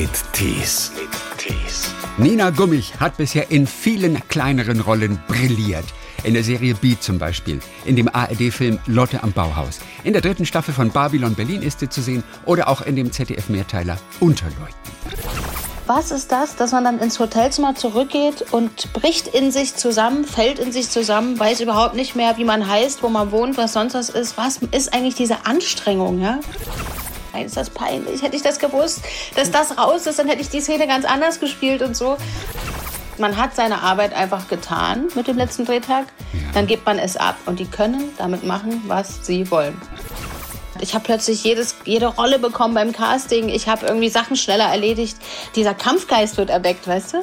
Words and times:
mit 0.00 0.32
Tees. 0.32 0.92
Nina 2.18 2.50
Gummich 2.50 3.00
hat 3.00 3.16
bisher 3.16 3.50
in 3.50 3.66
vielen 3.66 4.22
kleineren 4.28 4.78
Rollen 4.78 5.20
brilliert. 5.26 5.86
In 6.22 6.34
der 6.34 6.44
Serie 6.44 6.76
Beat 6.76 7.02
zum 7.02 7.18
Beispiel, 7.18 7.58
in 7.84 7.96
dem 7.96 8.08
ARD-Film 8.08 8.78
Lotte 8.86 9.24
am 9.24 9.32
Bauhaus. 9.32 9.80
In 10.04 10.12
der 10.12 10.22
dritten 10.22 10.46
Staffel 10.46 10.72
von 10.72 10.90
Babylon 10.90 11.34
Berlin 11.34 11.62
ist 11.62 11.80
sie 11.80 11.88
zu 11.88 12.00
sehen 12.00 12.22
oder 12.44 12.68
auch 12.68 12.82
in 12.82 12.94
dem 12.94 13.10
ZDF-Mehrteiler 13.10 13.98
Unterleuten. 14.20 14.76
Was 15.88 16.12
ist 16.12 16.30
das, 16.30 16.54
dass 16.54 16.70
man 16.70 16.84
dann 16.84 17.00
ins 17.00 17.18
Hotelzimmer 17.18 17.74
zurückgeht 17.74 18.44
und 18.52 18.92
bricht 18.92 19.26
in 19.26 19.50
sich 19.50 19.74
zusammen, 19.74 20.24
fällt 20.24 20.60
in 20.60 20.70
sich 20.70 20.90
zusammen, 20.90 21.40
weiß 21.40 21.60
überhaupt 21.60 21.96
nicht 21.96 22.14
mehr, 22.14 22.36
wie 22.36 22.44
man 22.44 22.68
heißt, 22.68 23.02
wo 23.02 23.08
man 23.08 23.32
wohnt, 23.32 23.56
was 23.56 23.72
sonst 23.72 23.94
was 23.94 24.10
ist. 24.10 24.38
Was 24.38 24.60
ist 24.70 24.94
eigentlich 24.94 25.16
diese 25.16 25.44
Anstrengung, 25.44 26.20
ja? 26.20 26.38
Nein, 27.38 27.46
ist 27.46 27.56
das 27.56 27.70
peinlich. 27.70 28.22
Hätte 28.22 28.34
ich 28.34 28.42
das 28.42 28.58
gewusst, 28.58 29.02
dass 29.36 29.52
das 29.52 29.78
raus 29.78 30.06
ist, 30.08 30.18
dann 30.18 30.26
hätte 30.26 30.40
ich 30.40 30.48
die 30.48 30.60
Szene 30.60 30.88
ganz 30.88 31.04
anders 31.04 31.38
gespielt 31.38 31.82
und 31.82 31.96
so. 31.96 32.16
Man 33.16 33.36
hat 33.36 33.54
seine 33.54 33.82
Arbeit 33.82 34.12
einfach 34.12 34.48
getan 34.48 35.06
mit 35.14 35.28
dem 35.28 35.36
letzten 35.36 35.64
Drehtag. 35.64 36.06
Dann 36.52 36.66
gibt 36.66 36.84
man 36.84 36.98
es 36.98 37.16
ab 37.16 37.36
und 37.46 37.60
die 37.60 37.66
können 37.66 38.10
damit 38.18 38.44
machen, 38.44 38.82
was 38.88 39.24
sie 39.24 39.48
wollen. 39.52 39.80
Ich 40.80 40.94
habe 40.94 41.04
plötzlich 41.04 41.44
jedes, 41.44 41.76
jede 41.84 42.06
Rolle 42.06 42.40
bekommen 42.40 42.74
beim 42.74 42.92
Casting. 42.92 43.48
Ich 43.48 43.68
habe 43.68 43.86
irgendwie 43.86 44.08
Sachen 44.08 44.36
schneller 44.36 44.66
erledigt. 44.66 45.16
Dieser 45.54 45.74
Kampfgeist 45.74 46.38
wird 46.38 46.50
erweckt, 46.50 46.88
weißt 46.88 47.14
du? 47.14 47.18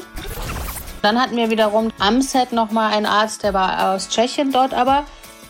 Dann 1.02 1.22
hatten 1.22 1.36
wir 1.36 1.50
wiederum 1.50 1.92
am 2.00 2.22
Set 2.22 2.54
nochmal 2.54 2.94
einen 2.94 3.06
Arzt, 3.06 3.44
der 3.44 3.54
war 3.54 3.94
aus 3.94 4.08
Tschechien 4.08 4.54
dort 4.54 4.74
aber. 4.74 5.04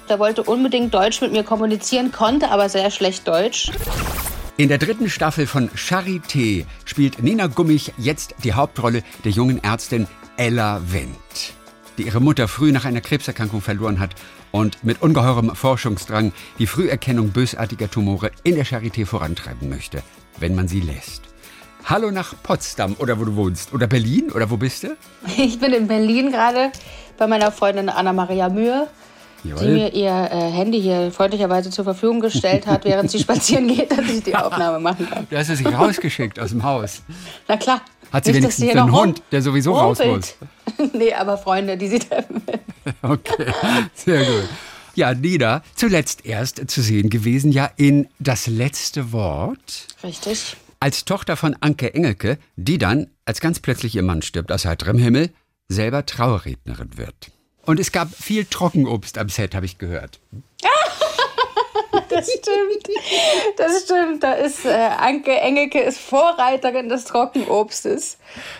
Der 0.09 0.19
wollte 0.19 0.43
unbedingt 0.43 0.93
Deutsch 0.93 1.21
mit 1.21 1.31
mir 1.31 1.43
kommunizieren, 1.43 2.11
konnte 2.11 2.49
aber 2.49 2.69
sehr 2.69 2.89
schlecht 2.89 3.27
Deutsch. 3.27 3.71
In 4.57 4.69
der 4.69 4.77
dritten 4.77 5.09
Staffel 5.09 5.47
von 5.47 5.69
Charité 5.71 6.65
spielt 6.85 7.21
Nina 7.21 7.47
Gummich 7.47 7.91
jetzt 7.97 8.35
die 8.45 8.53
Hauptrolle 8.53 9.03
der 9.25 9.33
jungen 9.33 9.61
Ärztin 9.61 10.07
Ella 10.37 10.81
Wendt, 10.87 11.53
die 11.97 12.03
ihre 12.03 12.21
Mutter 12.21 12.47
früh 12.47 12.71
nach 12.71 12.85
einer 12.85 13.01
Krebserkrankung 13.01 13.59
verloren 13.59 13.99
hat 13.99 14.15
und 14.51 14.81
mit 14.81 15.01
ungeheurem 15.01 15.53
Forschungsdrang 15.53 16.31
die 16.57 16.67
Früherkennung 16.67 17.31
bösartiger 17.31 17.91
Tumore 17.91 18.31
in 18.43 18.55
der 18.55 18.65
Charité 18.65 19.05
vorantreiben 19.05 19.67
möchte, 19.67 20.01
wenn 20.39 20.55
man 20.55 20.69
sie 20.69 20.79
lässt. 20.79 21.23
Hallo 21.83 22.09
nach 22.09 22.33
Potsdam 22.41 22.95
oder 22.97 23.19
wo 23.19 23.25
du 23.25 23.35
wohnst. 23.35 23.73
Oder 23.73 23.87
Berlin 23.87 24.31
oder 24.31 24.49
wo 24.49 24.55
bist 24.55 24.83
du? 24.83 24.95
Ich 25.35 25.59
bin 25.59 25.73
in 25.73 25.89
Berlin 25.89 26.31
gerade 26.31 26.71
bei 27.17 27.27
meiner 27.27 27.51
Freundin 27.51 27.89
Anna-Maria 27.89 28.47
Mühe, 28.47 28.87
die 29.53 29.67
mir 29.67 29.93
ihr 29.93 30.09
äh, 30.09 30.51
Handy 30.51 30.81
hier 30.81 31.11
freundlicherweise 31.11 31.69
zur 31.69 31.83
Verfügung 31.83 32.19
gestellt 32.19 32.67
hat, 32.67 32.85
während 32.85 33.11
sie 33.11 33.19
spazieren 33.25 33.67
geht, 33.67 33.91
dass 33.91 34.09
ich 34.09 34.23
die 34.23 34.35
Aufnahme 34.35 34.79
machen 34.79 35.07
kann. 35.09 35.27
Du 35.29 35.37
hast 35.37 35.47
sie 35.47 35.55
sich 35.55 35.67
rausgeschickt 35.67 36.39
aus 36.39 36.49
dem 36.49 36.63
Haus. 36.63 37.01
Na 37.47 37.57
klar. 37.57 37.81
Hat 38.11 38.25
sie 38.25 38.31
Nicht, 38.31 38.41
wenigstens 38.43 38.69
einen 38.69 38.91
Hund, 38.91 39.21
der 39.31 39.41
sowieso 39.41 39.73
raus 39.73 39.99
rumpelt. 39.99 40.35
muss? 40.77 40.89
nee, 40.93 41.13
aber 41.13 41.37
Freunde, 41.37 41.77
die 41.77 41.87
sie 41.87 41.99
treffen 41.99 42.41
will. 42.45 42.59
Okay, 43.01 43.51
sehr 43.95 44.23
gut. 44.23 44.47
Ja, 44.93 45.13
Nina, 45.15 45.63
zuletzt 45.75 46.23
erst 46.25 46.69
zu 46.69 46.81
sehen 46.81 47.09
gewesen, 47.09 47.51
ja 47.51 47.69
in 47.77 48.07
Das 48.19 48.45
letzte 48.47 49.11
Wort. 49.11 49.87
Richtig. 50.03 50.55
Als 50.79 51.03
Tochter 51.03 51.35
von 51.35 51.55
Anke 51.61 51.93
Engelke, 51.95 52.37
die 52.57 52.77
dann, 52.77 53.07
als 53.25 53.41
ganz 53.41 53.59
plötzlich 53.59 53.95
ihr 53.95 54.03
Mann 54.03 54.21
stirbt 54.21 54.51
aus 54.51 54.65
heiterem 54.65 54.99
Himmel, 54.99 55.31
selber 55.67 56.05
Trauerrednerin 56.05 56.97
wird. 56.97 57.31
Und 57.65 57.79
es 57.79 57.91
gab 57.91 58.13
viel 58.13 58.45
Trockenobst 58.45 59.17
am 59.17 59.29
Set, 59.29 59.55
habe 59.55 59.65
ich 59.65 59.77
gehört. 59.77 60.19
Das 62.09 62.29
stimmt. 62.31 62.89
Das 63.57 63.81
stimmt. 63.83 64.23
Da 64.23 64.33
ist 64.33 64.65
äh, 64.65 64.69
Anke 64.69 65.31
Engelke 65.39 65.79
ist 65.81 65.99
Vorreiterin 65.99 66.89
des 66.89 67.05
Trockenobstes. 67.05 68.17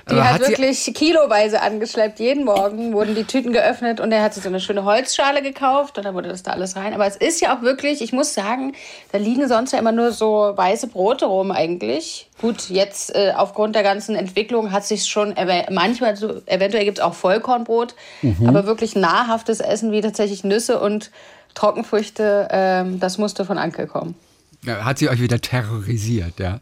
Die 0.10 0.16
hat, 0.16 0.36
hat 0.40 0.48
wirklich 0.48 0.94
kiloweise 0.94 1.62
angeschleppt. 1.62 2.20
Jeden 2.20 2.46
Morgen 2.46 2.94
wurden 2.94 3.16
die 3.16 3.24
Tüten 3.26 3.52
geöffnet 3.54 4.00
und 4.00 4.12
er 4.12 4.24
hat 4.24 4.34
sich 4.34 4.44
so 4.44 4.50
eine 4.50 4.60
schöne 4.60 4.86
Holzschale 4.86 5.42
gekauft 5.42 5.98
und 5.98 6.04
dann 6.06 6.16
wurde 6.16 6.30
das 6.30 6.44
da 6.44 6.52
alles 6.52 6.76
rein. 6.76 6.94
Aber 6.94 7.06
es 7.06 7.16
ist 7.16 7.42
ja 7.42 7.56
auch 7.56 7.62
wirklich, 7.62 8.02
ich 8.02 8.14
muss 8.14 8.34
sagen, 8.34 8.74
da 9.12 9.18
liegen 9.18 9.48
sonst 9.48 9.72
ja 9.74 9.80
immer 9.80 9.92
nur 9.92 10.12
so 10.12 10.54
weiße 10.56 10.88
Brote 10.88 11.26
rum 11.26 11.52
eigentlich. 11.52 12.30
Gut, 12.42 12.70
jetzt 12.70 13.16
äh, 13.16 13.34
aufgrund 13.36 13.76
der 13.76 13.84
ganzen 13.84 14.16
Entwicklung 14.16 14.72
hat 14.72 14.86
sich 14.86 15.06
schon 15.06 15.34
manchmal 15.72 16.16
so, 16.18 16.42
eventuell 16.46 16.84
gibt 16.84 16.98
es 17.00 17.04
auch 17.04 17.14
Vollkornbrot, 17.14 17.96
Mhm. 18.22 18.48
aber 18.48 18.66
wirklich 18.66 18.96
nahrhaftes 18.96 19.60
Essen 19.60 19.92
wie 19.92 20.02
tatsächlich 20.02 20.44
Nüsse 20.44 20.80
und 20.80 21.12
Trockenfrüchte, 21.56 22.48
ähm, 22.52 23.00
das 23.00 23.18
musste 23.18 23.46
von 23.46 23.58
Anke 23.58 23.88
kommen. 23.88 24.16
Ja, 24.64 24.84
Hat 24.84 24.98
sie 24.98 25.10
euch 25.10 25.22
wieder 25.22 25.40
terrorisiert, 25.40 26.40
ja? 26.40 26.60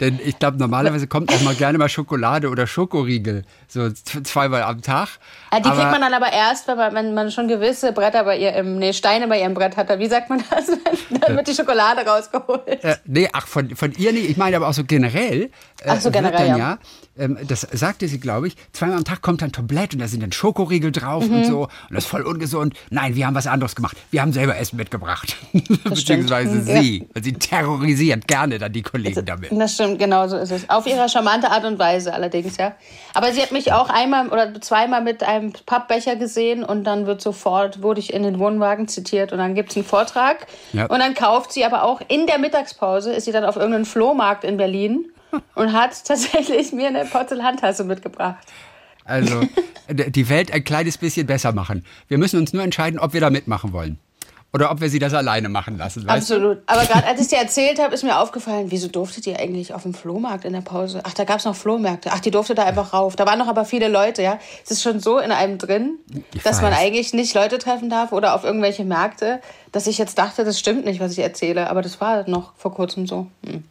Denn 0.00 0.18
ich 0.24 0.40
glaube, 0.40 0.56
normalerweise 0.58 1.06
kommt 1.06 1.32
auch 1.32 1.40
mal 1.42 1.54
gerne 1.54 1.78
mal 1.78 1.88
Schokolade 1.88 2.48
oder 2.48 2.66
Schokoriegel, 2.66 3.44
so 3.68 3.90
zweimal 3.92 4.62
am 4.64 4.82
Tag. 4.82 5.08
Ja, 5.52 5.60
die 5.60 5.66
Aber- 5.66 5.76
kriegt 5.76 5.92
man 5.92 6.00
dann 6.00 6.14
aber 6.14 6.32
erst, 6.32 6.66
wenn 6.66 6.76
man, 6.76 6.94
wenn 6.94 7.14
man 7.14 7.30
schon 7.30 7.46
gewisse 7.46 7.92
Bretter 7.92 8.24
bei 8.24 8.38
ihr 8.38 8.54
im, 8.54 8.78
nee, 8.80 8.92
Steine 8.92 9.28
bei 9.28 9.40
ihrem 9.40 9.54
Brett 9.54 9.76
hat. 9.76 9.96
Wie 10.00 10.08
sagt 10.08 10.30
man 10.30 10.42
das? 10.50 10.66
Dann 11.20 11.36
wird 11.36 11.46
die 11.46 11.54
Schokolade 11.54 12.00
rausgeholt. 12.04 12.82
Äh, 12.82 12.96
nee, 13.04 13.28
ach, 13.32 13.46
von, 13.46 13.70
von 13.76 13.92
ihr 13.92 14.12
nicht. 14.12 14.28
Ich 14.30 14.36
meine 14.36 14.56
aber 14.56 14.66
auch 14.68 14.74
so 14.74 14.82
generell. 14.82 15.50
Äh, 15.84 15.90
Ach 15.90 16.00
so, 16.00 16.10
generell, 16.10 16.32
wird 16.40 16.50
dann, 16.50 16.58
ja. 16.58 16.78
ja. 17.18 17.24
ähm, 17.24 17.38
das 17.46 17.60
sagte 17.72 18.08
sie, 18.08 18.18
glaube 18.18 18.48
ich, 18.48 18.56
zweimal 18.72 18.96
am 18.98 19.04
Tag 19.04 19.22
kommt 19.22 19.42
ein 19.42 19.52
Tablett 19.52 19.92
und 19.94 20.00
da 20.00 20.08
sind 20.08 20.22
dann 20.22 20.32
Schokoriegel 20.32 20.92
drauf 20.92 21.26
Mhm. 21.28 21.34
und 21.36 21.44
so. 21.44 21.60
Und 21.62 21.70
das 21.90 22.04
ist 22.04 22.10
voll 22.10 22.22
ungesund. 22.22 22.74
Nein, 22.90 23.14
wir 23.14 23.26
haben 23.26 23.34
was 23.34 23.46
anderes 23.46 23.74
gemacht. 23.76 23.96
Wir 24.10 24.22
haben 24.22 24.32
selber 24.32 24.56
Essen 24.56 24.76
mitgebracht. 24.76 25.36
Beziehungsweise 25.84 26.50
stimmt. 26.62 26.68
Ja. 26.68 26.82
sie. 26.82 27.08
Und 27.14 27.24
sie 27.24 27.32
terrorisiert 27.34 28.26
gerne 28.26 28.58
dann 28.58 28.72
die 28.72 28.82
Kollegen 28.82 29.24
damit. 29.24 29.50
Das 29.52 29.74
stimmt, 29.74 29.98
genau 29.98 30.26
so 30.28 30.36
ist 30.36 30.50
es. 30.50 30.68
Auf 30.70 30.86
ihre 30.86 31.08
charmante 31.08 31.50
Art 31.50 31.64
und 31.64 31.78
Weise 31.78 32.12
allerdings, 32.12 32.56
ja. 32.56 32.74
Aber 33.14 33.32
sie 33.32 33.40
hat 33.42 33.52
mich 33.52 33.72
auch 33.72 33.88
einmal 33.90 34.28
oder 34.28 34.60
zweimal 34.60 35.02
mit 35.02 35.22
einem 35.22 35.52
Pappbecher 35.66 36.16
gesehen 36.16 36.64
und 36.64 36.84
dann 36.84 37.06
wird 37.06 37.20
sofort, 37.20 37.82
wurde 37.82 38.00
ich 38.00 38.12
in 38.12 38.22
den 38.22 38.38
Wohnwagen 38.38 38.88
zitiert 38.88 39.32
und 39.32 39.38
dann 39.38 39.54
gibt 39.54 39.70
es 39.70 39.76
einen 39.76 39.84
Vortrag. 39.84 40.46
Ja. 40.72 40.86
Und 40.86 40.98
dann 41.00 41.14
kauft 41.14 41.52
sie 41.52 41.64
aber 41.64 41.82
auch 41.84 42.00
in 42.08 42.26
der 42.26 42.38
Mittagspause, 42.38 43.12
ist 43.12 43.24
sie 43.24 43.32
dann 43.32 43.44
auf 43.44 43.56
irgendeinem 43.56 43.84
Flohmarkt 43.84 44.44
in 44.44 44.56
Berlin 44.56 45.06
und 45.54 45.72
hat 45.72 46.04
tatsächlich 46.04 46.72
mir 46.72 46.88
eine 46.88 47.04
Porzellantasse 47.04 47.84
mitgebracht. 47.84 48.46
Also 49.04 49.42
die 49.88 50.28
Welt 50.28 50.52
ein 50.52 50.64
kleines 50.64 50.98
bisschen 50.98 51.26
besser 51.26 51.52
machen. 51.52 51.84
Wir 52.08 52.18
müssen 52.18 52.38
uns 52.38 52.52
nur 52.52 52.62
entscheiden, 52.62 52.98
ob 52.98 53.12
wir 53.12 53.20
da 53.20 53.30
mitmachen 53.30 53.72
wollen. 53.72 53.98
Oder 54.54 54.70
ob 54.70 54.80
wir 54.80 54.88
sie 54.88 55.00
das 55.00 55.12
alleine 55.14 55.48
machen 55.48 55.76
lassen. 55.78 56.06
Weißt 56.06 56.30
du? 56.30 56.34
Absolut. 56.34 56.62
Aber 56.66 56.84
gerade 56.84 57.08
als 57.08 57.20
ich 57.20 57.26
dir 57.26 57.38
erzählt 57.38 57.80
habe, 57.82 57.92
ist 57.92 58.04
mir 58.04 58.16
aufgefallen, 58.20 58.66
wieso 58.70 58.86
durftet 58.86 59.26
ihr 59.26 59.40
eigentlich 59.40 59.74
auf 59.74 59.82
dem 59.82 59.94
Flohmarkt 59.94 60.44
in 60.44 60.52
der 60.52 60.60
Pause? 60.60 61.00
Ach, 61.02 61.12
da 61.12 61.24
gab 61.24 61.40
es 61.40 61.44
noch 61.44 61.56
Flohmärkte. 61.56 62.10
Ach, 62.12 62.20
die 62.20 62.30
durfte 62.30 62.54
da 62.54 62.62
einfach 62.62 62.92
rauf. 62.92 63.16
Da 63.16 63.26
waren 63.26 63.40
noch 63.40 63.48
aber 63.48 63.64
viele 63.64 63.88
Leute, 63.88 64.22
ja. 64.22 64.38
Es 64.64 64.70
ist 64.70 64.82
schon 64.82 65.00
so 65.00 65.18
in 65.18 65.32
einem 65.32 65.58
drin, 65.58 65.98
Ich 66.32 66.44
dass 66.44 66.62
man 66.62 66.70
weiß. 66.70 66.78
eigentlich 66.78 67.12
nicht 67.14 67.34
Leute 67.34 67.58
treffen 67.58 67.90
darf 67.90 68.12
oder 68.12 68.32
auf 68.36 68.44
irgendwelche 68.44 68.84
Märkte, 68.84 69.40
dass 69.72 69.88
ich 69.88 69.98
jetzt 69.98 70.18
dachte, 70.18 70.44
das 70.44 70.56
stimmt 70.60 70.84
nicht, 70.84 71.00
was 71.00 71.10
ich 71.10 71.18
erzähle. 71.18 71.68
Aber 71.68 71.82
das 71.82 72.00
war 72.00 72.30
noch 72.30 72.52
vor 72.56 72.72
kurzem 72.72 73.08
so. 73.08 73.26
Hm. 73.44 73.64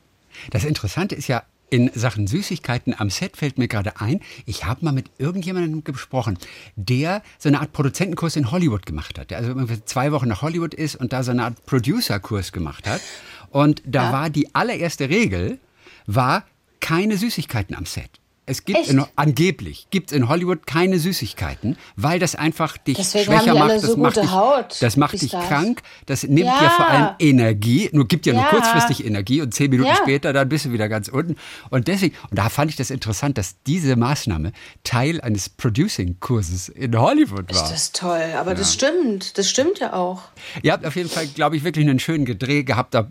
Das 0.51 0.63
Interessante 0.63 1.15
ist 1.15 1.27
ja, 1.27 1.43
in 1.69 1.89
Sachen 1.95 2.27
Süßigkeiten 2.27 2.93
am 2.95 3.09
Set 3.09 3.35
fällt 3.35 3.57
mir 3.57 3.67
gerade 3.67 3.99
ein, 3.99 4.19
ich 4.45 4.65
habe 4.65 4.85
mal 4.85 4.91
mit 4.91 5.09
irgendjemandem 5.17 5.83
gesprochen, 5.83 6.37
der 6.75 7.23
so 7.39 7.49
eine 7.49 7.61
Art 7.61 7.73
Produzentenkurs 7.73 8.35
in 8.35 8.51
Hollywood 8.51 8.85
gemacht 8.85 9.17
hat. 9.17 9.31
Der 9.31 9.39
also 9.39 9.55
zwei 9.85 10.11
Wochen 10.11 10.27
nach 10.27 10.43
Hollywood 10.43 10.75
ist 10.75 10.95
und 10.95 11.13
da 11.13 11.23
so 11.23 11.31
eine 11.31 11.45
Art 11.45 11.65
Producerkurs 11.65 12.51
gemacht 12.51 12.87
hat. 12.87 13.01
Und 13.49 13.81
da 13.85 14.11
war 14.11 14.29
die 14.29 14.53
allererste 14.53 15.09
Regel, 15.09 15.59
war 16.05 16.45
keine 16.79 17.17
Süßigkeiten 17.17 17.75
am 17.75 17.85
Set. 17.85 18.19
Es 18.45 18.65
gibt 18.65 18.87
in, 18.89 19.05
angeblich 19.15 19.87
gibt 19.89 20.11
es 20.11 20.17
in 20.17 20.27
Hollywood 20.27 20.67
keine 20.67 20.99
Süßigkeiten, 20.99 21.77
weil 21.95 22.19
das 22.19 22.35
einfach 22.35 22.77
dich 22.77 22.97
Deswegen 22.97 23.25
schwächer 23.25 23.53
macht. 23.53 23.63
alle 23.71 23.73
das 23.75 23.83
so 23.83 23.95
macht 23.97 24.17
dich, 24.17 24.79
das 24.79 24.97
macht 24.97 25.13
dich 25.21 25.29
Stars. 25.29 25.47
krank. 25.47 25.81
Das 26.07 26.23
nimmt 26.23 26.39
Ja. 26.47 26.59
dir 26.59 26.69
vor 26.71 26.87
allem 26.87 27.09
Energie. 27.19 27.89
Nur 27.93 28.05
gibt 28.07 28.25
dir 28.25 28.33
nur 28.33 28.41
Ja. 28.43 28.49
kurzfristig 28.49 29.05
Energie 29.05 29.41
und 29.41 29.53
zehn 29.53 29.69
Minuten 29.69 29.89
Ja. 29.89 29.95
später 29.95 30.33
dann 30.33 30.49
bist 30.49 30.65
du 30.65 30.71
wieder 30.73 30.89
ganz 30.89 31.07
unten. 31.07 31.35
Und 31.69 31.87
deswegen, 31.87 32.15
und 32.29 32.37
da 32.37 32.49
fand 32.49 32.69
ich 32.69 32.75
das 32.75 32.89
interessant, 32.89 33.37
dass 33.37 33.55
diese 33.65 33.95
Maßnahme 33.95 34.51
Teil 34.83 35.21
eines 35.21 35.47
Producing-Kurses 35.93 36.69
in 36.69 36.97
Hollywood 36.99 37.53
war. 37.53 37.63
Ist 37.63 37.71
das 37.71 37.91
toll. 37.93 38.33
Aber 38.37 38.55
das 38.55 38.73
stimmt. 38.73 39.37
Das 39.37 39.49
stimmt 39.49 39.79
ja 39.79 39.93
auch. 39.93 40.23
Ihr 40.61 40.73
habt 40.73 40.85
auf 40.85 40.95
jeden 40.95 41.09
Fall, 41.09 41.27
glaube 41.27 41.55
ich, 41.55 41.63
wirklich 41.63 41.87
einen 41.87 41.99
schönen 41.99 42.25
Gedreh 42.25 42.63
gehabt 42.63 42.95
äh, 42.95 43.03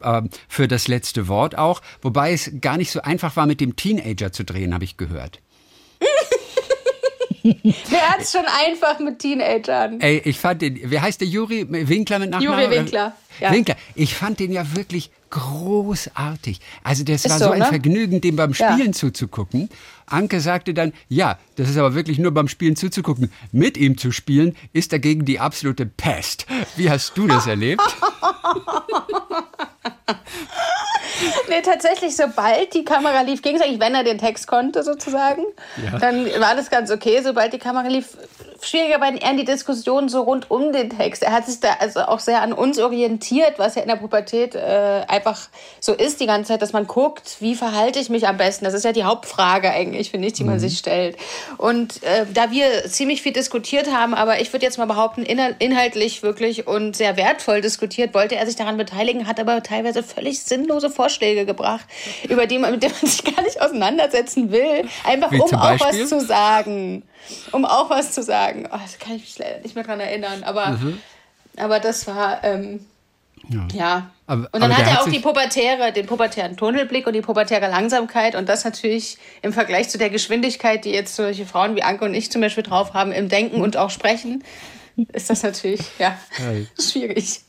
für 0.49 0.69
das 0.69 0.89
letzte 0.89 1.29
Wort 1.29 1.57
auch. 1.57 1.81
Wobei 2.03 2.33
es 2.33 2.51
gar 2.61 2.77
nicht 2.77 2.91
so 2.91 3.01
einfach 3.03 3.37
war, 3.37 3.47
mit 3.47 3.61
dem 3.61 3.77
Teenager 3.77 4.33
zu 4.33 4.45
drehen, 4.45 4.75
habe 4.75 4.85
ich 4.85 4.97
gehört. 4.97 5.22
Der 7.91 8.09
hat 8.11 8.21
es 8.21 8.33
schon 8.33 8.45
einfach 8.45 8.99
mit 9.01 9.19
Teenagern. 9.19 10.01
Ey, 10.01 10.23
ich 10.25 10.39
fand 10.39 10.63
den, 10.63 10.81
wer 10.85 11.03
heißt 11.03 11.21
der 11.21 11.29
Juri 11.29 11.67
Winkler 11.69 12.19
mit 12.19 12.31
Nachnamen? 12.31 12.61
Juri 12.61 12.71
Winkler, 12.71 13.17
ja. 13.41 13.53
Winkler. 13.53 13.77
Ich 13.95 14.15
fand 14.15 14.39
den 14.41 14.53
ja 14.53 14.77
wirklich 14.77 15.11
großartig. 15.31 16.61
Also 16.85 17.05
das 17.05 17.25
Ist 17.25 17.31
war 17.31 17.39
so, 17.39 17.45
so, 17.47 17.51
ein 17.53 17.61
ne? 17.61 17.67
Vergnügen, 17.67 18.21
dem 18.21 18.37
beim 18.37 18.53
Ja. 18.53 18.73
Spielen 18.73 18.93
zuzugucken. 18.93 19.69
Anke 20.07 20.41
sagte 20.41 20.75
dann, 20.75 20.93
ja, 21.09 21.39
das 21.57 21.71
ist 21.71 21.79
aber 21.79 21.95
wirklich 21.95 22.19
nur 22.19 22.33
beim 22.33 22.49
Spielen 22.49 22.77
zuzugucken. 22.77 23.33
Mit 23.51 23.77
ihm 23.77 23.97
zu 23.97 24.13
spielen 24.13 24.57
ist 24.73 24.93
dagegen 24.93 25.25
die 25.25 25.41
absolute 25.41 25.87
Pest. 25.87 26.47
Wie 26.77 26.91
hast 26.91 27.17
du 27.17 27.27
das 27.27 27.47
erlebt? 27.47 27.83
nee, 31.49 31.63
tatsächlich, 31.63 32.17
sobald 32.17 32.75
die 32.75 32.85
Kamera 32.85 33.21
lief, 33.23 33.43
ging 33.43 33.57
es 33.57 33.63
eigentlich, 33.63 33.81
wenn 33.81 33.95
er 33.95 34.05
den 34.05 34.19
Text 34.19 34.47
konnte, 34.47 34.83
sozusagen, 34.83 35.43
ja. 35.85 35.99
dann 35.99 36.27
war 36.41 36.55
das 36.55 36.71
ganz 36.71 36.91
okay. 36.91 37.21
Sobald 37.23 37.53
die 37.53 37.59
Kamera 37.59 37.89
lief, 37.89 38.17
schwieriger 38.65 38.99
bei 38.99 39.11
eher 39.11 39.35
die 39.35 39.45
Diskussion 39.45 40.09
so 40.09 40.23
rund 40.23 40.51
um 40.51 40.73
den 40.73 40.91
Text. 40.91 41.23
Er 41.23 41.33
hat 41.33 41.47
sich 41.47 41.61
da 41.61 41.77
also 41.81 42.01
auch 42.01 42.21
sehr 42.21 42.43
an 42.43 42.53
uns 42.53 42.79
orientiert, 42.79 43.59
was 43.59 43.75
ja 43.75 43.83
in 43.83 43.89
der 43.89 43.97
Pubertät 43.97 44.55
äh, 44.55 45.03
einfach 45.09 45.49
so 45.81 45.93
ist 45.93 46.21
die 46.21 46.27
ganze 46.27 46.49
Zeit, 46.49 46.63
dass 46.63 46.73
man 46.73 46.87
guckt, 46.87 47.37
wie 47.41 47.55
verhalte 47.55 47.99
ich 47.99 48.09
mich 48.09 48.27
am 48.27 48.37
besten. 48.37 48.65
Das 48.65 48.75
ist 48.75 48.85
ja 48.85 48.93
die 48.93 49.05
Hauptfrage 49.05 49.71
eigentlich, 49.71 50.11
finde 50.11 50.29
ich, 50.29 50.35
die 50.35 50.45
man 50.45 50.55
mhm. 50.55 50.61
sich 50.61 50.79
stellt. 50.79 51.17
Und 51.59 52.03
äh, 52.03 52.27
da 52.33 52.51
wir 52.51 52.85
ziemlich 52.89 53.23
viel 53.23 53.33
diskutiert 53.33 53.93
haben, 53.93 54.15
aber 54.15 54.41
ich 54.41 54.53
würde 54.53 54.65
jetzt 54.65 54.79
mal 54.79 54.87
behaupten, 54.87 55.23
inhaltlich 55.23 56.23
wirklich 56.23 56.67
und 56.67 56.97
sehr 56.97 57.17
wertvoll 57.17 57.61
diskutiert, 57.61 58.15
wollte 58.15 58.37
er 58.37 58.47
sich 58.47 58.57
daran 58.57 58.77
beteiligen, 58.77 59.27
hat 59.27 59.41
aber 59.41 59.63
teilweise 59.63 60.03
völlig 60.03 60.43
sinnlose 60.43 60.91
Vorschläge 60.91 61.47
gebracht, 61.47 61.87
über 62.29 62.47
die 62.47 62.59
man, 62.59 62.73
mit 62.73 62.83
denen 62.83 62.95
man 63.01 63.11
sich 63.11 63.25
gar 63.25 63.43
nicht 63.43 63.61
auseinandersetzen 63.61 64.53
will, 64.53 64.89
einfach 65.05 65.31
Wie 65.31 65.41
um 65.41 65.55
auch 65.55 65.81
was 65.81 66.09
zu 66.09 66.21
sagen 66.21 67.03
um 67.53 67.65
auch 67.65 67.91
was 67.91 68.13
zu 68.13 68.23
sagen. 68.23 68.69
Oh, 68.73 68.79
das 68.81 68.99
kann 68.99 69.17
ich 69.17 69.23
mich 69.23 69.39
leider 69.39 69.61
nicht 69.61 69.75
mehr 69.75 69.85
dran 69.85 70.01
erinnern, 70.01 70.43
aber, 70.43 70.71
mhm. 70.71 71.01
aber 71.57 71.81
das 71.81 72.07
war. 72.07 72.43
Ähm, 72.45 72.87
ja. 73.49 73.69
ja. 73.75 74.11
Aber, 74.27 74.49
und 74.53 74.61
dann 74.61 74.77
hat 74.77 74.87
er 74.87 75.03
auch 75.03 75.09
die 75.09 75.19
pubertäre, 75.19 75.93
den 75.93 76.07
pubertären 76.07 76.57
Tunnelblick 76.57 77.07
und 77.07 77.13
die 77.13 77.23
pubertäre 77.23 77.69
Langsamkeit 77.69 78.35
und 78.35 78.49
das 78.49 78.65
natürlich 78.65 79.19
im 79.43 79.53
Vergleich 79.53 79.89
zu 79.89 79.99
der 79.99 80.11
Geschwindigkeit, 80.11 80.85
die 80.85 80.91
jetzt 80.91 81.17
solche 81.17 81.45
Frauen 81.45 81.75
wie 81.75 81.83
Anke 81.83 82.05
und 82.05 82.15
ich 82.15 82.31
zum 82.31 82.41
Beispiel 82.41 82.63
drauf 82.63 82.95
haben 82.95 83.13
im 83.13 83.29
Denken 83.29 83.61
und 83.61 83.77
auch 83.77 83.91
Sprechen, 83.91 84.45
ist 85.13 85.29
das 85.29 85.43
natürlich 85.43 85.81
ja, 85.99 86.17
schwierig. 86.81 87.41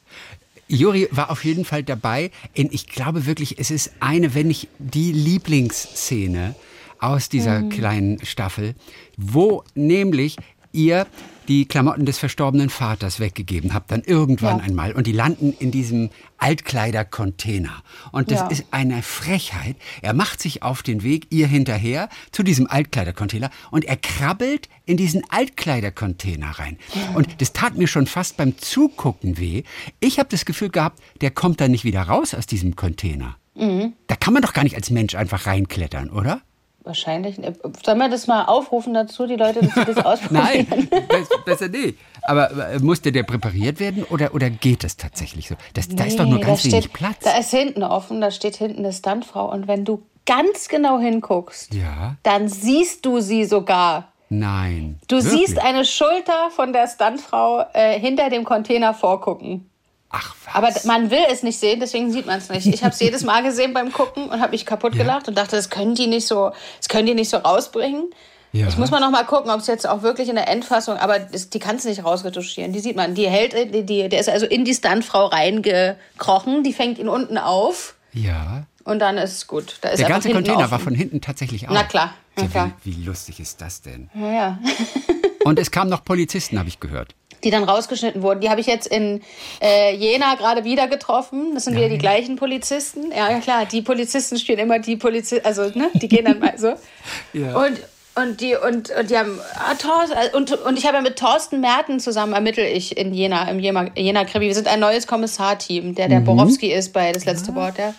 Juri 0.68 1.08
war 1.12 1.30
auf 1.30 1.44
jeden 1.46 1.66
Fall 1.66 1.84
dabei. 1.84 2.31
Ich 2.54 2.88
glaube 2.88 3.25
wirklich, 3.25 3.60
es 3.60 3.70
ist 3.70 3.92
eine, 4.00 4.34
wenn 4.34 4.48
nicht 4.48 4.70
die 4.80 5.12
Lieblingsszene 5.12 6.56
aus 7.04 7.30
dieser 7.30 7.62
mhm. 7.62 7.70
kleinen 7.70 8.26
Staffel, 8.26 8.76
wo 9.18 9.64
nämlich 9.76 10.38
ihr 10.72 11.06
die 11.48 11.66
Klamotten 11.66 12.06
des 12.06 12.20
verstorbenen 12.20 12.70
Vaters 12.70 13.20
weggegeben 13.20 13.74
habt, 13.74 13.92
dann 13.92 14.02
irgendwann 14.02 14.60
ja. 14.60 14.64
einmal. 14.64 14.94
Und 14.94 15.08
die 15.08 15.12
landen 15.12 15.54
in 15.60 15.72
diesem 15.72 16.10
Altkleidercontainer. 16.38 17.84
Und 18.12 18.32
das 18.32 18.40
ja. 18.40 18.48
ist 18.48 18.66
eine 18.72 19.04
Frechheit. 19.04 19.76
Er 20.02 20.14
macht 20.14 20.42
sich 20.42 20.64
auf 20.64 20.84
den 20.84 21.04
Weg, 21.04 21.28
ihr 21.32 21.48
hinterher, 21.48 22.10
zu 22.32 22.44
diesem 22.44 22.68
Altkleidercontainer 22.68 23.50
und 23.72 23.86
er 23.86 23.98
krabbelt 23.98 24.70
in 24.86 24.98
diesen 24.98 25.24
Altkleidercontainer 25.30 26.52
rein. 26.60 26.78
Ja. 26.94 27.16
Und 27.16 27.42
das 27.42 27.54
tat 27.54 27.78
mir 27.78 27.88
schon 27.88 28.08
fast 28.08 28.38
beim 28.38 28.58
Zugucken 28.58 29.38
weh. 29.38 29.64
Ich 30.00 30.20
habe 30.20 30.30
das 30.30 30.46
Gefühl 30.46 30.70
gehabt, 30.70 31.02
der 31.22 31.32
kommt 31.32 31.60
da 31.60 31.68
nicht 31.68 31.84
wieder 31.84 32.04
raus 32.04 32.34
aus 32.34 32.48
diesem 32.48 32.76
Container. 32.76 33.36
Mhm. 33.56 33.94
Da 34.08 34.16
kann 34.16 34.34
man 34.34 34.42
doch 34.42 34.54
gar 34.54 34.64
nicht 34.64 34.76
als 34.76 34.90
Mensch 34.90 35.16
einfach 35.16 35.46
reinklettern, 35.46 36.10
oder? 36.10 36.42
Wahrscheinlich. 36.84 37.38
Sollen 37.86 37.98
wir 37.98 38.10
das 38.10 38.28
mal 38.28 38.46
aufrufen 38.46 38.94
dazu, 38.94 39.26
die 39.26 39.38
Leute, 39.38 39.62
dass 39.62 39.74
sie 39.74 39.86
das 39.94 39.98
ausprobieren? 40.06 40.68
Nein, 40.70 41.28
besser 41.46 41.70
nicht. 41.70 41.98
Aber 42.24 42.52
äh, 42.52 42.80
musste 42.80 43.12
der 43.12 43.24
präpariert 43.24 43.80
werden 43.80 44.04
oder, 44.04 44.34
oder 44.34 44.50
geht 44.50 44.84
es 44.84 44.98
tatsächlich 44.98 45.48
so? 45.48 45.56
Das, 45.74 45.88
nee, 45.88 45.96
da 45.96 46.04
ist 46.04 46.20
doch 46.20 46.26
nur 46.26 46.40
ganz 46.40 46.66
wenig 46.66 46.86
steht, 46.86 46.94
Platz. 46.94 47.20
Da 47.22 47.38
ist 47.38 47.52
hinten 47.52 47.84
offen, 47.84 48.20
da 48.20 48.32
steht 48.32 48.58
hinten 48.58 48.80
eine 48.80 48.92
Stuntfrau. 48.92 49.50
Und 49.52 49.68
wenn 49.68 49.86
du 49.86 50.04
ganz 50.26 50.68
genau 50.68 51.00
hinguckst, 51.00 51.74
ja. 51.74 52.16
dann 52.24 52.50
siehst 52.50 53.06
du 53.06 53.22
sie 53.22 53.46
sogar. 53.46 54.10
Nein. 54.30 55.00
Du 55.08 55.18
wirklich? 55.18 55.48
siehst 55.48 55.60
eine 55.60 55.86
Schulter 55.86 56.50
von 56.52 56.74
der 56.74 56.88
Stuntfrau 56.88 57.66
äh, 57.74 58.00
hinter 58.00 58.30
dem 58.30 58.44
Container 58.44 58.94
vorgucken. 58.94 59.70
Ach, 60.15 60.36
was? 60.45 60.54
Aber 60.54 60.69
man 60.86 61.10
will 61.10 61.25
es 61.31 61.42
nicht 61.42 61.60
sehen, 61.60 61.80
deswegen 61.80 62.12
sieht 62.12 62.27
man 62.27 62.38
es 62.38 62.48
nicht. 62.48 62.68
Ich 62.68 62.83
habe 62.83 62.94
es 62.94 63.00
jedes 63.00 63.24
Mal 63.24 63.42
gesehen 63.42 63.74
beim 63.74 63.92
Gucken 63.92 64.30
und 64.30 64.39
habe 64.42 64.51
mich 64.51 64.63
kaputt 64.63 64.94
gelacht 64.94 65.24
ja. 65.24 65.30
und 65.30 65.38
dachte, 65.38 65.56
das 65.56 65.71
können 65.71 65.95
die 65.95 66.06
nicht 66.06 66.27
so, 66.27 66.51
das 66.77 66.88
können 66.88 67.07
die 67.07 67.15
nicht 67.15 67.30
so 67.30 67.38
rausbringen. 67.38 68.12
Ja. 68.51 68.68
Ich 68.68 68.77
muss 68.77 68.92
mal 68.92 69.00
noch 69.00 69.10
mal 69.10 69.25
gucken, 69.25 69.50
ob 69.50 69.62
es 69.62 69.65
jetzt 69.65 69.89
auch 69.89 70.04
wirklich 70.04 70.30
in 70.30 70.36
der 70.36 70.48
Endfassung, 70.48 70.98
aber 70.98 71.18
das, 71.18 71.50
die 71.50 71.57
kannst 71.57 71.86
du 71.86 71.89
nicht 71.89 72.06
rausretuschieren. 72.06 72.71
Die 72.74 72.80
sieht 72.80 72.95
man. 72.95 73.15
Die 73.15 73.27
hält, 73.27 73.54
die, 73.74 73.83
die, 73.83 74.07
der 74.07 74.19
ist 74.19 74.30
also 74.30 74.45
in 74.45 74.63
die 74.63 74.75
Stuntfrau 74.75 75.25
reingekrochen. 75.25 76.63
Die 76.63 76.74
fängt 76.74 77.00
ihn 77.00 77.10
unten 77.10 77.39
auf. 77.39 77.95
Ja. 78.12 78.68
Und 78.83 79.00
dann 79.00 79.18
ist 79.18 79.33
es 79.33 79.48
gut. 79.48 79.80
Da 79.81 79.89
ist 79.89 80.00
der 80.00 80.07
ganze 80.07 80.30
Container 80.31 80.60
offen. 80.60 80.71
war 80.71 80.80
von 80.80 80.94
hinten 80.94 81.21
tatsächlich 81.21 81.68
auf. 81.68 81.74
Na 81.74 81.83
klar. 81.83 82.13
Na 82.36 82.45
klar. 82.45 82.71
Wie, 82.83 82.95
wie, 82.95 83.04
lustig 83.04 83.39
ist 83.39 83.60
das 83.62 83.81
denn? 83.81 84.12
Ja, 84.13 84.31
ja. 84.31 84.60
und 85.45 85.57
es 85.57 85.71
kamen 85.71 85.89
noch 85.89 86.06
Polizisten, 86.06 86.60
habe 86.60 86.69
ich 86.69 86.80
gehört 86.80 87.15
die 87.44 87.51
dann 87.51 87.63
rausgeschnitten 87.63 88.22
wurden. 88.22 88.42
Die 88.42 88.50
habe 88.50 88.62
ich 88.62 88.68
jetzt 88.68 88.88
in 88.88 89.22
äh, 89.62 89.95
Jena 89.95 90.36
gerade 90.36 90.63
wieder 90.63 90.88
getroffen. 90.88 91.54
Das 91.54 91.66
sind 91.66 91.75
wieder 91.75 91.90
die 91.90 91.98
gleichen 91.98 92.36
Polizisten. 92.36 93.12
Ja, 93.12 93.30
ja 93.30 93.40
klar, 93.40 93.66
die 93.66 93.81
Polizisten 93.81 94.38
spielen 94.38 94.60
immer 94.60 94.80
die 94.80 94.95
Polizisten, 94.95 95.45
also 95.45 95.63
ne, 95.63 95.90
die 95.94 96.07
gehen 96.07 96.25
dann 96.25 96.40
mal 96.40 96.57
so. 96.57 96.74
ja. 97.34 97.56
Und 97.56 97.80
und 98.16 98.42
die 98.42 98.56
und, 98.56 98.92
und 98.92 99.10
die 99.10 99.18
haben 99.18 99.40
ah, 99.56 99.74
Thorsten, 99.74 100.16
äh, 100.16 100.36
und, 100.38 100.51
und 100.51 100.78
ich 100.78 100.86
habe 100.86 100.98
ja 100.98 101.01
mit 101.01 101.18
Thorsten 101.18 101.62
Merten 101.62 102.00
zusammen 102.00 102.34
ermittle 102.34 102.68
ich 102.68 102.95
in 102.95 103.12
Jena 103.12 103.50
im 103.50 103.60
Jena, 103.60 103.88
Jena 103.96 104.24
Krimi. 104.24 104.46
Wir 104.46 104.54
sind 104.54 104.68
ein 104.68 104.80
neues 104.80 105.07
Kommissarteam, 105.07 105.96
der 105.96 106.10
der 106.10 106.19
mhm. 106.19 106.25
Borowski 106.25 106.72
ist 106.72 106.94
bei 106.94 107.12
das 107.12 107.25
letzte 107.25 107.50
ja. 107.51 107.56
Wort, 107.56 107.80
ja. 107.80 107.96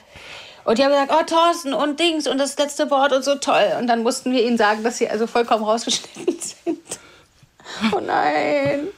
Und 0.65 0.79
die 0.79 0.85
haben 0.85 0.93
gesagt, 0.93 1.13
oh 1.13 1.25
Thorsten 1.27 1.75
und 1.75 2.01
Dings 2.01 2.27
und 2.27 2.39
das 2.39 2.57
letzte 2.57 2.91
Wort 2.91 3.13
und 3.13 3.25
so 3.25 3.35
toll. 3.35 3.73
Und 3.79 3.87
dann 3.87 4.03
mussten 4.03 4.33
wir 4.33 4.45
ihnen 4.47 4.57
sagen, 4.57 4.83
dass 4.83 4.99
sie 4.99 5.09
also 5.09 5.27
vollkommen 5.27 5.65
rausgeschnitten 5.65 6.37
sind. 6.65 6.81
Oh 7.93 8.01
nein. 8.01 8.89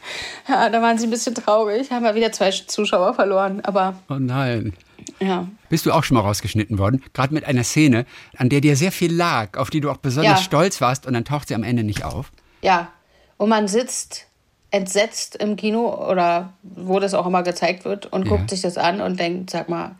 Ja, 0.49 0.69
da 0.69 0.83
waren 0.83 0.99
sie 0.99 1.07
ein 1.07 1.11
bisschen 1.11 1.35
traurig. 1.35 1.91
Haben 1.91 2.05
wir 2.05 2.15
wieder 2.15 2.33
zwei 2.33 2.51
Zuschauer 2.51 3.15
verloren. 3.15 3.61
Aber. 3.63 3.95
Oh 4.09 4.15
nein. 4.19 4.75
Ja. 5.21 5.49
Bist 5.69 5.87
du 5.87 5.93
auch 5.93 6.05
schon 6.05 6.17
mal 6.17 6.23
rausgeschnitten 6.23 6.79
worden? 6.79 7.03
Gerade 7.15 7.33
mit 7.33 7.45
einer 7.45 7.65
Szene, 7.65 8.07
an 8.37 8.49
der 8.49 8.61
dir 8.61 8.77
sehr 8.77 8.93
viel 8.93 9.15
lag, 9.15 9.57
auf 9.57 9.71
die 9.71 9.81
du 9.81 9.91
auch 9.91 9.97
besonders 9.99 10.41
ja. 10.41 10.45
stolz 10.45 10.81
warst 10.81 11.07
und 11.07 11.15
dann 11.15 11.25
taucht 11.25 11.49
sie 11.49 11.55
am 11.55 11.63
Ende 11.63 11.85
nicht 11.85 12.05
auf? 12.05 12.33
Ja. 12.63 12.89
Und 13.37 13.49
man 13.49 13.69
sitzt 13.69 14.27
entsetzt 14.71 15.37
im 15.37 15.57
Kino 15.57 16.09
oder 16.11 16.53
wo 16.63 16.99
das 16.99 17.15
auch 17.15 17.27
immer 17.27 17.43
gezeigt 17.43 17.85
wird 17.85 18.07
und 18.07 18.27
ja. 18.27 18.31
guckt 18.31 18.51
sich 18.51 18.63
das 18.63 18.77
an 18.77 19.01
und 19.01 19.19
denkt, 19.19 19.51
sag 19.51 19.69
mal, 19.69 19.97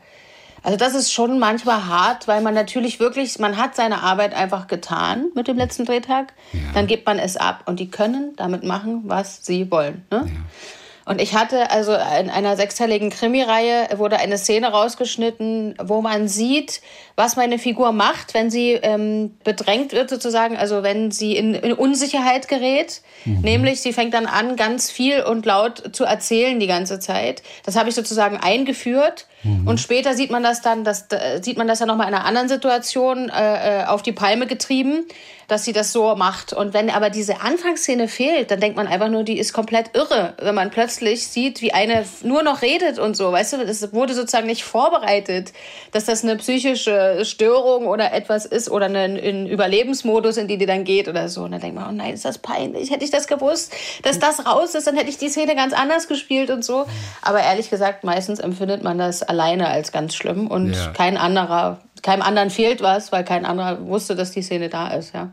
also 0.67 0.77
das 0.77 0.95
ist 0.95 1.13
schon 1.13 1.39
manchmal 1.39 1.87
hart, 1.87 2.27
weil 2.27 2.41
man 2.41 2.53
natürlich 2.53 2.99
wirklich, 2.99 3.39
man 3.39 3.55
hat 3.55 3.77
seine 3.77 4.03
Arbeit 4.03 4.33
einfach 4.33 4.67
getan 4.67 5.27
mit 5.33 5.47
dem 5.47 5.55
letzten 5.55 5.85
Drehtag. 5.85 6.33
Ja. 6.51 6.59
Dann 6.73 6.87
gibt 6.87 7.05
man 7.05 7.19
es 7.19 7.37
ab 7.37 7.63
und 7.67 7.79
die 7.79 7.89
können 7.89 8.33
damit 8.35 8.65
machen, 8.65 9.03
was 9.05 9.45
sie 9.45 9.71
wollen. 9.71 10.05
Ne? 10.11 10.23
Ja. 10.25 11.11
Und 11.11 11.21
ich 11.21 11.35
hatte 11.35 11.71
also 11.71 11.93
in 11.93 12.29
einer 12.29 12.57
sechsteiligen 12.57 13.11
Krimireihe 13.11 13.87
wurde 13.95 14.17
eine 14.17 14.37
Szene 14.37 14.67
rausgeschnitten, 14.67 15.75
wo 15.81 16.01
man 16.01 16.27
sieht, 16.27 16.81
was 17.17 17.35
meine 17.35 17.57
Figur 17.57 17.93
macht, 17.93 18.35
wenn 18.35 18.51
sie 18.51 18.73
ähm, 18.73 19.35
bedrängt 19.43 19.91
wird 19.91 20.07
sozusagen, 20.07 20.55
also 20.55 20.83
wenn 20.83 21.09
sie 21.09 21.35
in, 21.35 21.55
in 21.55 21.73
Unsicherheit 21.73 22.47
gerät. 22.47 23.01
Mhm. 23.25 23.41
Nämlich, 23.41 23.81
sie 23.81 23.91
fängt 23.91 24.13
dann 24.13 24.27
an, 24.27 24.55
ganz 24.55 24.91
viel 24.91 25.23
und 25.23 25.43
laut 25.47 25.95
zu 25.95 26.05
erzählen 26.05 26.59
die 26.59 26.67
ganze 26.67 26.99
Zeit. 26.99 27.41
Das 27.65 27.75
habe 27.75 27.89
ich 27.89 27.95
sozusagen 27.95 28.37
eingeführt. 28.37 29.25
Mhm. 29.41 29.67
Und 29.67 29.79
später 29.79 30.13
sieht 30.13 30.29
man 30.29 30.43
das 30.43 30.61
dann, 30.61 30.83
das, 30.83 31.07
sieht 31.41 31.57
man 31.57 31.67
das 31.67 31.79
ja 31.79 31.87
nochmal 31.87 32.07
in 32.07 32.13
einer 32.13 32.25
anderen 32.25 32.49
Situation 32.49 33.29
äh, 33.29 33.81
äh, 33.81 33.85
auf 33.85 34.03
die 34.03 34.11
Palme 34.11 34.45
getrieben 34.45 35.05
dass 35.47 35.63
sie 35.63 35.73
das 35.73 35.93
so 35.93 36.15
macht. 36.15 36.53
Und 36.53 36.73
wenn 36.73 36.89
aber 36.89 37.09
diese 37.09 37.41
Anfangsszene 37.41 38.07
fehlt, 38.07 38.51
dann 38.51 38.59
denkt 38.59 38.75
man 38.75 38.87
einfach 38.87 39.09
nur, 39.09 39.23
die 39.23 39.39
ist 39.39 39.53
komplett 39.53 39.95
irre, 39.95 40.33
wenn 40.41 40.55
man 40.55 40.71
plötzlich 40.71 41.27
sieht, 41.27 41.61
wie 41.61 41.73
eine 41.73 42.05
nur 42.23 42.43
noch 42.43 42.61
redet 42.61 42.99
und 42.99 43.15
so. 43.15 43.31
Weißt 43.31 43.53
du, 43.53 43.65
das 43.65 43.93
wurde 43.93 44.13
sozusagen 44.13 44.47
nicht 44.47 44.63
vorbereitet, 44.63 45.53
dass 45.91 46.05
das 46.05 46.23
eine 46.23 46.35
psychische 46.35 47.06
Störung 47.25 47.87
oder 47.87 48.13
etwas 48.13 48.45
ist 48.45 48.69
oder 48.69 48.87
ein 48.87 49.47
Überlebensmodus, 49.47 50.37
in 50.37 50.47
die 50.47 50.57
die 50.57 50.65
dann 50.65 50.83
geht 50.83 51.07
oder 51.07 51.29
so. 51.29 51.43
Und 51.43 51.51
dann 51.51 51.61
denkt 51.61 51.75
man, 51.75 51.89
oh 51.89 51.91
nein, 51.91 52.13
ist 52.13 52.25
das 52.25 52.37
peinlich. 52.37 52.91
Hätte 52.91 53.05
ich 53.05 53.11
das 53.11 53.27
gewusst, 53.27 53.73
dass 54.03 54.19
das 54.19 54.45
raus 54.45 54.75
ist, 54.75 54.87
dann 54.87 54.95
hätte 54.95 55.09
ich 55.09 55.17
die 55.17 55.29
Szene 55.29 55.55
ganz 55.55 55.73
anders 55.73 56.07
gespielt 56.07 56.49
und 56.49 56.63
so. 56.63 56.85
Aber 57.21 57.41
ehrlich 57.41 57.69
gesagt, 57.69 58.03
meistens 58.03 58.39
empfindet 58.39 58.83
man 58.83 58.97
das 58.97 59.23
alleine 59.23 59.67
als 59.67 59.91
ganz 59.91 60.15
schlimm 60.15 60.47
und 60.47 60.73
ja. 60.73 60.91
kein 60.93 61.17
anderer 61.17 61.79
keinem 62.01 62.21
anderen 62.21 62.49
fehlt 62.49 62.81
was, 62.81 63.11
weil 63.11 63.23
kein 63.23 63.45
anderer 63.45 63.85
wusste, 63.85 64.15
dass 64.15 64.31
die 64.31 64.41
Szene 64.41 64.69
da 64.69 64.89
ist, 64.89 65.13
ja. 65.13 65.31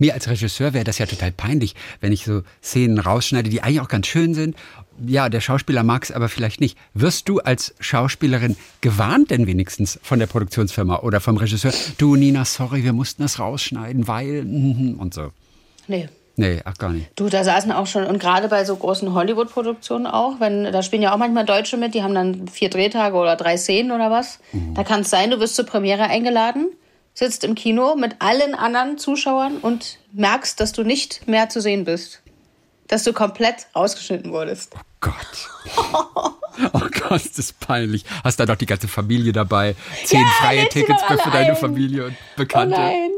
Mir 0.00 0.14
als 0.14 0.28
Regisseur 0.28 0.74
wäre 0.74 0.84
das 0.84 0.98
ja 0.98 1.06
total 1.06 1.32
peinlich, 1.32 1.74
wenn 2.00 2.12
ich 2.12 2.24
so 2.24 2.42
Szenen 2.62 3.00
rausschneide, 3.00 3.50
die 3.50 3.62
eigentlich 3.62 3.80
auch 3.80 3.88
ganz 3.88 4.06
schön 4.06 4.32
sind. 4.32 4.56
Ja, 5.06 5.28
der 5.28 5.40
Schauspieler 5.40 5.82
mag 5.82 6.04
es 6.04 6.12
aber 6.12 6.28
vielleicht 6.28 6.60
nicht. 6.60 6.76
Wirst 6.94 7.28
du 7.28 7.38
als 7.40 7.74
Schauspielerin 7.80 8.56
gewarnt 8.80 9.30
denn 9.30 9.46
wenigstens 9.46 9.98
von 10.02 10.18
der 10.18 10.26
Produktionsfirma 10.26 11.00
oder 11.00 11.20
vom 11.20 11.36
Regisseur? 11.36 11.72
Du, 11.98 12.16
Nina, 12.16 12.44
sorry, 12.44 12.84
wir 12.84 12.92
mussten 12.92 13.22
das 13.22 13.38
rausschneiden, 13.38 14.08
weil 14.08 14.40
und 14.98 15.14
so. 15.14 15.30
Nee. 15.86 16.08
Nee, 16.38 16.60
ach 16.64 16.78
gar 16.78 16.90
nicht. 16.90 17.08
Du, 17.16 17.28
da 17.28 17.42
saßen 17.42 17.72
auch 17.72 17.88
schon, 17.88 18.06
und 18.06 18.20
gerade 18.20 18.46
bei 18.46 18.64
so 18.64 18.76
großen 18.76 19.12
Hollywood-Produktionen 19.12 20.06
auch, 20.06 20.38
wenn, 20.38 20.64
da 20.64 20.84
spielen 20.84 21.02
ja 21.02 21.12
auch 21.12 21.18
manchmal 21.18 21.44
Deutsche 21.44 21.76
mit, 21.76 21.94
die 21.94 22.04
haben 22.04 22.14
dann 22.14 22.46
vier 22.46 22.70
Drehtage 22.70 23.16
oder 23.16 23.34
drei 23.34 23.56
Szenen 23.56 23.90
oder 23.90 24.12
was. 24.12 24.38
Mhm. 24.52 24.74
Da 24.74 24.84
kann 24.84 25.00
es 25.00 25.10
sein, 25.10 25.32
du 25.32 25.40
wirst 25.40 25.56
zur 25.56 25.66
Premiere 25.66 26.04
eingeladen, 26.04 26.68
sitzt 27.12 27.42
im 27.42 27.56
Kino 27.56 27.96
mit 27.96 28.16
allen 28.20 28.54
anderen 28.54 28.98
Zuschauern 28.98 29.56
und 29.56 29.98
merkst, 30.12 30.60
dass 30.60 30.70
du 30.70 30.84
nicht 30.84 31.26
mehr 31.26 31.48
zu 31.48 31.60
sehen 31.60 31.84
bist. 31.84 32.22
Dass 32.88 33.04
du 33.04 33.12
komplett 33.12 33.66
rausgeschnitten 33.74 34.32
wurdest. 34.32 34.74
Oh 34.74 34.80
Gott. 35.00 36.34
Oh 36.72 36.88
Gott, 37.08 37.24
ist 37.24 37.38
das 37.38 37.52
peinlich. 37.52 38.04
Hast 38.24 38.40
da 38.40 38.46
doch 38.46 38.56
die 38.56 38.66
ganze 38.66 38.88
Familie 38.88 39.32
dabei. 39.32 39.76
Zehn 40.04 40.20
ja, 40.20 40.26
freie 40.40 40.68
Tickets 40.68 41.02
für 41.04 41.30
deine 41.30 41.54
Familie 41.54 42.06
und 42.06 42.16
Bekannte. 42.36 42.74
Oh 42.76 42.80
nein. 42.80 43.10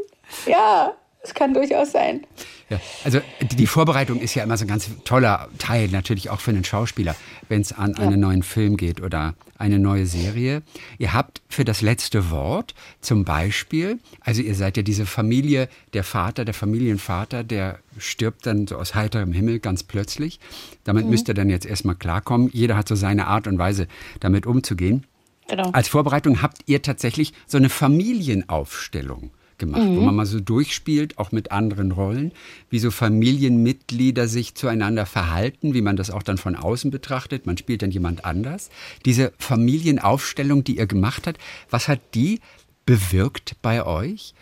Ja, 0.46 0.92
es 1.22 1.32
kann 1.32 1.54
durchaus 1.54 1.92
sein. 1.92 2.26
Ja, 2.70 2.80
also 3.02 3.20
die 3.40 3.66
Vorbereitung 3.66 4.20
ist 4.20 4.36
ja 4.36 4.44
immer 4.44 4.56
so 4.56 4.64
ein 4.64 4.68
ganz 4.68 4.88
toller 5.04 5.48
Teil, 5.58 5.88
natürlich 5.88 6.30
auch 6.30 6.40
für 6.40 6.52
einen 6.52 6.62
Schauspieler, 6.62 7.16
wenn 7.48 7.60
es 7.60 7.72
an 7.72 7.94
ja. 7.98 8.04
einen 8.04 8.20
neuen 8.20 8.44
Film 8.44 8.76
geht 8.76 9.00
oder 9.00 9.34
eine 9.58 9.80
neue 9.80 10.06
Serie. 10.06 10.62
Ihr 10.98 11.12
habt 11.12 11.42
für 11.48 11.64
das 11.64 11.82
letzte 11.82 12.30
Wort 12.30 12.74
zum 13.00 13.24
Beispiel, 13.24 13.98
also 14.20 14.40
ihr 14.40 14.54
seid 14.54 14.76
ja 14.76 14.84
diese 14.84 15.04
Familie, 15.04 15.68
der 15.94 16.04
Vater, 16.04 16.44
der 16.44 16.54
Familienvater, 16.54 17.42
der 17.42 17.80
stirbt 17.98 18.46
dann 18.46 18.68
so 18.68 18.76
aus 18.76 18.94
heiterem 18.94 19.32
Himmel 19.32 19.58
ganz 19.58 19.82
plötzlich. 19.82 20.38
Damit 20.84 21.06
mhm. 21.06 21.10
müsst 21.10 21.26
ihr 21.26 21.34
dann 21.34 21.50
jetzt 21.50 21.66
erstmal 21.66 21.96
klarkommen. 21.96 22.50
Jeder 22.52 22.76
hat 22.76 22.86
so 22.86 22.94
seine 22.94 23.26
Art 23.26 23.48
und 23.48 23.58
Weise, 23.58 23.88
damit 24.20 24.46
umzugehen. 24.46 25.06
Genau. 25.48 25.70
Als 25.72 25.88
Vorbereitung 25.88 26.40
habt 26.40 26.58
ihr 26.66 26.82
tatsächlich 26.82 27.32
so 27.48 27.58
eine 27.58 27.68
Familienaufstellung 27.68 29.32
gemacht, 29.60 29.82
mhm. 29.82 29.96
wo 29.96 30.00
man 30.00 30.16
mal 30.16 30.26
so 30.26 30.40
durchspielt, 30.40 31.18
auch 31.18 31.30
mit 31.30 31.52
anderen 31.52 31.92
Rollen, 31.92 32.32
wie 32.68 32.80
so 32.80 32.90
Familienmitglieder 32.90 34.26
sich 34.26 34.56
zueinander 34.56 35.06
verhalten, 35.06 35.72
wie 35.72 35.82
man 35.82 35.94
das 35.94 36.10
auch 36.10 36.24
dann 36.24 36.38
von 36.38 36.56
außen 36.56 36.90
betrachtet. 36.90 37.46
Man 37.46 37.56
spielt 37.56 37.82
dann 37.82 37.92
jemand 37.92 38.24
anders. 38.24 38.70
Diese 39.04 39.32
Familienaufstellung, 39.38 40.64
die 40.64 40.78
ihr 40.78 40.86
gemacht 40.86 41.28
habt, 41.28 41.38
was 41.70 41.86
hat 41.86 42.00
die 42.14 42.40
bewirkt 42.84 43.54
bei 43.62 43.86
euch? 43.86 44.34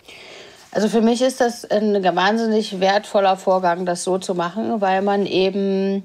Also 0.71 0.89
für 0.89 1.01
mich 1.01 1.21
ist 1.23 1.41
das 1.41 1.65
ein 1.65 2.03
wahnsinnig 2.03 2.81
wertvoller 2.81 3.37
Vorgang, 3.37 3.85
das 3.85 4.05
so 4.05 4.19
zu 4.19 4.35
machen, 4.35 4.81
weil 4.81 5.03
man 5.03 5.27
eben 5.27 6.03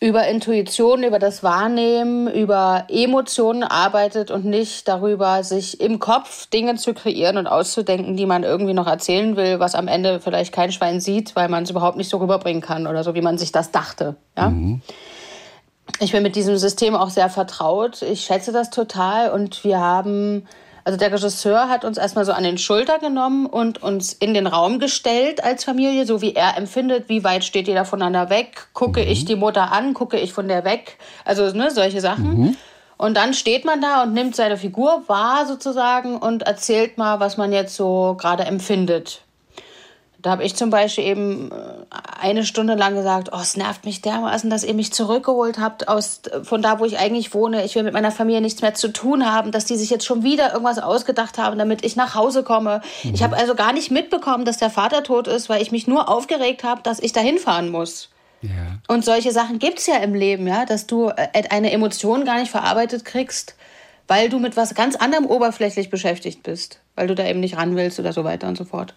über 0.00 0.28
Intuition, 0.28 1.02
über 1.02 1.18
das 1.18 1.42
Wahrnehmen, 1.42 2.28
über 2.32 2.84
Emotionen 2.88 3.64
arbeitet 3.64 4.30
und 4.30 4.44
nicht 4.44 4.86
darüber, 4.86 5.42
sich 5.42 5.80
im 5.80 5.98
Kopf 5.98 6.46
Dinge 6.46 6.76
zu 6.76 6.94
kreieren 6.94 7.36
und 7.36 7.48
auszudenken, 7.48 8.16
die 8.16 8.26
man 8.26 8.44
irgendwie 8.44 8.74
noch 8.74 8.86
erzählen 8.86 9.36
will, 9.36 9.58
was 9.58 9.74
am 9.74 9.88
Ende 9.88 10.20
vielleicht 10.20 10.54
kein 10.54 10.70
Schwein 10.70 11.00
sieht, 11.00 11.34
weil 11.34 11.48
man 11.48 11.64
es 11.64 11.70
überhaupt 11.70 11.96
nicht 11.96 12.08
so 12.08 12.18
rüberbringen 12.18 12.62
kann 12.62 12.86
oder 12.86 13.02
so, 13.02 13.14
wie 13.14 13.22
man 13.22 13.38
sich 13.38 13.50
das 13.50 13.72
dachte. 13.72 14.14
Ja? 14.36 14.50
Mhm. 14.50 14.82
Ich 16.00 16.12
bin 16.12 16.22
mit 16.22 16.36
diesem 16.36 16.56
System 16.58 16.94
auch 16.94 17.10
sehr 17.10 17.28
vertraut. 17.28 18.02
Ich 18.02 18.20
schätze 18.20 18.52
das 18.52 18.70
total 18.70 19.30
und 19.32 19.64
wir 19.64 19.80
haben 19.80 20.46
also 20.88 20.96
der 20.96 21.12
Regisseur 21.12 21.68
hat 21.68 21.84
uns 21.84 21.98
erstmal 21.98 22.24
so 22.24 22.32
an 22.32 22.44
den 22.44 22.56
Schulter 22.56 22.98
genommen 22.98 23.44
und 23.44 23.82
uns 23.82 24.14
in 24.14 24.32
den 24.32 24.46
Raum 24.46 24.78
gestellt 24.78 25.44
als 25.44 25.64
Familie, 25.64 26.06
so 26.06 26.22
wie 26.22 26.34
er 26.34 26.56
empfindet, 26.56 27.10
wie 27.10 27.24
weit 27.24 27.44
steht 27.44 27.68
jeder 27.68 27.84
voneinander 27.84 28.30
weg, 28.30 28.68
gucke 28.72 29.02
mhm. 29.02 29.08
ich 29.08 29.26
die 29.26 29.36
Mutter 29.36 29.70
an, 29.70 29.92
gucke 29.92 30.18
ich 30.18 30.32
von 30.32 30.48
der 30.48 30.64
weg, 30.64 30.96
also 31.26 31.54
ne, 31.54 31.70
solche 31.70 32.00
Sachen. 32.00 32.40
Mhm. 32.40 32.56
Und 32.96 33.18
dann 33.18 33.34
steht 33.34 33.66
man 33.66 33.82
da 33.82 34.02
und 34.04 34.14
nimmt 34.14 34.34
seine 34.34 34.56
Figur 34.56 35.02
wahr 35.08 35.44
sozusagen 35.44 36.16
und 36.16 36.44
erzählt 36.44 36.96
mal, 36.96 37.20
was 37.20 37.36
man 37.36 37.52
jetzt 37.52 37.76
so 37.76 38.16
gerade 38.18 38.44
empfindet. 38.44 39.20
Da 40.20 40.30
habe 40.30 40.42
ich 40.42 40.56
zum 40.56 40.70
Beispiel 40.70 41.04
eben 41.04 41.52
äh, 41.52 41.54
eine 42.20 42.44
Stunde 42.44 42.74
lang 42.74 42.94
gesagt, 42.94 43.30
oh, 43.32 43.38
es 43.40 43.56
nervt 43.56 43.84
mich 43.84 44.02
dermaßen, 44.02 44.50
dass 44.50 44.64
ihr 44.64 44.74
mich 44.74 44.92
zurückgeholt 44.92 45.58
habt 45.58 45.86
aus, 45.86 46.22
von 46.42 46.60
da, 46.60 46.80
wo 46.80 46.84
ich 46.84 46.98
eigentlich 46.98 47.34
wohne. 47.34 47.64
Ich 47.64 47.76
will 47.76 47.84
mit 47.84 47.92
meiner 47.92 48.10
Familie 48.10 48.40
nichts 48.40 48.60
mehr 48.60 48.74
zu 48.74 48.92
tun 48.92 49.30
haben, 49.30 49.52
dass 49.52 49.64
die 49.64 49.76
sich 49.76 49.90
jetzt 49.90 50.04
schon 50.04 50.24
wieder 50.24 50.52
irgendwas 50.52 50.80
ausgedacht 50.80 51.38
haben, 51.38 51.56
damit 51.56 51.84
ich 51.84 51.94
nach 51.94 52.16
Hause 52.16 52.42
komme. 52.42 52.82
Mhm. 53.04 53.14
Ich 53.14 53.22
habe 53.22 53.36
also 53.36 53.54
gar 53.54 53.72
nicht 53.72 53.92
mitbekommen, 53.92 54.44
dass 54.44 54.58
der 54.58 54.70
Vater 54.70 55.04
tot 55.04 55.28
ist, 55.28 55.48
weil 55.48 55.62
ich 55.62 55.70
mich 55.70 55.86
nur 55.86 56.08
aufgeregt 56.08 56.64
habe, 56.64 56.82
dass 56.82 56.98
ich 56.98 57.12
da 57.12 57.20
hinfahren 57.20 57.70
muss. 57.70 58.08
Ja. 58.42 58.50
Und 58.88 59.04
solche 59.04 59.30
Sachen 59.32 59.58
gibt 59.58 59.78
es 59.78 59.86
ja 59.86 59.96
im 59.96 60.14
Leben, 60.14 60.46
ja, 60.46 60.64
dass 60.64 60.86
du 60.86 61.10
äh, 61.10 61.44
eine 61.50 61.70
Emotion 61.70 62.24
gar 62.24 62.40
nicht 62.40 62.50
verarbeitet 62.50 63.04
kriegst 63.04 63.54
weil 64.08 64.30
du 64.30 64.38
mit 64.38 64.56
was 64.56 64.74
ganz 64.74 64.96
anderem 64.96 65.26
oberflächlich 65.26 65.90
beschäftigt 65.90 66.42
bist, 66.42 66.80
weil 66.96 67.06
du 67.06 67.14
da 67.14 67.26
eben 67.26 67.40
nicht 67.40 67.58
ran 67.58 67.76
willst 67.76 68.00
oder 68.00 68.12
so 68.12 68.24
weiter 68.24 68.48
und 68.48 68.56
so 68.56 68.64
fort. 68.64 68.94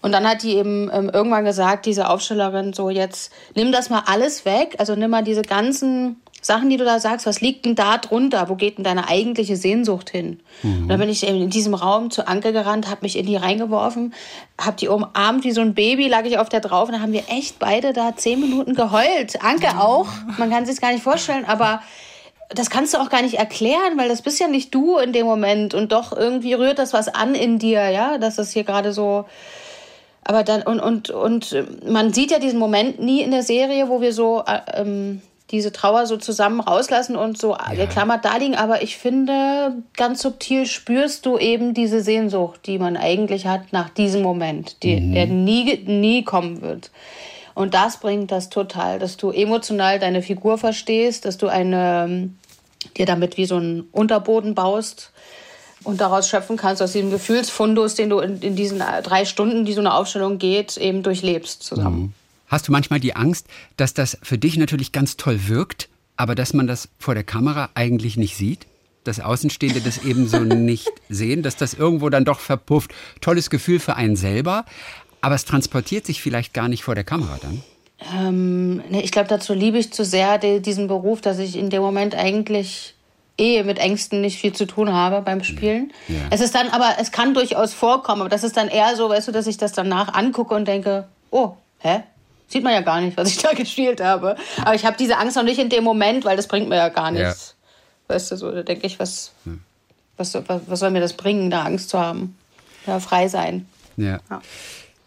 Und 0.00 0.12
dann 0.12 0.28
hat 0.28 0.42
die 0.42 0.54
eben 0.56 0.90
ähm, 0.92 1.10
irgendwann 1.12 1.44
gesagt, 1.44 1.86
diese 1.86 2.08
Aufstellerin, 2.08 2.72
so 2.72 2.90
jetzt 2.90 3.32
nimm 3.54 3.70
das 3.70 3.90
mal 3.90 4.02
alles 4.06 4.44
weg, 4.46 4.74
also 4.78 4.96
nimm 4.96 5.10
mal 5.10 5.22
diese 5.22 5.42
ganzen 5.42 6.16
Sachen, 6.40 6.70
die 6.70 6.76
du 6.76 6.84
da 6.84 7.00
sagst, 7.00 7.26
was 7.26 7.40
liegt 7.40 7.66
denn 7.66 7.74
da 7.74 7.98
drunter? 7.98 8.48
Wo 8.48 8.54
geht 8.54 8.78
denn 8.78 8.84
deine 8.84 9.08
eigentliche 9.08 9.56
Sehnsucht 9.56 10.10
hin? 10.10 10.40
Mhm. 10.62 10.82
Und 10.82 10.88
dann 10.88 11.00
bin 11.00 11.08
ich 11.08 11.26
eben 11.26 11.42
in 11.42 11.50
diesem 11.50 11.74
Raum 11.74 12.10
zu 12.10 12.26
Anke 12.26 12.52
gerannt, 12.52 12.88
habe 12.88 13.00
mich 13.02 13.18
in 13.18 13.26
die 13.26 13.36
reingeworfen, 13.36 14.14
habe 14.58 14.76
die 14.76 14.88
umarmt 14.88 15.44
wie 15.44 15.50
so 15.50 15.60
ein 15.60 15.74
Baby, 15.74 16.08
lag 16.08 16.24
ich 16.24 16.38
auf 16.38 16.48
der 16.48 16.60
drauf 16.60 16.88
und 16.88 16.92
dann 16.92 17.02
haben 17.02 17.12
wir 17.12 17.24
echt 17.28 17.58
beide 17.58 17.92
da 17.92 18.16
zehn 18.16 18.40
Minuten 18.40 18.74
geheult. 18.74 19.42
Anke 19.42 19.78
auch, 19.78 20.08
man 20.38 20.48
kann 20.48 20.64
sich 20.64 20.80
gar 20.80 20.92
nicht 20.92 21.02
vorstellen, 21.02 21.44
aber 21.44 21.82
das 22.50 22.70
kannst 22.70 22.94
du 22.94 22.98
auch 22.98 23.10
gar 23.10 23.22
nicht 23.22 23.34
erklären, 23.34 23.96
weil 23.96 24.08
das 24.08 24.22
bist 24.22 24.40
ja 24.40 24.48
nicht 24.48 24.74
du 24.74 24.98
in 24.98 25.12
dem 25.12 25.26
Moment 25.26 25.74
und 25.74 25.92
doch 25.92 26.12
irgendwie 26.16 26.54
rührt 26.54 26.78
das 26.78 26.92
was 26.92 27.08
an 27.08 27.34
in 27.34 27.58
dir, 27.58 27.88
ja, 27.90 28.18
dass 28.18 28.36
das 28.36 28.52
hier 28.52 28.64
gerade 28.64 28.92
so. 28.92 29.24
Aber 30.22 30.42
dann, 30.42 30.62
und, 30.62 30.80
und, 30.80 31.10
und 31.10 31.64
man 31.88 32.12
sieht 32.12 32.30
ja 32.30 32.38
diesen 32.38 32.58
Moment 32.58 33.00
nie 33.00 33.22
in 33.22 33.30
der 33.30 33.42
Serie, 33.42 33.88
wo 33.88 34.00
wir 34.00 34.12
so 34.12 34.42
äh, 34.46 34.80
ähm, 34.80 35.22
diese 35.50 35.70
Trauer 35.70 36.06
so 36.06 36.16
zusammen 36.16 36.60
rauslassen 36.60 37.16
und 37.16 37.38
so 37.38 37.52
ja. 37.52 37.74
geklammert 37.74 38.24
da 38.24 38.36
liegen. 38.36 38.56
Aber 38.56 38.82
ich 38.82 38.96
finde, 38.96 39.82
ganz 39.96 40.22
subtil 40.22 40.66
spürst 40.66 41.26
du 41.26 41.38
eben 41.38 41.74
diese 41.74 42.00
Sehnsucht, 42.00 42.66
die 42.66 42.78
man 42.78 42.96
eigentlich 42.96 43.46
hat 43.46 43.72
nach 43.72 43.88
diesem 43.88 44.22
Moment, 44.22 44.82
die, 44.82 45.00
mhm. 45.00 45.12
der 45.14 45.26
nie, 45.26 45.84
nie 45.86 46.24
kommen 46.24 46.60
wird. 46.62 46.90
Und 47.56 47.72
das 47.72 48.00
bringt 48.00 48.30
das 48.32 48.50
total, 48.50 48.98
dass 48.98 49.16
du 49.16 49.30
emotional 49.30 49.98
deine 49.98 50.20
Figur 50.20 50.58
verstehst, 50.58 51.24
dass 51.24 51.38
du 51.38 51.48
eine, 51.48 52.28
dir 52.98 53.06
damit 53.06 53.38
wie 53.38 53.46
so 53.46 53.56
einen 53.56 53.88
Unterboden 53.92 54.54
baust 54.54 55.10
und 55.82 56.02
daraus 56.02 56.28
schöpfen 56.28 56.58
kannst, 56.58 56.82
aus 56.82 56.92
diesem 56.92 57.10
Gefühlsfundus, 57.10 57.94
den 57.94 58.10
du 58.10 58.18
in, 58.18 58.42
in 58.42 58.56
diesen 58.56 58.82
drei 59.02 59.24
Stunden, 59.24 59.64
die 59.64 59.72
so 59.72 59.80
eine 59.80 59.94
Aufstellung 59.94 60.36
geht, 60.36 60.76
eben 60.76 61.02
durchlebst 61.02 61.62
zusammen. 61.62 61.98
Mhm. 61.98 62.12
Hast 62.46 62.68
du 62.68 62.72
manchmal 62.72 63.00
die 63.00 63.16
Angst, 63.16 63.46
dass 63.78 63.94
das 63.94 64.18
für 64.22 64.36
dich 64.36 64.58
natürlich 64.58 64.92
ganz 64.92 65.16
toll 65.16 65.48
wirkt, 65.48 65.88
aber 66.18 66.34
dass 66.34 66.52
man 66.52 66.66
das 66.66 66.90
vor 66.98 67.14
der 67.14 67.24
Kamera 67.24 67.70
eigentlich 67.72 68.18
nicht 68.18 68.36
sieht? 68.36 68.66
dass 69.06 69.20
Außenstehende 69.20 69.80
das 69.80 70.04
eben 70.04 70.26
so 70.26 70.40
nicht 70.40 70.90
sehen, 71.08 71.44
dass 71.44 71.54
das 71.54 71.74
irgendwo 71.74 72.10
dann 72.10 72.24
doch 72.24 72.40
verpufft. 72.40 72.92
Tolles 73.20 73.50
Gefühl 73.50 73.78
für 73.78 73.94
einen 73.94 74.16
selber, 74.16 74.64
aber 75.26 75.34
es 75.34 75.44
transportiert 75.44 76.06
sich 76.06 76.22
vielleicht 76.22 76.54
gar 76.54 76.68
nicht 76.68 76.84
vor 76.84 76.94
der 76.94 77.02
Kamera 77.02 77.36
dann? 77.42 77.60
Ähm, 78.14 78.76
nee, 78.90 79.00
ich 79.00 79.10
glaube, 79.10 79.26
dazu 79.26 79.54
liebe 79.54 79.76
ich 79.76 79.92
zu 79.92 80.04
sehr 80.04 80.38
die, 80.38 80.62
diesen 80.62 80.86
Beruf, 80.86 81.20
dass 81.20 81.40
ich 81.40 81.56
in 81.56 81.68
dem 81.68 81.82
Moment 81.82 82.14
eigentlich 82.14 82.94
eh 83.36 83.64
mit 83.64 83.78
Ängsten 83.78 84.20
nicht 84.20 84.38
viel 84.38 84.52
zu 84.52 84.66
tun 84.66 84.92
habe 84.92 85.22
beim 85.22 85.42
Spielen. 85.42 85.92
Ja. 86.06 86.14
Es 86.30 86.40
ist 86.40 86.54
dann, 86.54 86.68
aber 86.68 86.94
es 87.00 87.10
kann 87.10 87.34
durchaus 87.34 87.74
vorkommen, 87.74 88.20
aber 88.20 88.30
das 88.30 88.44
ist 88.44 88.56
dann 88.56 88.68
eher 88.68 88.94
so, 88.94 89.08
weißt 89.08 89.26
du, 89.26 89.32
dass 89.32 89.48
ich 89.48 89.56
das 89.56 89.72
danach 89.72 90.14
angucke 90.14 90.54
und 90.54 90.68
denke, 90.68 91.08
oh, 91.32 91.56
hä? 91.80 92.04
Sieht 92.46 92.62
man 92.62 92.74
ja 92.74 92.82
gar 92.82 93.00
nicht, 93.00 93.16
was 93.16 93.28
ich 93.28 93.38
da 93.42 93.52
gespielt 93.52 94.00
habe. 94.00 94.36
Aber 94.62 94.76
ich 94.76 94.86
habe 94.86 94.96
diese 94.96 95.18
Angst 95.18 95.34
noch 95.34 95.42
nicht 95.42 95.58
in 95.58 95.70
dem 95.70 95.82
Moment, 95.82 96.24
weil 96.24 96.36
das 96.36 96.46
bringt 96.46 96.68
mir 96.68 96.76
ja 96.76 96.88
gar 96.88 97.10
nichts. 97.10 97.56
Ja. 98.08 98.14
Weißt 98.14 98.30
du, 98.30 98.36
so, 98.36 98.52
da 98.52 98.62
denke 98.62 98.86
ich, 98.86 99.00
was, 99.00 99.32
ja. 99.44 99.54
was, 100.18 100.34
was, 100.34 100.60
was 100.68 100.78
soll 100.78 100.92
mir 100.92 101.00
das 101.00 101.14
bringen, 101.14 101.50
da 101.50 101.64
Angst 101.64 101.90
zu 101.90 101.98
haben? 101.98 102.38
Ja, 102.86 103.00
frei 103.00 103.26
sein. 103.26 103.66
ja. 103.96 104.20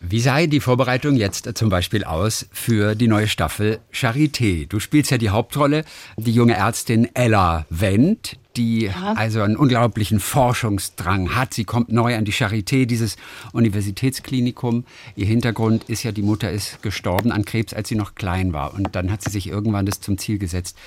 Wie 0.01 0.21
sei 0.21 0.47
die 0.47 0.61
Vorbereitung 0.61 1.17
jetzt 1.17 1.57
zum 1.57 1.67
Beispiel 1.69 2.05
aus 2.05 2.47
für 2.53 2.95
die 2.95 3.09
neue 3.09 3.27
Staffel 3.27 3.79
Charité? 3.93 4.65
Du 4.65 4.79
spielst 4.79 5.11
ja 5.11 5.17
die 5.17 5.29
Hauptrolle, 5.29 5.83
die 6.15 6.31
junge 6.31 6.55
Ärztin 6.55 7.13
Ella 7.15 7.65
Wendt, 7.69 8.37
die 8.59 8.87
ja. 8.87 9.13
also 9.13 9.41
einen 9.41 9.55
unglaublichen 9.55 10.19
Forschungsdrang 10.19 11.33
hat. 11.35 11.53
Sie 11.53 11.63
kommt 11.63 11.91
neu 11.91 12.15
an 12.15 12.25
die 12.25 12.33
Charité, 12.33 12.85
dieses 12.85 13.15
Universitätsklinikum. 13.53 14.83
Ihr 15.15 15.25
Hintergrund 15.25 15.85
ist 15.85 16.03
ja, 16.03 16.11
die 16.11 16.21
Mutter 16.21 16.51
ist 16.51 16.81
gestorben 16.81 17.31
an 17.31 17.45
Krebs, 17.45 17.73
als 17.73 17.87
sie 17.87 17.95
noch 17.95 18.15
klein 18.15 18.51
war. 18.51 18.73
Und 18.73 18.95
dann 18.95 19.11
hat 19.11 19.23
sie 19.23 19.29
sich 19.29 19.47
irgendwann 19.47 19.85
das 19.85 20.01
zum 20.01 20.17
Ziel 20.17 20.39
gesetzt, 20.39 20.77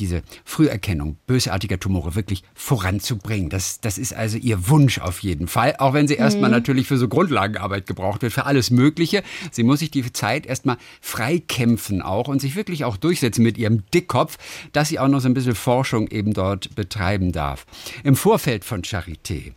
diese 0.00 0.22
Früherkennung 0.44 1.18
bösartiger 1.26 1.78
Tumore 1.78 2.14
wirklich 2.14 2.44
voranzubringen. 2.54 3.50
Das, 3.50 3.80
das 3.80 3.98
ist 3.98 4.14
also 4.14 4.38
ihr 4.38 4.68
Wunsch 4.68 4.98
auf 4.98 5.20
jeden 5.20 5.48
Fall, 5.48 5.74
auch 5.78 5.92
wenn 5.92 6.08
sie 6.08 6.14
mhm. 6.14 6.20
erstmal 6.20 6.50
natürlich 6.50 6.86
für 6.86 6.96
so 6.96 7.08
Grundlagenarbeit 7.08 7.86
gebraucht 7.86 8.22
wird, 8.22 8.32
für 8.32 8.46
alles 8.46 8.70
Mögliche. 8.70 9.22
Sie 9.50 9.64
muss 9.64 9.80
sich 9.80 9.90
die 9.90 10.10
Zeit 10.12 10.46
erstmal 10.46 10.78
freikämpfen 11.02 12.00
auch 12.00 12.28
und 12.28 12.40
sich 12.40 12.56
wirklich 12.56 12.84
auch 12.84 12.96
durchsetzen 12.96 13.42
mit 13.42 13.58
ihrem 13.58 13.82
Dickkopf, 13.92 14.38
dass 14.72 14.88
sie 14.88 14.98
auch 14.98 15.08
noch 15.08 15.20
so 15.20 15.28
ein 15.28 15.34
bisschen 15.34 15.54
Forschung 15.54 16.08
eben 16.08 16.32
dort 16.32 16.74
betreiben 17.18 17.32
darf. 17.32 17.66
Im 18.04 18.16
Vorfeld 18.16 18.64
von 18.64 18.82
Charité, 18.82 19.52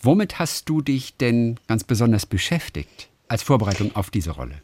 womit 0.00 0.38
hast 0.38 0.68
du 0.68 0.80
dich 0.80 1.16
denn 1.16 1.58
ganz 1.68 1.84
besonders 1.84 2.26
beschäftigt 2.26 3.08
als 3.28 3.42
Vorbereitung 3.42 3.94
auf 3.94 4.10
diese 4.10 4.32
Rolle? 4.32 4.62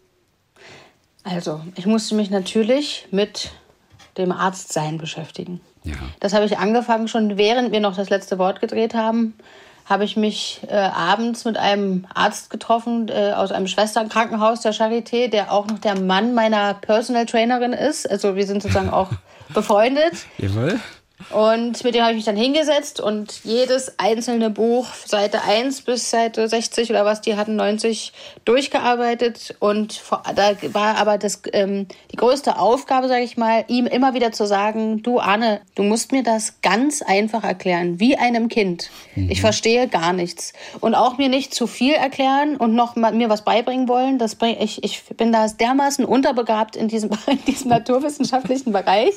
Also, 1.25 1.61
ich 1.77 1.87
musste 1.87 2.15
mich 2.15 2.31
natürlich 2.31 3.07
mit 3.11 3.51
dem 4.17 4.33
Arztsein 4.33 4.99
beschäftigen. 4.99 5.61
Ja. 5.85 5.95
Das 6.21 6.33
habe 6.33 6.45
ich 6.45 6.59
angefangen 6.59 7.09
schon 7.09 7.39
während 7.39 7.73
wir 7.73 7.81
noch 7.81 7.97
das 7.97 8.11
letzte 8.11 8.39
Wort 8.39 8.61
gedreht 8.61 8.95
haben, 8.95 9.35
habe 9.85 10.05
ich 10.05 10.17
mich 10.17 10.61
äh, 10.69 10.75
abends 10.75 11.45
mit 11.45 11.57
einem 11.57 12.07
Arzt 12.13 12.51
getroffen 12.51 13.09
äh, 13.09 13.33
aus 13.33 13.53
einem 13.53 13.67
Schwesternkrankenhaus 13.67 14.61
der 14.61 14.75
Charité, 14.75 15.29
der 15.29 15.51
auch 15.51 15.67
noch 15.67 15.79
der 15.79 15.99
Mann 15.99 16.35
meiner 16.35 16.75
Personal 16.75 17.27
Trainerin 17.27 17.73
ist. 17.73 18.11
Also 18.11 18.37
wir 18.37 18.47
sind 18.47 18.63
sozusagen 18.63 18.91
auch 18.91 19.11
befreundet. 19.55 20.13
Jawohl. 20.37 20.79
Und 21.31 21.83
mit 21.83 21.95
dem 21.95 22.03
habe 22.03 22.13
ich 22.13 22.17
mich 22.17 22.25
dann 22.25 22.37
hingesetzt 22.37 23.01
und 23.01 23.41
jedes 23.45 23.99
einzelne 23.99 24.51
Buch, 24.51 24.87
Seite 25.05 25.43
1 25.43 25.83
bis 25.83 26.11
Seite 26.11 26.49
60 26.49 26.91
oder 26.91 27.05
was, 27.05 27.21
die 27.21 27.37
hatten 27.37 27.57
90 27.57 28.13
durchgearbeitet. 28.45 29.57
Und 29.59 30.01
da 30.35 30.53
war 30.73 30.97
aber 30.97 31.19
das, 31.19 31.43
ähm, 31.53 31.87
die 32.13 32.17
größte 32.17 32.59
Aufgabe, 32.59 33.09
sage 33.09 33.25
ich 33.25 33.37
mal, 33.37 33.65
ihm 33.67 33.87
immer 33.87 34.15
wieder 34.15 34.31
zu 34.31 34.47
sagen, 34.47 35.03
du 35.03 35.19
Anne, 35.19 35.61
du 35.75 35.83
musst 35.83 36.13
mir 36.13 36.23
das 36.23 36.61
ganz 36.63 37.03
einfach 37.03 37.43
erklären, 37.43 37.99
wie 37.99 38.17
einem 38.17 38.49
Kind. 38.49 38.89
Mhm. 39.17 39.31
Ich 39.31 39.41
verstehe 39.41 39.89
gar 39.89 40.13
nichts. 40.13 40.53
Und 40.81 40.95
auch 40.95 41.19
mir 41.19 41.29
nicht 41.29 41.53
zu 41.53 41.67
viel 41.67 41.95
erklären 41.95 42.57
und 42.57 42.75
noch 42.75 42.95
mal, 42.95 43.13
mir 43.13 43.29
was 43.29 43.45
beibringen 43.45 43.89
wollen. 43.89 44.19
Das 44.19 44.37
bring, 44.37 44.57
ich, 44.61 44.85
ich 44.85 45.03
bin 45.17 45.33
da 45.33 45.49
dermaßen 45.49 46.05
unterbegabt 46.05 46.77
in 46.77 46.87
diesem, 46.89 47.11
in 47.27 47.45
diesem 47.45 47.71
naturwissenschaftlichen 47.71 48.73
Bereich. 48.73 49.15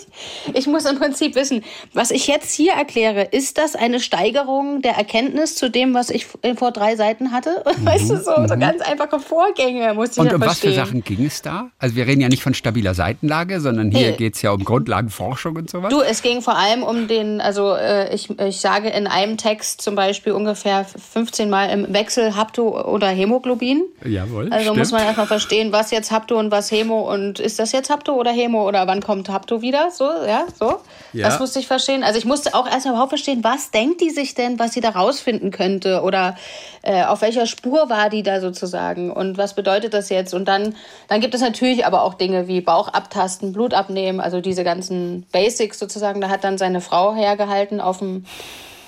Ich 0.53 0.65
muss 0.65 0.85
im 0.85 0.97
Prinzip 0.97 1.35
wissen, 1.35 1.63
was 1.93 2.11
ich 2.11 2.27
jetzt 2.27 2.53
hier 2.53 2.73
erkläre, 2.73 3.23
ist 3.23 3.57
das 3.57 3.75
eine 3.75 3.99
Steigerung 3.99 4.81
der 4.81 4.93
Erkenntnis 4.93 5.55
zu 5.55 5.69
dem, 5.69 5.93
was 5.93 6.09
ich 6.09 6.25
vor 6.55 6.71
drei 6.71 6.95
Seiten 6.95 7.31
hatte? 7.31 7.63
Mhm. 7.71 7.85
Weißt 7.85 8.09
du, 8.09 8.17
so, 8.17 8.47
so 8.47 8.55
mhm. 8.55 8.59
ganz 8.59 8.81
einfache 8.81 9.19
Vorgänge, 9.19 9.93
muss 9.93 10.11
ich 10.11 10.17
Und 10.17 10.27
ja 10.27 10.35
um 10.35 10.41
verstehen. 10.41 10.71
was 10.71 10.77
für 10.77 10.85
Sachen 10.85 11.03
ging 11.03 11.25
es 11.25 11.41
da? 11.41 11.69
Also 11.79 11.95
wir 11.95 12.05
reden 12.05 12.21
ja 12.21 12.27
nicht 12.27 12.43
von 12.43 12.53
stabiler 12.53 12.93
Seitenlage, 12.93 13.61
sondern 13.61 13.91
hier 13.91 14.11
nee. 14.11 14.17
geht 14.17 14.35
es 14.35 14.41
ja 14.41 14.51
um 14.51 14.63
Grundlagenforschung 14.63 15.55
und 15.55 15.69
sowas. 15.69 15.89
Du, 15.89 16.01
es 16.01 16.21
ging 16.21 16.41
vor 16.41 16.57
allem 16.57 16.83
um 16.83 17.07
den, 17.07 17.39
also 17.39 17.73
äh, 17.73 18.13
ich, 18.13 18.29
ich 18.39 18.59
sage 18.59 18.89
in 18.89 19.07
einem 19.07 19.37
Text 19.37 19.81
zum 19.81 19.95
Beispiel 19.95 20.33
ungefähr 20.33 20.85
15 20.85 21.49
Mal 21.49 21.67
im 21.67 21.93
Wechsel 21.93 22.35
Hapto 22.35 22.81
oder 22.91 23.07
Hämoglobin. 23.07 23.83
Jawohl. 24.03 24.51
Also 24.51 24.65
stimmt. 24.65 24.77
muss 24.77 24.91
man 24.91 25.03
erstmal 25.03 25.27
verstehen, 25.27 25.71
was 25.71 25.91
jetzt 25.91 26.11
Hapto 26.11 26.37
und 26.37 26.51
was 26.51 26.71
Hemo 26.71 27.11
und 27.11 27.39
ist 27.39 27.57
das 27.57 27.71
jetzt 27.71 27.89
Hapto 27.89 28.13
oder 28.13 28.31
Hemo 28.31 28.67
oder 28.67 28.85
wann 28.85 29.01
kommt 29.01 29.29
Hapto 29.29 29.61
wieder? 29.61 29.89
So, 29.91 30.05
ja, 30.27 30.45
so. 30.59 30.79
Ja. 31.13 31.29
Das 31.29 31.39
musste 31.39 31.59
ich 31.59 31.67
verstehen 31.67 31.80
verstehen. 31.81 32.03
Also 32.03 32.19
ich 32.19 32.25
musste 32.25 32.53
auch 32.53 32.67
erstmal 32.67 32.93
überhaupt 32.93 33.09
verstehen, 33.09 33.43
was 33.43 33.71
denkt 33.71 34.01
die 34.01 34.11
sich 34.11 34.35
denn, 34.35 34.59
was 34.59 34.73
sie 34.73 34.81
da 34.81 34.89
rausfinden 34.89 35.51
könnte 35.51 36.01
oder 36.01 36.35
äh, 36.83 37.03
auf 37.03 37.21
welcher 37.21 37.47
Spur 37.47 37.89
war 37.89 38.09
die 38.09 38.23
da 38.23 38.39
sozusagen 38.39 39.11
und 39.11 39.37
was 39.37 39.55
bedeutet 39.55 39.93
das 39.93 40.09
jetzt? 40.09 40.33
Und 40.33 40.45
dann, 40.47 40.75
dann 41.07 41.21
gibt 41.21 41.33
es 41.33 41.41
natürlich 41.41 41.85
aber 41.85 42.03
auch 42.03 42.13
Dinge 42.13 42.47
wie 42.47 42.61
Bauch 42.61 42.87
abtasten, 42.87 43.51
Blut 43.51 43.73
abnehmen, 43.73 44.19
also 44.19 44.41
diese 44.41 44.63
ganzen 44.63 45.25
Basics 45.31 45.79
sozusagen. 45.79 46.21
Da 46.21 46.29
hat 46.29 46.43
dann 46.43 46.57
seine 46.57 46.81
Frau 46.81 47.15
hergehalten 47.15 47.81
auf 47.81 47.99
dem 47.99 48.25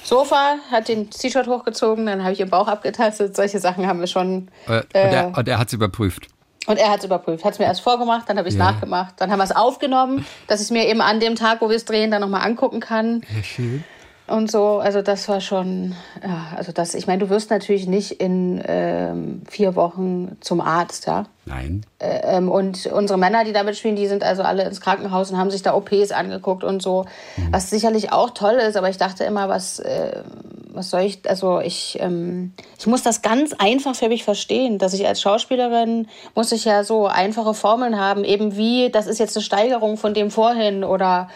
Sofa, 0.04 0.58
hat 0.70 0.90
den 0.90 1.10
T-Shirt 1.10 1.48
hochgezogen, 1.48 2.06
dann 2.06 2.24
habe 2.24 2.34
ich 2.34 2.40
ihren 2.40 2.50
Bauch 2.50 2.68
abgetastet. 2.68 3.36
Solche 3.36 3.60
Sachen 3.60 3.88
haben 3.88 4.00
wir 4.00 4.08
schon. 4.08 4.50
Äh, 4.68 4.80
und 4.80 4.94
er, 4.94 5.38
und 5.38 5.48
er 5.48 5.58
hat 5.58 5.68
es 5.68 5.74
überprüft. 5.74 6.28
Und 6.68 6.78
er 6.78 6.92
hat 6.92 7.00
es 7.00 7.06
überprüft, 7.06 7.44
hat 7.44 7.54
es 7.54 7.60
mir 7.60 7.66
erst 7.66 7.82
vorgemacht, 7.82 8.30
dann 8.30 8.38
habe 8.38 8.48
ich 8.48 8.54
es 8.54 8.60
ja. 8.60 8.72
nachgemacht, 8.72 9.16
dann 9.18 9.32
haben 9.32 9.40
wir 9.40 9.44
es 9.44 9.56
aufgenommen, 9.56 10.26
dass 10.48 10.62
ich 10.62 10.68
es 10.68 10.72
mir 10.72 10.88
eben 10.88 11.02
an 11.02 11.20
dem 11.20 11.36
Tag, 11.36 11.62
wo 11.62 11.70
wir 11.70 11.76
es 11.76 11.86
drehen, 11.86 12.10
dann 12.10 12.22
nochmal 12.22 12.46
angucken 12.48 12.80
kann. 12.80 13.22
Ja, 13.36 13.44
schön. 13.44 13.84
Und 14.26 14.50
so, 14.50 14.80
also 14.80 15.02
das 15.02 15.28
war 15.28 15.42
schon, 15.42 15.96
ja, 16.26 16.54
also 16.56 16.72
das, 16.72 16.96
ich 16.96 17.08
meine, 17.08 17.20
du 17.20 17.30
wirst 17.30 17.50
natürlich 17.50 17.88
nicht 17.88 18.22
in 18.22 18.64
ähm, 18.66 19.42
vier 19.50 19.76
Wochen 19.76 20.38
zum 20.40 20.62
Arzt, 20.62 21.08
ja. 21.08 21.26
Nein. 21.46 21.86
Ähm, 22.00 22.50
und 22.50 22.86
unsere 22.86 23.20
Männer, 23.20 23.44
die 23.44 23.52
damit 23.52 23.76
spielen, 23.76 23.98
die 23.98 24.08
sind 24.08 24.24
also 24.24 24.44
alle 24.44 24.64
ins 24.64 24.80
Krankenhaus 24.80 25.30
und 25.30 25.38
haben 25.38 25.52
sich 25.52 25.62
da 25.62 25.74
OPs 25.74 26.14
angeguckt 26.14 26.64
und 26.64 26.82
so, 26.82 27.06
mhm. 27.36 27.48
was 27.52 27.70
sicherlich 27.70 28.14
auch 28.14 28.30
toll 28.30 28.54
ist, 28.54 28.78
aber 28.78 28.88
ich 28.90 28.98
dachte 28.98 29.26
immer, 29.26 29.50
was, 29.50 29.80
äh, 29.80 30.24
was 30.74 30.90
soll 30.90 31.02
ich, 31.02 31.30
also 31.30 31.60
ich, 31.60 31.98
ähm, 32.00 32.54
ich 32.78 32.88
muss 32.88 33.04
das 33.04 33.22
ganz 33.22 33.54
einfach 33.54 33.96
für 33.96 34.10
mich 34.10 34.24
verstehen, 34.24 34.78
dass 34.78 34.94
ich 34.94 35.08
als 35.08 35.22
Schauspielerin 35.22 36.08
muss 36.36 36.52
ich 36.52 36.66
ja 36.66 36.84
so 36.84 37.08
einfache 37.08 37.54
Formeln 37.54 38.00
haben, 38.00 38.24
eben 38.24 38.58
wie, 38.58 38.90
das 38.90 39.08
ist 39.08 39.20
jetzt 39.20 39.38
eine 39.38 39.44
Steigerung 39.44 39.98
von 39.98 40.14
dem 40.14 40.32
vorhin 40.32 40.84
oder 40.84 41.30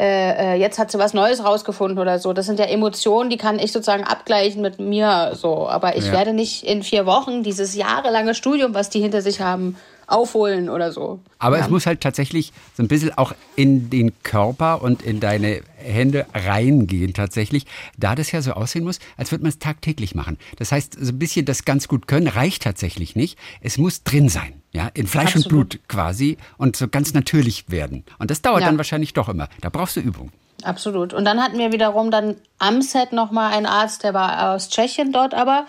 äh, 0.00 0.54
äh, 0.54 0.54
jetzt 0.54 0.78
hat 0.78 0.92
sie 0.92 0.98
was 0.98 1.12
Neues 1.12 1.44
rausgefunden 1.44 1.98
oder 1.98 2.20
so. 2.20 2.32
Das 2.32 2.46
sind 2.46 2.60
ja 2.60 2.66
Emotionen, 2.66 3.30
die 3.30 3.36
kann 3.36 3.58
ich 3.58 3.72
sozusagen 3.72 4.04
abgleichen 4.04 4.62
mit 4.62 4.78
mir 4.78 5.32
so. 5.34 5.68
Aber 5.68 5.96
ich 5.96 6.06
ja. 6.06 6.12
werde 6.12 6.32
nicht 6.32 6.62
in 6.62 6.84
vier 6.84 7.04
Wochen 7.04 7.42
dieses 7.42 7.74
jahrelange 7.74 8.34
Studium, 8.34 8.74
was 8.74 8.90
die 8.90 9.00
hinter 9.00 9.22
sich 9.22 9.40
haben, 9.40 9.76
aufholen 10.08 10.70
oder 10.70 10.90
so. 10.90 11.20
Aber 11.38 11.58
ja. 11.58 11.64
es 11.64 11.70
muss 11.70 11.86
halt 11.86 12.00
tatsächlich 12.00 12.52
so 12.76 12.82
ein 12.82 12.88
bisschen 12.88 13.16
auch 13.16 13.34
in 13.54 13.90
den 13.90 14.12
Körper 14.22 14.82
und 14.82 15.02
in 15.02 15.20
deine 15.20 15.60
Hände 15.76 16.26
reingehen 16.34 17.14
tatsächlich, 17.14 17.66
da 17.96 18.14
das 18.14 18.32
ja 18.32 18.42
so 18.42 18.52
aussehen 18.52 18.84
muss, 18.84 18.98
als 19.16 19.30
würde 19.30 19.42
man 19.42 19.50
es 19.50 19.58
tagtäglich 19.58 20.14
machen. 20.14 20.38
Das 20.56 20.72
heißt, 20.72 20.96
so 20.98 21.12
ein 21.12 21.18
bisschen 21.18 21.44
das 21.44 21.64
ganz 21.64 21.88
gut 21.88 22.08
können 22.08 22.26
reicht 22.26 22.62
tatsächlich 22.62 23.14
nicht. 23.14 23.38
Es 23.60 23.78
muss 23.78 24.02
drin 24.02 24.28
sein, 24.28 24.62
ja, 24.72 24.90
in 24.94 25.06
Fleisch 25.06 25.36
Absolut. 25.36 25.44
und 25.44 25.50
Blut 25.50 25.88
quasi 25.88 26.38
und 26.56 26.74
so 26.74 26.88
ganz 26.88 27.12
natürlich 27.12 27.70
werden. 27.70 28.04
Und 28.18 28.30
das 28.30 28.42
dauert 28.42 28.62
ja. 28.62 28.66
dann 28.66 28.78
wahrscheinlich 28.78 29.12
doch 29.12 29.28
immer. 29.28 29.48
Da 29.60 29.68
brauchst 29.68 29.96
du 29.96 30.00
Übung. 30.00 30.32
Absolut. 30.64 31.14
Und 31.14 31.24
dann 31.24 31.40
hatten 31.40 31.58
wir 31.58 31.70
wiederum 31.70 32.10
dann 32.10 32.36
am 32.58 32.82
Set 32.82 33.12
nochmal 33.12 33.52
einen 33.52 33.66
Arzt, 33.66 34.02
der 34.02 34.14
war 34.14 34.54
aus 34.54 34.70
Tschechien 34.70 35.12
dort 35.12 35.34
aber. 35.34 35.66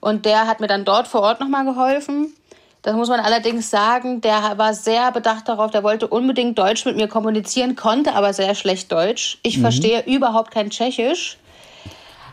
Und 0.00 0.26
der 0.26 0.46
hat 0.46 0.60
mir 0.60 0.66
dann 0.66 0.84
dort 0.84 1.08
vor 1.08 1.22
Ort 1.22 1.40
nochmal 1.40 1.64
geholfen. 1.64 2.34
Das 2.86 2.94
muss 2.94 3.08
man 3.08 3.18
allerdings 3.18 3.68
sagen, 3.68 4.20
der 4.20 4.58
war 4.58 4.72
sehr 4.72 5.10
bedacht 5.10 5.48
darauf, 5.48 5.72
der 5.72 5.82
wollte 5.82 6.06
unbedingt 6.06 6.56
Deutsch 6.56 6.84
mit 6.84 6.94
mir 6.94 7.08
kommunizieren, 7.08 7.74
konnte 7.74 8.14
aber 8.14 8.32
sehr 8.32 8.54
schlecht 8.54 8.92
Deutsch. 8.92 9.40
Ich 9.42 9.56
mhm. 9.58 9.62
verstehe 9.62 10.04
überhaupt 10.06 10.52
kein 10.52 10.70
Tschechisch. 10.70 11.36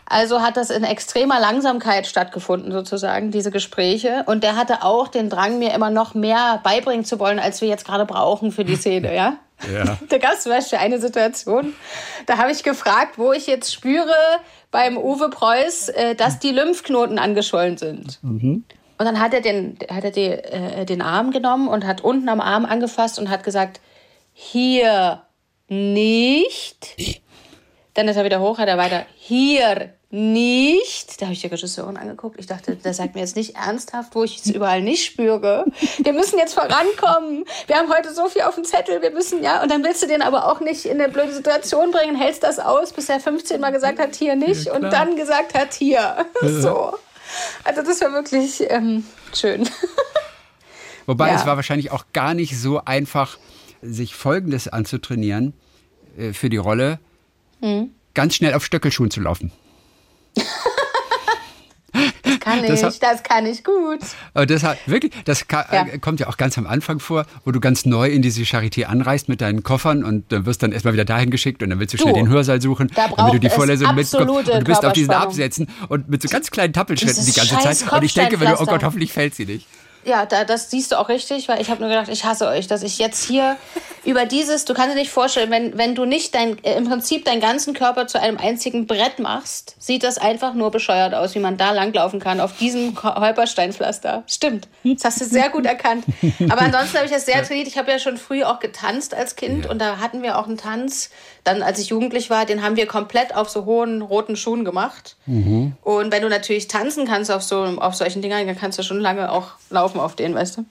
Also 0.06 0.42
hat 0.42 0.56
das 0.56 0.70
in 0.70 0.84
extremer 0.84 1.40
Langsamkeit 1.40 2.06
stattgefunden, 2.06 2.70
sozusagen, 2.70 3.32
diese 3.32 3.50
Gespräche. 3.50 4.22
Und 4.26 4.44
der 4.44 4.54
hatte 4.54 4.84
auch 4.84 5.08
den 5.08 5.28
Drang, 5.28 5.58
mir 5.58 5.74
immer 5.74 5.90
noch 5.90 6.14
mehr 6.14 6.60
beibringen 6.62 7.04
zu 7.04 7.18
wollen, 7.18 7.40
als 7.40 7.60
wir 7.60 7.66
jetzt 7.66 7.84
gerade 7.84 8.06
brauchen 8.06 8.52
für 8.52 8.64
die 8.64 8.76
Szene, 8.76 9.12
ja? 9.12 9.38
Ja. 9.72 9.98
Da 10.08 10.18
gab 10.18 10.34
es 10.34 10.44
zum 10.44 10.52
Beispiel 10.52 10.78
eine 10.78 11.00
Situation, 11.00 11.74
da 12.26 12.38
habe 12.38 12.52
ich 12.52 12.62
gefragt, 12.62 13.18
wo 13.18 13.32
ich 13.32 13.48
jetzt 13.48 13.72
spüre 13.72 14.14
beim 14.70 14.96
Uwe 14.98 15.30
Preuß, 15.30 15.88
äh, 15.88 16.14
dass 16.14 16.38
die 16.38 16.50
Lymphknoten 16.50 17.18
angeschwollen 17.18 17.76
sind. 17.76 18.18
Mhm. 18.22 18.64
Und 19.04 19.12
dann 19.12 19.20
hat 19.20 19.34
er 19.34 19.42
den, 19.42 19.76
hat 19.90 20.02
er 20.02 20.10
die, 20.12 20.30
äh, 20.30 20.86
den 20.86 21.02
Arm 21.02 21.30
genommen 21.30 21.68
und 21.68 21.84
hat 21.84 22.00
unten 22.00 22.30
am 22.30 22.40
Arm 22.40 22.64
angefasst 22.64 23.18
und 23.18 23.28
hat 23.28 23.44
gesagt, 23.44 23.82
hier 24.32 25.20
nicht. 25.68 27.20
Dann 27.92 28.08
ist 28.08 28.16
er 28.16 28.24
wieder 28.24 28.40
hoch, 28.40 28.56
hat 28.56 28.66
er 28.66 28.78
weiter, 28.78 29.04
hier 29.14 29.92
nicht. 30.08 31.20
Da 31.20 31.26
habe 31.26 31.34
ich 31.34 31.42
die 31.42 31.48
Regisseurin 31.48 31.98
angeguckt. 31.98 32.40
Ich 32.40 32.46
dachte, 32.46 32.76
der 32.76 32.94
sagt 32.94 33.14
mir 33.14 33.20
jetzt 33.20 33.36
nicht 33.36 33.56
ernsthaft, 33.56 34.14
wo 34.14 34.24
ich 34.24 34.38
es 34.38 34.46
überall 34.46 34.80
nicht 34.80 35.04
spüre. 35.04 35.66
Wir 35.98 36.14
müssen 36.14 36.38
jetzt 36.38 36.54
vorankommen. 36.54 37.44
Wir 37.66 37.76
haben 37.76 37.92
heute 37.94 38.14
so 38.14 38.28
viel 38.28 38.42
auf 38.42 38.54
dem 38.54 38.64
Zettel. 38.64 39.02
Wir 39.02 39.10
müssen, 39.10 39.42
ja. 39.42 39.62
Und 39.62 39.70
dann 39.70 39.84
willst 39.84 40.02
du 40.02 40.06
den 40.06 40.22
aber 40.22 40.50
auch 40.50 40.60
nicht 40.60 40.86
in 40.86 40.98
eine 40.98 41.12
blöde 41.12 41.34
Situation 41.34 41.90
bringen, 41.90 42.16
hältst 42.16 42.42
das 42.42 42.58
aus, 42.58 42.94
bis 42.94 43.10
er 43.10 43.20
15 43.20 43.60
Mal 43.60 43.70
gesagt 43.70 43.98
hat, 43.98 44.14
hier 44.14 44.34
nicht. 44.34 44.64
Ja, 44.64 44.72
und 44.72 44.84
dann 44.84 45.14
gesagt 45.14 45.52
hat, 45.52 45.74
hier. 45.74 46.24
So. 46.40 46.94
Also 47.64 47.82
das 47.82 48.00
war 48.00 48.12
wirklich 48.12 48.64
ähm, 48.68 49.04
schön. 49.34 49.68
Wobei 51.06 51.28
ja. 51.28 51.36
es 51.36 51.46
war 51.46 51.56
wahrscheinlich 51.56 51.90
auch 51.90 52.06
gar 52.12 52.34
nicht 52.34 52.58
so 52.58 52.84
einfach, 52.84 53.38
sich 53.82 54.14
Folgendes 54.14 54.68
anzutrainieren 54.68 55.52
äh, 56.16 56.32
für 56.32 56.48
die 56.48 56.56
Rolle, 56.56 56.98
mhm. 57.60 57.90
ganz 58.14 58.34
schnell 58.34 58.54
auf 58.54 58.64
Stöckelschuhen 58.64 59.10
zu 59.10 59.20
laufen. 59.20 59.52
Das 62.44 62.54
kann 62.54 62.64
ich, 62.64 62.70
das, 62.70 62.82
hat, 62.82 63.02
das 63.02 63.22
kann 63.22 63.46
ich 63.46 63.64
gut. 63.64 64.00
Aber 64.34 64.46
das 64.46 64.62
hat 64.62 64.78
wirklich, 64.86 65.12
das 65.24 65.48
kann, 65.48 65.64
ja. 65.72 65.86
Äh, 65.86 65.98
kommt 65.98 66.20
ja 66.20 66.28
auch 66.28 66.36
ganz 66.36 66.58
am 66.58 66.66
Anfang 66.66 67.00
vor, 67.00 67.26
wo 67.44 67.52
du 67.52 67.60
ganz 67.60 67.86
neu 67.86 68.08
in 68.08 68.22
diese 68.22 68.42
Charité 68.42 68.84
anreist 68.84 69.28
mit 69.28 69.40
deinen 69.40 69.62
Koffern 69.62 70.04
und 70.04 70.30
dann 70.30 70.46
wirst 70.46 70.62
dann 70.62 70.72
erstmal 70.72 70.94
wieder 70.94 71.04
dahin 71.04 71.30
geschickt 71.30 71.62
und 71.62 71.70
dann 71.70 71.80
willst 71.80 71.94
du, 71.94 71.98
du 71.98 72.02
schnell 72.02 72.14
den 72.14 72.28
Hörsaal 72.28 72.60
suchen, 72.60 72.90
damit 72.94 73.34
du 73.34 73.38
die 73.38 73.50
Vorlesung 73.50 73.94
mitkommst 73.94 74.14
und 74.50 74.60
du 74.60 74.64
bist 74.64 74.84
auf 74.84 74.92
diesen 74.92 75.14
Absätzen 75.14 75.68
und 75.88 76.08
mit 76.08 76.22
so 76.22 76.28
ganz 76.28 76.50
kleinen 76.50 76.72
Tappelschritten 76.72 77.24
die 77.24 77.32
ganze 77.32 77.58
Zeit 77.58 77.92
und 77.92 78.02
ich 78.02 78.14
denke 78.14 78.36
mir, 78.36 78.56
oh 78.60 78.66
Gott, 78.66 78.84
hoffentlich 78.84 79.12
fällt 79.12 79.34
sie 79.34 79.46
nicht. 79.46 79.66
Ja, 80.04 80.26
da, 80.26 80.44
das 80.44 80.70
siehst 80.70 80.92
du 80.92 80.98
auch 80.98 81.08
richtig, 81.08 81.48
weil 81.48 81.60
ich 81.60 81.70
habe 81.70 81.80
nur 81.80 81.88
gedacht, 81.88 82.08
ich 82.08 82.24
hasse 82.24 82.46
euch, 82.46 82.66
dass 82.66 82.82
ich 82.82 82.98
jetzt 82.98 83.24
hier 83.24 83.56
über 84.04 84.26
dieses, 84.26 84.64
du 84.64 84.74
kannst 84.74 84.94
dir 84.94 84.98
nicht 84.98 85.10
vorstellen, 85.10 85.50
wenn, 85.50 85.78
wenn 85.78 85.94
du 85.94 86.04
nicht 86.04 86.34
dein, 86.34 86.62
äh, 86.64 86.76
im 86.76 86.88
Prinzip 86.88 87.24
deinen 87.24 87.40
ganzen 87.40 87.74
Körper 87.74 88.06
zu 88.06 88.20
einem 88.20 88.38
einzigen 88.38 88.86
Brett 88.86 89.18
machst, 89.18 89.76
sieht 89.78 90.02
das 90.04 90.18
einfach 90.18 90.54
nur 90.54 90.70
bescheuert 90.70 91.14
aus, 91.14 91.34
wie 91.34 91.38
man 91.38 91.56
da 91.56 91.72
langlaufen 91.72 92.20
kann, 92.20 92.40
auf 92.40 92.56
diesem 92.58 93.02
Holpersteinpflaster. 93.02 94.24
Stimmt, 94.26 94.68
das 94.84 95.04
hast 95.04 95.20
du 95.20 95.24
sehr 95.24 95.48
gut 95.48 95.66
erkannt. 95.66 96.04
Aber 96.50 96.62
ansonsten 96.62 96.96
habe 96.96 97.06
ich 97.06 97.12
das 97.12 97.26
sehr 97.26 97.42
trainiert. 97.42 97.66
Ich 97.66 97.78
habe 97.78 97.90
ja 97.90 97.98
schon 97.98 98.16
früh 98.16 98.44
auch 98.44 98.60
getanzt 98.60 99.14
als 99.14 99.36
Kind 99.36 99.64
ja. 99.64 99.70
und 99.70 99.80
da 99.80 99.98
hatten 99.98 100.22
wir 100.22 100.38
auch 100.38 100.46
einen 100.46 100.58
Tanz, 100.58 101.10
dann 101.44 101.62
als 101.62 101.78
ich 101.78 101.88
jugendlich 101.88 102.30
war, 102.30 102.46
den 102.46 102.62
haben 102.62 102.76
wir 102.76 102.86
komplett 102.86 103.34
auf 103.34 103.48
so 103.48 103.64
hohen 103.64 104.02
roten 104.02 104.36
Schuhen 104.36 104.64
gemacht. 104.64 105.16
Mhm. 105.26 105.74
Und 105.82 106.12
wenn 106.12 106.22
du 106.22 106.28
natürlich 106.28 106.68
tanzen 106.68 107.06
kannst 107.06 107.30
auf, 107.30 107.42
so, 107.42 107.64
auf 107.64 107.94
solchen 107.94 108.22
Dingern, 108.22 108.46
dann 108.46 108.58
kannst 108.58 108.78
du 108.78 108.82
schon 108.82 109.00
lange 109.00 109.30
auch 109.30 109.52
laufen 109.70 109.93
auf 110.00 110.16
denen, 110.16 110.34
weißt 110.34 110.58
du? 110.58 110.64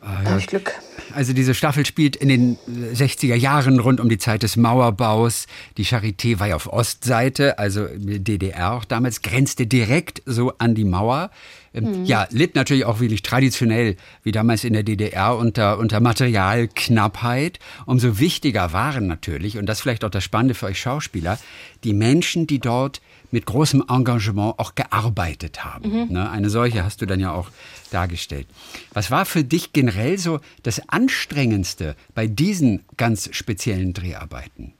Ah, 0.00 0.22
ja. 0.24 0.36
Ich 0.36 0.48
Glück. 0.48 0.74
Also 1.14 1.32
diese 1.32 1.54
Staffel 1.54 1.86
spielt 1.86 2.16
in 2.16 2.28
den 2.28 2.56
60er 2.94 3.36
Jahren 3.36 3.78
rund 3.78 4.00
um 4.00 4.08
die 4.08 4.18
Zeit 4.18 4.42
des 4.42 4.56
Mauerbaus. 4.56 5.46
Die 5.76 5.84
Charité 5.84 6.40
war 6.40 6.48
ja 6.48 6.56
auf 6.56 6.72
Ostseite, 6.72 7.58
also 7.58 7.86
DDR 7.96 8.72
auch 8.72 8.84
damals, 8.84 9.22
grenzte 9.22 9.66
direkt 9.66 10.22
so 10.26 10.54
an 10.58 10.74
die 10.74 10.84
Mauer. 10.84 11.30
Mhm. 11.72 12.04
Ja, 12.04 12.26
litt 12.30 12.54
natürlich 12.54 12.84
auch 12.84 13.00
wirklich 13.00 13.22
traditionell, 13.22 13.96
wie 14.22 14.32
damals 14.32 14.64
in 14.64 14.72
der 14.72 14.82
DDR, 14.82 15.36
unter, 15.36 15.78
unter 15.78 16.00
Materialknappheit. 16.00 17.58
Umso 17.86 18.18
wichtiger 18.18 18.72
waren 18.72 19.06
natürlich, 19.06 19.58
und 19.58 19.66
das 19.66 19.80
vielleicht 19.80 20.04
auch 20.04 20.10
das 20.10 20.24
Spannende 20.24 20.54
für 20.54 20.66
euch 20.66 20.80
Schauspieler, 20.80 21.38
die 21.84 21.94
Menschen, 21.94 22.46
die 22.46 22.58
dort 22.58 23.00
mit 23.32 23.46
großem 23.46 23.84
Engagement 23.88 24.58
auch 24.58 24.74
gearbeitet 24.74 25.64
haben. 25.64 25.90
Mhm. 25.90 26.12
Ne, 26.12 26.30
eine 26.30 26.50
solche 26.50 26.84
hast 26.84 27.02
du 27.02 27.06
dann 27.06 27.18
ja 27.18 27.32
auch 27.32 27.48
dargestellt. 27.90 28.46
Was 28.92 29.10
war 29.10 29.24
für 29.24 29.42
dich 29.42 29.72
generell 29.72 30.18
so 30.18 30.38
das 30.62 30.88
Anstrengendste 30.88 31.96
bei 32.14 32.26
diesen 32.26 32.84
ganz 32.96 33.28
speziellen 33.32 33.92
Dreharbeiten? 33.92 34.74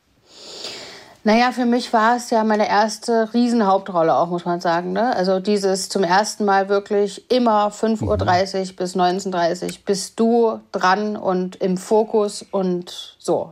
Naja, 1.25 1.53
für 1.53 1.67
mich 1.67 1.93
war 1.93 2.17
es 2.17 2.31
ja 2.31 2.43
meine 2.43 2.69
erste 2.69 3.33
Riesenhauptrolle 3.33 4.13
auch, 4.13 4.29
muss 4.29 4.45
man 4.45 4.61
sagen. 4.61 4.93
Ne? 4.93 5.15
Also 5.15 5.39
dieses 5.39 5.89
zum 5.89 6.03
ersten 6.03 6.45
Mal 6.45 6.69
wirklich 6.69 7.31
immer 7.31 7.69
5.30 7.69 8.03
Uhr 8.03 8.17
mhm. 8.17 8.77
bis 8.77 8.97
19.30 8.97 9.63
Uhr 9.63 9.71
bist 9.87 10.19
du 10.19 10.61
dran 10.73 11.17
und 11.17 11.57
im 11.57 11.77
Fokus 11.77 12.45
und 12.51 13.17
so 13.21 13.51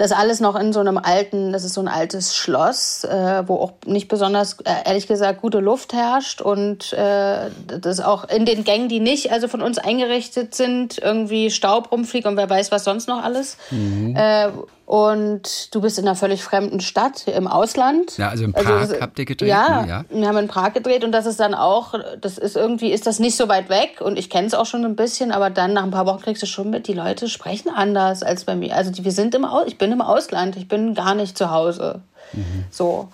das 0.00 0.12
alles 0.12 0.40
noch 0.40 0.58
in 0.58 0.72
so 0.72 0.80
einem 0.80 0.96
alten, 0.96 1.52
das 1.52 1.62
ist 1.62 1.74
so 1.74 1.82
ein 1.82 1.88
altes 1.88 2.34
Schloss, 2.34 3.04
äh, 3.04 3.42
wo 3.46 3.56
auch 3.56 3.72
nicht 3.84 4.08
besonders, 4.08 4.56
äh, 4.60 4.86
ehrlich 4.86 5.06
gesagt, 5.06 5.42
gute 5.42 5.58
Luft 5.58 5.92
herrscht 5.92 6.40
und 6.40 6.94
äh, 6.94 7.50
das 7.66 8.00
auch 8.00 8.26
in 8.30 8.46
den 8.46 8.64
Gängen, 8.64 8.88
die 8.88 8.98
nicht 8.98 9.30
also 9.30 9.46
von 9.46 9.60
uns 9.60 9.76
eingerichtet 9.76 10.54
sind, 10.54 10.96
irgendwie 10.96 11.50
Staub 11.50 11.92
rumfliegt 11.92 12.26
und 12.26 12.38
wer 12.38 12.48
weiß 12.48 12.72
was 12.72 12.84
sonst 12.84 13.08
noch 13.08 13.22
alles. 13.22 13.58
Mhm. 13.70 14.16
Äh, 14.16 14.48
und 14.90 15.72
du 15.72 15.82
bist 15.82 16.00
in 16.00 16.08
einer 16.08 16.16
völlig 16.16 16.42
fremden 16.42 16.80
Stadt 16.80 17.28
im 17.28 17.46
Ausland. 17.46 18.18
Ja, 18.18 18.30
also 18.30 18.42
in 18.42 18.52
also 18.56 18.68
Prag 18.68 18.80
also, 18.80 19.00
habt 19.00 19.20
ihr 19.20 19.24
gedreht? 19.24 19.48
Ja, 19.48 19.82
ne? 19.82 19.88
ja, 19.88 20.04
wir 20.08 20.26
haben 20.26 20.38
in 20.38 20.48
Prag 20.48 20.72
gedreht 20.72 21.04
und 21.04 21.12
das 21.12 21.26
ist 21.26 21.38
dann 21.38 21.54
auch, 21.54 21.94
das 22.20 22.38
ist 22.38 22.56
irgendwie, 22.56 22.90
ist 22.90 23.06
das 23.06 23.20
nicht 23.20 23.36
so 23.36 23.46
weit 23.46 23.68
weg 23.68 24.00
und 24.00 24.18
ich 24.18 24.30
kenne 24.30 24.48
es 24.48 24.54
auch 24.54 24.66
schon 24.66 24.84
ein 24.84 24.96
bisschen, 24.96 25.30
aber 25.30 25.48
dann 25.48 25.74
nach 25.74 25.84
ein 25.84 25.92
paar 25.92 26.06
Wochen 26.06 26.20
kriegst 26.20 26.42
du 26.42 26.46
schon 26.46 26.70
mit, 26.70 26.88
die 26.88 26.92
Leute 26.92 27.28
sprechen 27.28 27.68
anders 27.68 28.24
als 28.24 28.42
bei 28.42 28.56
mir. 28.56 28.74
Also 28.74 28.90
die, 28.90 29.04
wir 29.04 29.12
sind 29.12 29.32
im 29.36 29.44
Aus, 29.44 29.68
ich 29.68 29.78
bin 29.78 29.92
im 29.92 30.00
Ausland, 30.00 30.56
ich 30.56 30.66
bin 30.66 30.96
gar 30.96 31.14
nicht 31.14 31.38
zu 31.38 31.52
Hause. 31.52 32.00
Mhm. 32.32 32.64
So. 32.72 33.10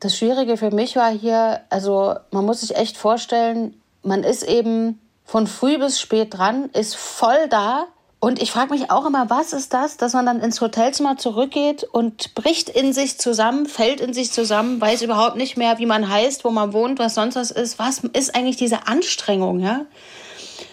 Das 0.00 0.16
Schwierige 0.16 0.56
für 0.56 0.70
mich 0.70 0.96
war 0.96 1.10
hier, 1.10 1.60
also 1.68 2.14
man 2.30 2.46
muss 2.46 2.62
sich 2.62 2.76
echt 2.76 2.96
vorstellen, 2.96 3.74
man 4.02 4.24
ist 4.24 4.42
eben 4.42 4.98
von 5.26 5.46
früh 5.46 5.76
bis 5.76 6.00
spät 6.00 6.32
dran, 6.38 6.70
ist 6.72 6.96
voll 6.96 7.46
da, 7.50 7.88
und 8.24 8.40
ich 8.40 8.50
frage 8.50 8.72
mich 8.72 8.90
auch 8.90 9.04
immer, 9.04 9.28
was 9.28 9.52
ist 9.52 9.74
das, 9.74 9.98
dass 9.98 10.14
man 10.14 10.24
dann 10.24 10.40
ins 10.40 10.58
Hotelzimmer 10.62 11.18
zurückgeht 11.18 11.84
und 11.84 12.34
bricht 12.34 12.70
in 12.70 12.94
sich 12.94 13.18
zusammen, 13.18 13.66
fällt 13.66 14.00
in 14.00 14.14
sich 14.14 14.32
zusammen, 14.32 14.80
weiß 14.80 15.02
überhaupt 15.02 15.36
nicht 15.36 15.58
mehr, 15.58 15.78
wie 15.78 15.84
man 15.84 16.08
heißt, 16.08 16.42
wo 16.42 16.48
man 16.48 16.72
wohnt, 16.72 16.98
was 16.98 17.14
sonst 17.14 17.36
was 17.36 17.50
ist. 17.50 17.78
Was 17.78 17.98
ist 17.98 18.34
eigentlich 18.34 18.56
diese 18.56 18.86
Anstrengung, 18.86 19.60
ja? 19.60 19.82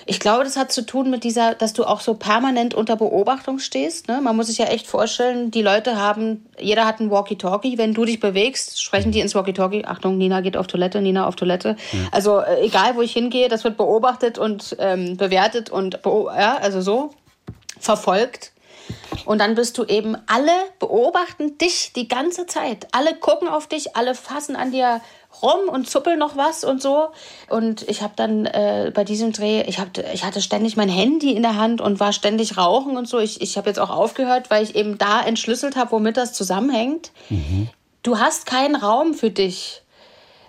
Ich 0.05 0.21
glaube, 0.21 0.45
das 0.45 0.55
hat 0.55 0.71
zu 0.71 0.85
tun 0.85 1.09
mit 1.09 1.25
dieser, 1.25 1.53
dass 1.53 1.73
du 1.73 1.83
auch 1.83 1.99
so 1.99 2.13
permanent 2.13 2.73
unter 2.73 2.95
Beobachtung 2.95 3.59
stehst. 3.59 4.07
Ne? 4.07 4.21
Man 4.21 4.35
muss 4.35 4.47
sich 4.47 4.57
ja 4.57 4.65
echt 4.65 4.87
vorstellen, 4.87 5.51
die 5.51 5.61
Leute 5.61 5.97
haben, 5.97 6.45
jeder 6.57 6.85
hat 6.85 6.99
ein 6.99 7.11
Walkie-Talkie. 7.11 7.77
Wenn 7.77 7.93
du 7.93 8.05
dich 8.05 8.19
bewegst, 8.19 8.81
sprechen 8.81 9.11
die 9.11 9.19
ins 9.19 9.35
Walkie-Talkie. 9.35 9.85
Achtung, 9.85 10.17
Nina 10.17 10.41
geht 10.41 10.57
auf 10.57 10.67
Toilette, 10.67 11.01
Nina 11.01 11.27
auf 11.27 11.35
Toilette. 11.35 11.75
Mhm. 11.91 12.07
Also 12.11 12.39
äh, 12.39 12.65
egal, 12.65 12.95
wo 12.95 13.01
ich 13.01 13.11
hingehe, 13.11 13.47
das 13.49 13.63
wird 13.63 13.77
beobachtet 13.77 14.37
und 14.37 14.75
ähm, 14.79 15.17
bewertet 15.17 15.69
und 15.69 15.99
ja, 16.05 16.57
also 16.57 16.81
so 16.81 17.11
verfolgt. 17.81 18.51
Und 19.25 19.39
dann 19.39 19.55
bist 19.55 19.77
du 19.77 19.85
eben, 19.85 20.17
alle 20.27 20.51
beobachten 20.79 21.57
dich 21.57 21.93
die 21.93 22.07
ganze 22.07 22.45
Zeit. 22.45 22.87
Alle 22.91 23.15
gucken 23.15 23.47
auf 23.47 23.67
dich, 23.67 23.95
alle 23.95 24.15
fassen 24.15 24.55
an 24.55 24.71
dir 24.71 25.01
rum 25.41 25.69
und 25.69 25.89
zuppeln 25.89 26.19
noch 26.19 26.35
was 26.35 26.63
und 26.63 26.81
so. 26.81 27.09
Und 27.49 27.87
ich 27.87 28.01
habe 28.01 28.13
dann 28.15 28.45
äh, 28.45 28.91
bei 28.93 29.03
diesem 29.03 29.31
Dreh, 29.31 29.61
ich, 29.61 29.79
hab, 29.79 29.97
ich 30.13 30.25
hatte 30.25 30.41
ständig 30.41 30.75
mein 30.75 30.89
Handy 30.89 31.31
in 31.33 31.41
der 31.41 31.55
Hand 31.57 31.81
und 31.81 31.99
war 31.99 32.13
ständig 32.13 32.57
rauchen 32.57 32.97
und 32.97 33.07
so. 33.07 33.19
Ich, 33.19 33.41
ich 33.41 33.57
habe 33.57 33.69
jetzt 33.69 33.79
auch 33.79 33.89
aufgehört, 33.89 34.49
weil 34.49 34.63
ich 34.63 34.75
eben 34.75 34.97
da 34.97 35.21
entschlüsselt 35.21 35.75
habe, 35.75 35.91
womit 35.91 36.17
das 36.17 36.33
zusammenhängt. 36.33 37.11
Mhm. 37.29 37.69
Du 38.03 38.19
hast 38.19 38.45
keinen 38.45 38.75
Raum 38.75 39.13
für 39.13 39.29
dich. 39.29 39.83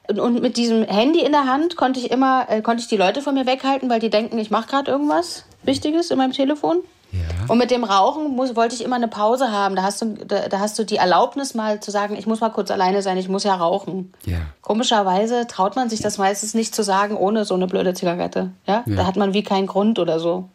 Und, 0.09 0.19
und, 0.19 0.43
mit 0.43 0.57
diesem 0.57 0.83
Handy 0.83 1.21
in 1.21 1.33
der 1.33 1.47
Hand 1.47 1.77
konnte 1.77 2.01
ich 2.01 2.11
immer, 2.11 2.47
äh, 2.49 2.61
konnte 2.61 2.83
ich 2.83 2.89
die 2.89 2.97
Leute 2.97 3.23
von 3.23 3.35
mir 3.35 3.47
weghalten, 3.47 3.89
weil 3.89 4.01
die 4.01 4.11
denken, 4.11 4.39
ich 4.39 4.51
mache 4.51 4.69
gerade 4.69 4.91
irgendwas 4.91 5.45
Wichtiges 5.63 6.11
in 6.11 6.19
meinem 6.19 6.33
Telefon. 6.33 6.83
Ja. 7.13 7.47
Und 7.49 7.59
mit 7.59 7.71
dem 7.71 7.85
Rauchen 7.85 8.35
muss, 8.35 8.57
wollte 8.57 8.75
ich 8.75 8.83
immer 8.83 8.97
eine 8.97 9.09
Pause 9.09 9.53
haben. 9.53 9.77
Da 9.77 9.83
hast, 9.83 10.01
du, 10.01 10.15
da, 10.15 10.49
da, 10.49 10.61
hast 10.61 10.79
du 10.79 10.85
die 10.85 10.97
Erlaubnis 10.97 11.55
mal 11.55 11.81
zu 11.81 11.91
sagen, 11.91 12.17
ich 12.17 12.27
muss 12.27 12.41
mal 12.41 12.49
kurz 12.49 12.71
alleine 12.71 13.03
sein, 13.03 13.19
ich 13.19 13.29
muss 13.29 13.45
ja 13.45 13.55
rauchen. 13.55 14.13
Ja. 14.25 14.39
Komischerweise 14.63 15.47
traut 15.47 15.77
man 15.77 15.91
sich 15.91 16.01
das 16.01 16.17
meistens 16.17 16.55
nicht 16.55 16.75
zu 16.75 16.83
sagen, 16.83 17.17
ohne 17.17 17.45
so 17.45 17.55
eine 17.55 17.67
blöde 17.67 17.93
Zigarette. 17.93 18.51
Ja? 18.67 18.83
ja. 18.87 18.97
Da 18.97 19.07
hat 19.07 19.17
man 19.17 19.35
wie 19.35 19.43
keinen 19.43 19.67
Grund 19.67 19.99
oder 19.99 20.19
so. 20.19 20.49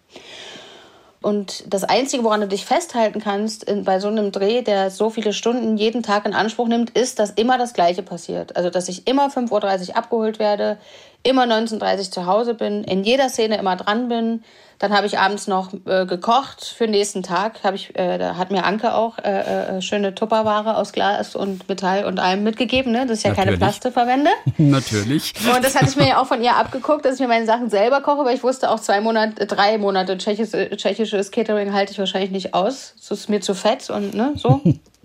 Und 1.22 1.74
das 1.74 1.84
Einzige, 1.84 2.24
woran 2.24 2.42
du 2.42 2.48
dich 2.48 2.66
festhalten 2.66 3.20
kannst 3.20 3.64
in, 3.64 3.84
bei 3.84 4.00
so 4.00 4.08
einem 4.08 4.32
Dreh, 4.32 4.62
der 4.62 4.92
so 4.92 5.10
viele 5.10 5.34
Stunden 5.34 5.76
jeden 5.76 6.04
Tag 6.04 6.26
in 6.26 6.34
Anspruch 6.34 6.68
nimmt, 6.68 6.92
ist, 6.92 7.20
dass 7.20 7.32
immer 7.32 7.58
das 7.58 7.74
Gleiche 7.74 8.04
passiert. 8.04 8.56
Also, 8.56 8.70
dass 8.70 8.88
ich 8.88 9.08
immer 9.08 9.28
5.30 9.28 9.90
Uhr 9.90 9.98
abgeholt 9.98 10.40
werde, 10.40 10.78
immer 11.28 11.44
19.30 11.44 11.98
Uhr 11.98 12.12
zu 12.12 12.26
Hause 12.26 12.54
bin, 12.54 12.84
in 12.84 13.04
jeder 13.04 13.30
Szene 13.30 13.58
immer 13.58 13.76
dran 13.76 14.08
bin, 14.10 14.44
dann 14.80 14.94
habe 14.94 15.08
ich 15.08 15.18
abends 15.18 15.48
noch 15.48 15.74
äh, 15.86 16.06
gekocht 16.06 16.64
für 16.64 16.84
den 16.86 16.92
nächsten 16.92 17.24
Tag. 17.24 17.64
Hab 17.64 17.74
ich, 17.74 17.98
äh, 17.98 18.18
da 18.18 18.38
hat 18.38 18.52
mir 18.52 18.64
Anke 18.64 18.94
auch 18.94 19.18
äh, 19.18 19.78
äh, 19.78 19.82
schöne 19.82 20.14
Tupperware 20.14 20.78
aus 20.78 20.92
Glas 20.92 21.36
und 21.36 21.68
Metall 21.68 22.06
und 22.06 22.20
allem 22.20 22.44
mitgegeben, 22.44 22.92
ne? 22.92 23.08
dass 23.08 23.20
ich 23.20 23.24
ja 23.24 23.32
Natürlich. 23.32 23.48
keine 23.48 23.58
Plaste 23.58 23.92
verwende. 23.92 24.30
Natürlich. 24.58 25.34
Und 25.54 25.64
das 25.64 25.76
hatte 25.76 25.90
ich 25.90 25.96
mir 25.96 26.08
ja 26.08 26.22
auch 26.22 26.28
von 26.28 26.44
ihr 26.44 26.56
abgeguckt, 26.56 27.06
dass 27.06 27.16
ich 27.16 27.20
mir 27.20 27.28
meine 27.28 27.48
Sachen 27.48 27.70
selber 27.70 28.02
koche, 28.02 28.24
weil 28.24 28.36
ich 28.36 28.44
wusste 28.44 28.70
auch 28.70 28.80
zwei 28.80 29.02
Monate, 29.02 29.48
drei 29.48 29.80
Monate 29.80 30.18
tschechisches, 30.18 30.78
tschechisches 30.78 31.32
Catering 31.32 31.74
halte 31.74 31.94
ich 31.94 32.00
wahrscheinlich 32.00 32.32
nicht 32.32 32.54
aus. 32.54 32.94
Das 32.98 33.20
ist 33.20 33.30
mir 33.30 33.42
zu 33.42 33.56
fett 33.56 33.90
und 33.90 34.14
ne, 34.14 34.34
so. 34.36 34.62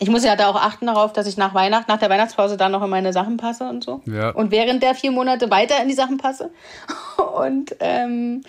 Ich 0.00 0.08
muss 0.08 0.24
ja 0.24 0.34
da 0.34 0.48
auch 0.48 0.56
achten 0.56 0.86
darauf, 0.86 1.12
dass 1.12 1.26
ich 1.26 1.36
nach 1.36 1.52
Weihnachten, 1.52 1.90
nach 1.90 1.98
der 1.98 2.08
Weihnachtspause 2.08 2.56
dann 2.56 2.72
noch 2.72 2.82
in 2.82 2.90
meine 2.90 3.12
Sachen 3.12 3.36
passe 3.36 3.68
und 3.68 3.84
so. 3.84 4.00
Ja. 4.06 4.30
Und 4.30 4.50
während 4.50 4.82
der 4.82 4.94
vier 4.94 5.12
Monate 5.12 5.50
weiter 5.50 5.80
in 5.80 5.88
die 5.88 5.94
Sachen 5.94 6.16
passe. 6.16 6.50
Und 7.36 7.76
ähm, 7.80 8.42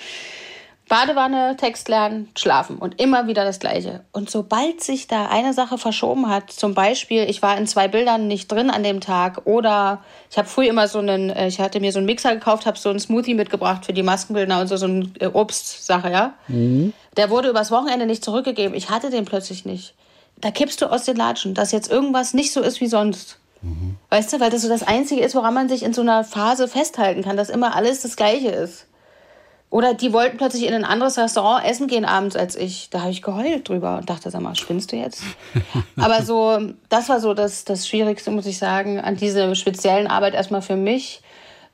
Badewanne, 0.91 1.55
Text 1.55 1.87
lernen, 1.87 2.27
schlafen 2.37 2.75
und 2.75 2.99
immer 2.99 3.25
wieder 3.27 3.45
das 3.45 3.59
Gleiche. 3.59 4.01
Und 4.11 4.29
sobald 4.29 4.81
sich 4.81 5.07
da 5.07 5.27
eine 5.27 5.53
Sache 5.53 5.77
verschoben 5.77 6.27
hat, 6.27 6.51
zum 6.51 6.73
Beispiel, 6.73 7.29
ich 7.29 7.41
war 7.41 7.57
in 7.57 7.65
zwei 7.65 7.87
Bildern 7.87 8.27
nicht 8.27 8.51
drin 8.51 8.69
an 8.69 8.83
dem 8.83 8.99
Tag 8.99 9.43
oder 9.45 10.03
ich 10.29 10.37
habe 10.37 10.49
früh 10.49 10.67
immer 10.67 10.89
so 10.89 10.99
einen, 10.99 11.29
äh, 11.29 11.47
ich 11.47 11.61
hatte 11.61 11.79
mir 11.79 11.93
so 11.93 11.99
einen 11.99 12.07
Mixer 12.07 12.33
gekauft, 12.33 12.65
habe 12.65 12.77
so 12.77 12.89
einen 12.89 12.99
Smoothie 12.99 13.35
mitgebracht 13.35 13.85
für 13.85 13.93
die 13.93 14.03
Maskenbildner 14.03 14.59
und 14.59 14.67
so, 14.67 14.75
so 14.75 14.85
eine 14.85 15.07
Obstsache, 15.31 16.11
ja. 16.11 16.33
Mhm. 16.49 16.91
Der 17.15 17.29
wurde 17.29 17.47
übers 17.47 17.71
Wochenende 17.71 18.05
nicht 18.05 18.25
zurückgegeben. 18.25 18.75
Ich 18.75 18.89
hatte 18.89 19.09
den 19.09 19.23
plötzlich 19.23 19.63
nicht. 19.63 19.93
Da 20.41 20.51
kippst 20.51 20.81
du 20.81 20.91
aus 20.91 21.05
den 21.05 21.15
Latschen, 21.15 21.53
dass 21.53 21.71
jetzt 21.71 21.91
irgendwas 21.91 22.33
nicht 22.33 22.51
so 22.51 22.61
ist 22.61 22.81
wie 22.81 22.87
sonst. 22.87 23.37
Mhm. 23.61 23.97
Weißt 24.09 24.33
du, 24.33 24.39
weil 24.39 24.49
das 24.49 24.63
so 24.63 24.69
das 24.69 24.83
Einzige 24.83 25.21
ist, 25.21 25.35
woran 25.35 25.53
man 25.53 25.69
sich 25.69 25.83
in 25.83 25.93
so 25.93 26.01
einer 26.01 26.23
Phase 26.23 26.67
festhalten 26.67 27.23
kann, 27.23 27.37
dass 27.37 27.49
immer 27.49 27.75
alles 27.75 28.01
das 28.01 28.15
Gleiche 28.15 28.49
ist. 28.49 28.87
Oder 29.69 29.93
die 29.93 30.11
wollten 30.11 30.35
plötzlich 30.35 30.67
in 30.67 30.73
ein 30.73 30.83
anderes 30.83 31.17
Restaurant 31.17 31.65
essen 31.65 31.87
gehen 31.87 32.03
abends 32.03 32.35
als 32.35 32.57
ich. 32.57 32.89
Da 32.89 33.01
habe 33.01 33.11
ich 33.11 33.21
geheult 33.21 33.69
drüber 33.69 33.99
und 33.99 34.09
dachte, 34.09 34.29
sag 34.29 34.41
mal, 34.41 34.53
spinnst 34.55 34.91
du 34.91 34.97
jetzt? 34.97 35.23
Aber 35.95 36.23
so, 36.23 36.73
das 36.89 37.07
war 37.07 37.21
so 37.21 37.33
das, 37.33 37.63
das 37.63 37.87
Schwierigste, 37.87 38.31
muss 38.31 38.45
ich 38.47 38.57
sagen, 38.57 38.99
an 38.99 39.15
dieser 39.15 39.55
speziellen 39.55 40.07
Arbeit 40.07 40.33
erstmal 40.33 40.61
für 40.61 40.75
mich 40.75 41.21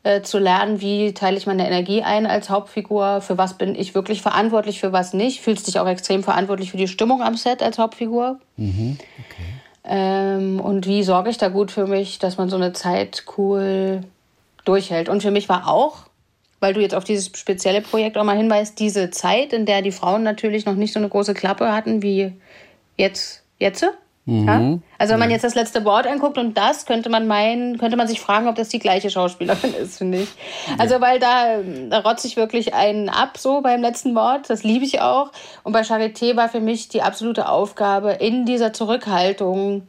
äh, 0.03 0.21
zu 0.21 0.39
lernen, 0.39 0.81
wie 0.81 1.13
teile 1.13 1.37
ich 1.37 1.47
meine 1.47 1.67
Energie 1.67 2.03
ein 2.03 2.25
als 2.25 2.49
Hauptfigur, 2.49 3.21
für 3.21 3.37
was 3.37 3.57
bin 3.57 3.75
ich 3.75 3.95
wirklich 3.95 4.21
verantwortlich, 4.21 4.79
für 4.79 4.91
was 4.91 5.13
nicht. 5.13 5.41
Fühlst 5.41 5.67
dich 5.67 5.79
auch 5.79 5.87
extrem 5.87 6.23
verantwortlich 6.23 6.71
für 6.71 6.77
die 6.77 6.87
Stimmung 6.87 7.21
am 7.21 7.35
Set 7.35 7.61
als 7.61 7.77
Hauptfigur. 7.77 8.39
Mhm. 8.57 8.97
Okay. 8.99 9.43
Ähm, 9.85 10.59
und 10.59 10.85
wie 10.85 11.03
sorge 11.03 11.29
ich 11.29 11.37
da 11.37 11.47
gut 11.47 11.71
für 11.71 11.87
mich, 11.87 12.19
dass 12.19 12.37
man 12.37 12.49
so 12.49 12.55
eine 12.55 12.73
Zeit 12.73 13.23
cool 13.37 14.01
durchhält. 14.65 15.07
Und 15.07 15.21
für 15.21 15.31
mich 15.31 15.47
war 15.47 15.67
auch 15.67 16.07
weil 16.59 16.73
du 16.73 16.81
jetzt 16.81 16.95
auf 16.95 17.03
dieses 17.03 17.31
spezielle 17.37 17.81
Projekt 17.81 18.17
auch 18.17 18.23
mal 18.23 18.37
hinweist, 18.37 18.79
diese 18.79 19.11
Zeit, 19.11 19.53
in 19.53 19.65
der 19.65 19.81
die 19.81 19.91
Frauen 19.91 20.23
natürlich 20.23 20.65
noch 20.65 20.75
nicht 20.75 20.93
so 20.93 20.99
eine 20.99 21.09
große 21.09 21.33
Klappe 21.33 21.71
hatten 21.71 22.01
wie 22.01 22.33
jetzt. 22.97 23.43
jetzt? 23.59 23.85
Mhm. 24.27 24.47
Ja? 24.47 24.79
Also 24.97 25.13
wenn 25.13 25.21
man 25.21 25.31
jetzt 25.31 25.45
das 25.45 25.55
letzte 25.55 25.85
Wort 25.85 26.05
anguckt 26.05 26.37
und 26.37 26.57
das, 26.57 26.85
könnte 26.85 27.09
man 27.09 27.27
meinen, 27.27 27.77
könnte 27.77 27.95
man 27.95 28.09
sich 28.09 28.19
fragen, 28.19 28.47
ob 28.49 28.55
das 28.55 28.67
die 28.67 28.79
gleiche 28.79 29.09
Schauspielerin 29.09 29.73
ist, 29.81 29.97
finde 29.97 30.19
ich. 30.19 30.29
Also 30.77 31.01
weil 31.01 31.19
da, 31.19 31.59
da 31.89 31.99
rotze 31.99 32.27
ich 32.27 32.35
wirklich 32.35 32.73
einen 32.73 33.07
ab, 33.07 33.37
so 33.37 33.61
beim 33.61 33.81
letzten 33.81 34.13
Wort. 34.15 34.49
Das 34.49 34.63
liebe 34.63 34.83
ich 34.83 34.99
auch. 34.99 35.31
Und 35.63 35.71
bei 35.71 35.81
Charité 35.81 36.35
war 36.35 36.49
für 36.49 36.59
mich 36.59 36.89
die 36.89 37.01
absolute 37.01 37.47
Aufgabe, 37.47 38.11
in 38.11 38.45
dieser 38.45 38.73
Zurückhaltung 38.73 39.87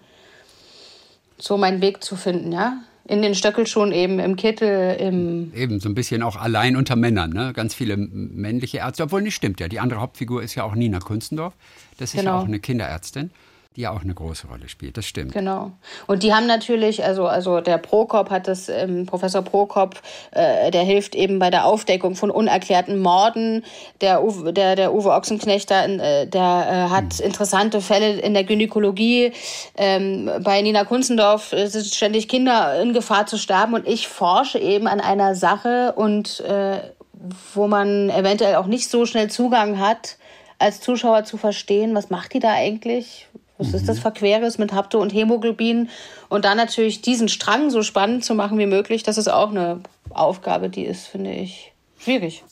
so 1.37 1.57
meinen 1.57 1.83
Weg 1.83 2.03
zu 2.03 2.15
finden, 2.15 2.53
ja 2.53 2.79
In 3.07 3.23
den 3.23 3.35
Stöckelschuhen 3.35 3.91
eben, 3.91 4.21
im 4.21 4.37
Kittel, 4.37 4.97
im. 5.01 5.53
Eben, 5.55 5.81
so 5.81 5.89
ein 5.89 5.95
bisschen 5.95 6.23
auch 6.23 6.37
allein 6.37 6.77
unter 6.77 6.95
Männern, 6.95 7.31
ne? 7.31 7.53
Ganz 7.55 7.75
viele 7.75 7.97
männliche 7.97 8.79
Ärzte, 8.79 9.03
obwohl 9.03 9.23
nicht 9.23 9.35
stimmt 9.35 9.59
ja. 9.59 9.67
Die 9.67 9.81
andere 9.81 10.01
Hauptfigur 10.01 10.45
ist 10.45 10.55
ja 10.55 10.63
auch 10.63 10.77
Nina 10.77 11.01
Kunstendorf. 11.01 11.55
Das 11.99 12.15
ist 12.15 12.21
genau. 12.21 12.37
ja 12.37 12.41
auch 12.41 12.47
eine 12.47 12.61
Kinderärztin 12.61 13.33
die 13.77 13.83
ja 13.83 13.93
auch 13.93 14.03
eine 14.03 14.15
große 14.15 14.49
Rolle 14.49 14.69
spielt, 14.69 14.97
das 14.97 15.07
stimmt. 15.07 15.33
Genau. 15.33 15.73
Und 16.07 16.23
die 16.23 16.35
haben 16.35 16.47
natürlich, 16.47 17.05
also, 17.05 17.27
also 17.27 17.61
der 17.61 17.79
Prokop 17.79 18.31
hat 18.31 18.49
das, 18.49 18.69
ähm, 18.69 19.07
Professor 19.07 19.43
Prokop, 19.43 20.01
äh, 20.33 20.71
der 20.71 20.83
hilft 20.83 21.15
eben 21.15 21.39
bei 21.39 21.51
der 21.51 21.65
Aufdeckung 21.65 22.17
von 22.17 22.31
unerklärten 22.31 22.99
Morden. 22.99 23.65
Der 24.01 24.25
Uwe, 24.25 24.53
der, 24.53 24.75
der 24.75 24.93
Uwe 24.93 25.11
Ochsenknecht, 25.11 25.71
äh, 25.71 26.27
der 26.27 26.29
äh, 26.33 26.91
hat 26.91 27.19
mhm. 27.19 27.27
interessante 27.27 27.81
Fälle 27.81 28.19
in 28.21 28.35
der 28.35 28.45
Gynäkologie. 28.45 29.33
Ähm, 29.77 30.31
bei 30.43 30.61
Nina 30.63 30.85
Kunzendorf 30.85 31.51
sind 31.51 31.87
ständig 31.87 32.27
Kinder 32.27 32.81
in 32.81 32.93
Gefahr 32.93 33.27
zu 33.27 33.37
sterben 33.37 33.75
und 33.75 33.87
ich 33.87 34.09
forsche 34.09 34.59
eben 34.59 34.89
an 34.89 35.01
einer 35.01 35.35
Sache 35.35 35.93
und 35.95 36.41
äh, 36.41 36.81
wo 37.55 37.67
man 37.67 38.11
eventuell 38.11 38.57
auch 38.57 38.67
nicht 38.67 38.89
so 38.89 39.07
schnell 39.07 39.29
Zugang 39.29 39.79
hat, 39.79 40.17
als 40.59 40.81
Zuschauer 40.81 41.25
zu 41.25 41.37
verstehen, 41.37 41.95
was 41.95 42.11
macht 42.11 42.35
die 42.35 42.41
da 42.41 42.53
eigentlich? 42.53 43.28
Was 43.59 43.69
mhm. 43.69 43.75
ist 43.75 43.89
das. 43.89 43.99
Verqueres 43.99 44.59
mit 44.59 44.73
Hapto 44.73 45.01
und 45.01 45.13
Hämoglobin? 45.13 45.89
Und 46.29 46.45
dann 46.45 46.57
natürlich 46.57 47.03
diesen 47.03 47.29
Strang 47.29 47.71
so 47.71 47.83
spannend 47.83 48.25
zu 48.25 48.35
machen 48.35 48.59
wie 48.59 48.67
möglich, 48.67 49.03
das 49.03 49.19
ist 49.19 49.29
auch 49.29 49.51
eine 49.51 49.81
Aufgabe, 50.11 50.69
die 50.69 50.85
ist, 50.85 51.07
finde 51.07 51.33
ich, 51.33 51.73
schwierig. 51.99 52.45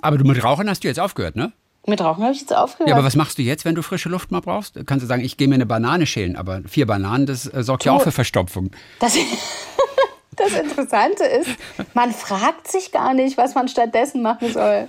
Aber 0.00 0.18
du 0.18 0.24
mit 0.24 0.42
Rauchen 0.42 0.68
hast 0.68 0.84
du 0.84 0.88
jetzt 0.88 1.00
aufgehört, 1.00 1.36
ne? 1.36 1.52
Mit 1.86 2.00
Rauchen 2.00 2.22
habe 2.22 2.32
ich 2.32 2.40
jetzt 2.40 2.54
aufgehört. 2.54 2.88
Ja, 2.88 2.96
aber 2.96 3.04
was 3.04 3.14
machst 3.14 3.36
du 3.36 3.42
jetzt, 3.42 3.66
wenn 3.66 3.74
du 3.74 3.82
frische 3.82 4.08
Luft 4.08 4.30
mal 4.30 4.40
brauchst? 4.40 4.74
Kannst 4.86 5.02
du 5.02 5.06
sagen, 5.06 5.22
ich 5.22 5.36
gehe 5.36 5.48
mir 5.48 5.56
eine 5.56 5.66
Banane 5.66 6.06
schälen, 6.06 6.36
aber 6.36 6.62
vier 6.66 6.86
Bananen, 6.86 7.26
das 7.26 7.46
äh, 7.52 7.62
sorgt 7.62 7.84
du, 7.84 7.90
ja 7.90 7.92
auch 7.92 8.02
für 8.02 8.10
Verstopfung. 8.10 8.70
Das, 9.00 9.18
Das 10.36 10.52
Interessante 10.52 11.24
ist, 11.24 11.50
man 11.94 12.12
fragt 12.12 12.70
sich 12.70 12.92
gar 12.92 13.14
nicht, 13.14 13.36
was 13.36 13.54
man 13.54 13.68
stattdessen 13.68 14.22
machen 14.22 14.52
soll. 14.52 14.88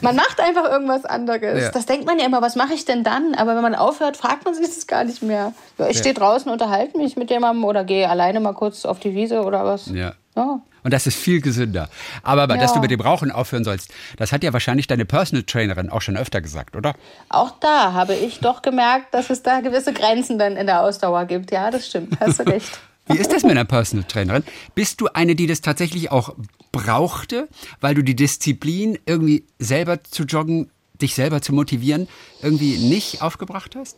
Man 0.00 0.16
macht 0.16 0.40
einfach 0.40 0.64
irgendwas 0.64 1.04
anderes. 1.04 1.62
Ja. 1.62 1.70
Das 1.70 1.86
denkt 1.86 2.06
man 2.06 2.18
ja 2.18 2.26
immer, 2.26 2.42
was 2.42 2.56
mache 2.56 2.74
ich 2.74 2.84
denn 2.84 3.04
dann? 3.04 3.34
Aber 3.34 3.54
wenn 3.54 3.62
man 3.62 3.74
aufhört, 3.74 4.16
fragt 4.16 4.44
man 4.44 4.54
sich 4.54 4.66
das 4.66 4.86
gar 4.86 5.04
nicht 5.04 5.22
mehr. 5.22 5.52
Ich 5.78 5.86
ja. 5.86 5.94
stehe 5.94 6.14
draußen, 6.14 6.50
unterhalte 6.50 6.96
mich 6.98 7.16
mit 7.16 7.30
jemandem 7.30 7.64
oder 7.64 7.84
gehe 7.84 8.08
alleine 8.08 8.40
mal 8.40 8.54
kurz 8.54 8.84
auf 8.84 9.00
die 9.00 9.14
Wiese 9.14 9.42
oder 9.42 9.64
was. 9.64 9.86
Ja. 9.86 10.12
ja. 10.36 10.60
Und 10.86 10.92
das 10.92 11.08
ist 11.08 11.16
viel 11.18 11.40
gesünder. 11.40 11.88
Aber, 12.22 12.44
aber 12.44 12.58
dass 12.58 12.72
du 12.72 12.78
mit 12.78 12.92
dem 12.92 13.00
Rauchen 13.00 13.32
aufhören 13.32 13.64
sollst, 13.64 13.92
das 14.18 14.30
hat 14.30 14.44
ja 14.44 14.52
wahrscheinlich 14.52 14.86
deine 14.86 15.04
Personal 15.04 15.42
Trainerin 15.42 15.90
auch 15.90 16.00
schon 16.00 16.16
öfter 16.16 16.40
gesagt, 16.40 16.76
oder? 16.76 16.94
Auch 17.28 17.58
da 17.58 17.92
habe 17.92 18.14
ich 18.14 18.38
doch 18.38 18.62
gemerkt, 18.62 19.12
dass 19.12 19.28
es 19.28 19.42
da 19.42 19.58
gewisse 19.62 19.92
Grenzen 19.92 20.38
dann 20.38 20.56
in 20.56 20.66
der 20.66 20.82
Ausdauer 20.82 21.24
gibt. 21.24 21.50
Ja, 21.50 21.72
das 21.72 21.88
stimmt. 21.88 22.20
Hast 22.20 22.38
du 22.38 22.42
recht. 22.46 22.78
Wie 23.08 23.18
ist 23.18 23.32
das 23.32 23.42
mit 23.42 23.52
einer 23.52 23.64
Personal 23.64 24.04
Trainerin? 24.04 24.44
Bist 24.74 25.00
du 25.00 25.08
eine, 25.12 25.34
die 25.34 25.46
das 25.46 25.60
tatsächlich 25.60 26.10
auch 26.10 26.34
brauchte, 26.72 27.48
weil 27.80 27.94
du 27.94 28.02
die 28.02 28.16
Disziplin 28.16 28.98
irgendwie 29.06 29.44
selber 29.58 30.02
zu 30.02 30.24
joggen, 30.24 30.70
dich 31.00 31.14
selber 31.14 31.40
zu 31.40 31.54
motivieren, 31.54 32.08
irgendwie 32.42 32.76
nicht 32.78 33.22
aufgebracht 33.22 33.76
hast? 33.76 33.96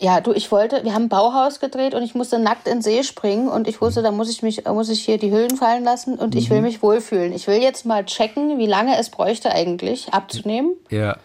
Ja, 0.00 0.22
du, 0.22 0.32
ich 0.32 0.50
wollte, 0.50 0.82
wir 0.82 0.94
haben 0.94 1.04
ein 1.04 1.08
Bauhaus 1.10 1.60
gedreht 1.60 1.94
und 1.94 2.02
ich 2.02 2.14
musste 2.14 2.38
nackt 2.38 2.66
in 2.66 2.76
den 2.76 2.82
See 2.82 3.02
springen 3.02 3.48
und 3.48 3.68
ich 3.68 3.82
wusste, 3.82 4.02
da 4.02 4.10
muss 4.10 4.30
ich 4.30 4.42
mich, 4.42 4.64
muss 4.64 4.88
ich 4.88 5.04
hier 5.04 5.18
die 5.18 5.30
Hüllen 5.30 5.56
fallen 5.58 5.84
lassen 5.84 6.18
und 6.18 6.34
mhm. 6.34 6.40
ich 6.40 6.48
will 6.48 6.58
mhm. 6.58 6.64
mich 6.64 6.82
wohlfühlen. 6.82 7.34
Ich 7.34 7.46
will 7.46 7.62
jetzt 7.62 7.84
mal 7.84 8.06
checken, 8.06 8.58
wie 8.58 8.66
lange 8.66 8.98
es 8.98 9.10
bräuchte 9.10 9.52
eigentlich 9.52 10.12
abzunehmen. 10.14 10.72
Ja. 10.88 11.18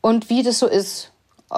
Und 0.00 0.28
wie 0.28 0.42
das 0.42 0.58
so 0.58 0.66
ist 0.66 1.12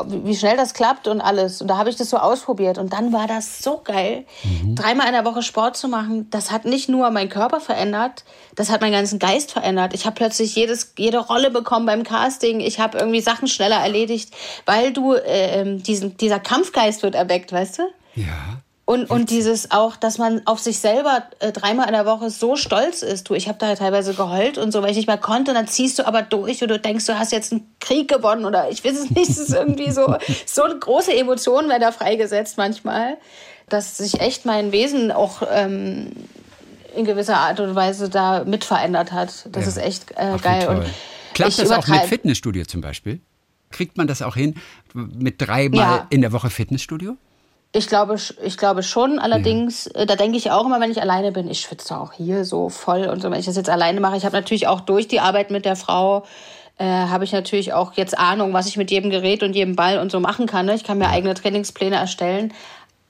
wie 0.07 0.37
schnell 0.37 0.57
das 0.57 0.75
klappt 0.75 1.09
und 1.09 1.21
alles. 1.23 1.63
Und 1.63 1.69
da 1.69 1.79
habe 1.79 1.89
ich 1.89 1.97
das 1.97 2.11
so 2.11 2.19
ausprobiert. 2.19 2.77
Und 2.77 2.93
dann 2.93 3.13
war 3.13 3.27
das 3.27 3.63
so 3.63 3.81
geil, 3.83 4.27
mhm. 4.45 4.75
dreimal 4.75 5.07
in 5.07 5.15
der 5.15 5.25
Woche 5.25 5.43
Sport 5.43 5.79
zu 5.79 5.89
machen. 5.89 6.29
Das 6.31 6.51
hat 6.51 6.67
nicht 6.67 6.91
nur 6.91 7.11
meinen 7.11 7.31
Körper 7.31 7.61
verändert, 7.61 8.25
das 8.55 8.71
hat 8.71 8.83
meinen 8.83 8.93
ganzen 8.93 9.19
Geist 9.19 9.53
verändert. 9.53 9.95
Ich 9.95 10.05
habe 10.05 10.15
plötzlich 10.15 10.55
jedes, 10.55 10.93
jede 10.99 11.19
Rolle 11.19 11.51
bekommen 11.51 11.87
beim 11.87 12.03
Casting. 12.03 12.61
Ich 12.61 12.81
habe 12.81 12.99
irgendwie 12.99 13.21
Sachen 13.21 13.49
schneller 13.49 13.77
erledigt, 13.77 14.31
weil 14.67 14.93
du 14.93 15.15
äh, 15.15 15.61
ähm, 15.61 15.83
diesen, 15.83 16.19
dieser 16.19 16.39
Kampfgeist 16.39 17.03
wird 17.03 17.15
erweckt, 17.15 17.53
weißt 17.53 17.79
du? 17.79 17.83
Ja. 18.15 18.61
Und, 18.89 19.11
und 19.11 19.29
dieses 19.29 19.71
auch, 19.71 19.97
dass 19.97 20.17
man 20.17 20.41
auf 20.47 20.61
sich 20.61 20.79
selber 20.79 21.25
äh, 21.41 21.53
dreimal 21.53 21.89
in 21.89 21.93
der 21.93 22.07
Woche 22.07 22.31
so 22.31 22.57
stolz 22.57 23.03
ist. 23.03 23.29
Du, 23.29 23.35
ich 23.35 23.47
habe 23.47 23.59
da 23.59 23.75
teilweise 23.75 24.15
geheult 24.15 24.57
und 24.57 24.73
so, 24.73 24.81
weil 24.81 24.93
ich 24.93 24.97
nicht 24.97 25.07
mehr 25.07 25.19
konnte. 25.19 25.51
Und 25.51 25.57
dann 25.57 25.69
ziehst 25.69 25.99
du 25.99 26.07
aber 26.07 26.23
durch 26.23 26.63
und 26.63 26.71
du 26.71 26.79
denkst, 26.79 27.05
du 27.05 27.19
hast 27.19 27.31
jetzt 27.31 27.53
einen 27.53 27.71
Krieg 27.81 28.09
gewonnen 28.09 28.47
oder 28.47 28.71
ich 28.71 28.83
weiß 28.83 28.99
es 28.99 29.11
nicht. 29.11 29.29
Es 29.29 29.37
ist 29.37 29.53
irgendwie 29.53 29.91
so, 29.91 30.17
so 30.47 30.63
große 30.63 31.15
Emotionen 31.15 31.69
werden 31.69 31.83
da 31.83 31.93
freigesetzt 31.93 32.57
manchmal, 32.57 33.19
dass 33.69 33.99
sich 33.99 34.23
echt 34.23 34.47
mein 34.47 34.73
Wesen 34.73 35.13
auch 35.13 35.43
ähm, 35.53 36.13
in 36.97 37.05
gewisser 37.05 37.37
Art 37.37 37.61
und 37.61 37.75
Weise 37.75 38.09
da 38.09 38.45
mit 38.45 38.65
verändert 38.65 39.13
hat. 39.13 39.51
Das 39.53 39.65
ja. 39.65 39.69
ist 39.69 39.77
echt 39.77 40.13
äh, 40.13 40.39
geil. 40.41 40.67
Und 40.67 40.87
Klappt 41.35 41.59
das 41.59 41.71
auch 41.73 41.87
mit 41.89 42.05
Fitnessstudio 42.05 42.65
zum 42.65 42.81
Beispiel? 42.81 43.21
Kriegt 43.71 43.99
man 43.99 44.07
das 44.07 44.23
auch 44.23 44.35
hin 44.35 44.55
mit 44.95 45.43
dreimal 45.43 45.79
ja. 45.79 46.07
in 46.09 46.23
der 46.23 46.33
Woche 46.33 46.49
Fitnessstudio? 46.49 47.19
Ich 47.73 47.87
glaube, 47.87 48.17
ich 48.43 48.57
glaube 48.57 48.83
schon. 48.83 49.19
Allerdings, 49.19 49.91
ja. 49.95 50.03
Äh, 50.03 50.07
da 50.07 50.17
denke 50.17 50.39
ich 50.39 50.51
auch 50.51 50.65
immer, 50.65 50.81
wenn 50.81 50.91
ich 50.91 51.03
alleine 51.03 51.33
bin, 51.33 51.49
ich 51.49 51.61
schwitze 51.61 51.99
auch 51.99 52.13
hier 52.13 52.45
so 52.45 52.69
voll 52.69 53.07
und 53.07 53.21
so. 53.21 53.31
Wenn 53.31 53.41
ich 53.41 53.47
das 53.47 53.57
jetzt 53.57 53.71
alleine 53.71 54.01
mache, 54.01 54.17
ich 54.17 54.25
habe 54.25 54.37
natürlich 54.37 54.67
auch 54.67 54.81
durch 54.81 55.09
die 55.09 55.21
Arbeit 55.21 55.51
mit 55.51 55.65
der 55.65 55.77
Frau 55.77 56.25
äh, 56.79 56.85
habe 56.85 57.25
ich 57.25 57.33
natürlich 57.33 57.73
auch 57.73 57.93
jetzt 57.95 58.17
Ahnung, 58.19 58.53
was 58.53 58.69
ich 58.69 58.77
mit 58.77 58.91
jedem 58.91 59.11
Gerät 59.11 59.43
und 59.43 59.55
jedem 59.55 59.77
Ball 59.77 59.99
und 59.99 60.11
so 60.11 60.21
machen 60.21 60.47
kann. 60.47 60.67
Ne? 60.67 60.75
Ich 60.75 60.85
kann 60.85 60.99
mir 60.99 61.09
eigene 61.09 61.35
Trainingspläne 61.35 61.97
erstellen. 61.97 62.55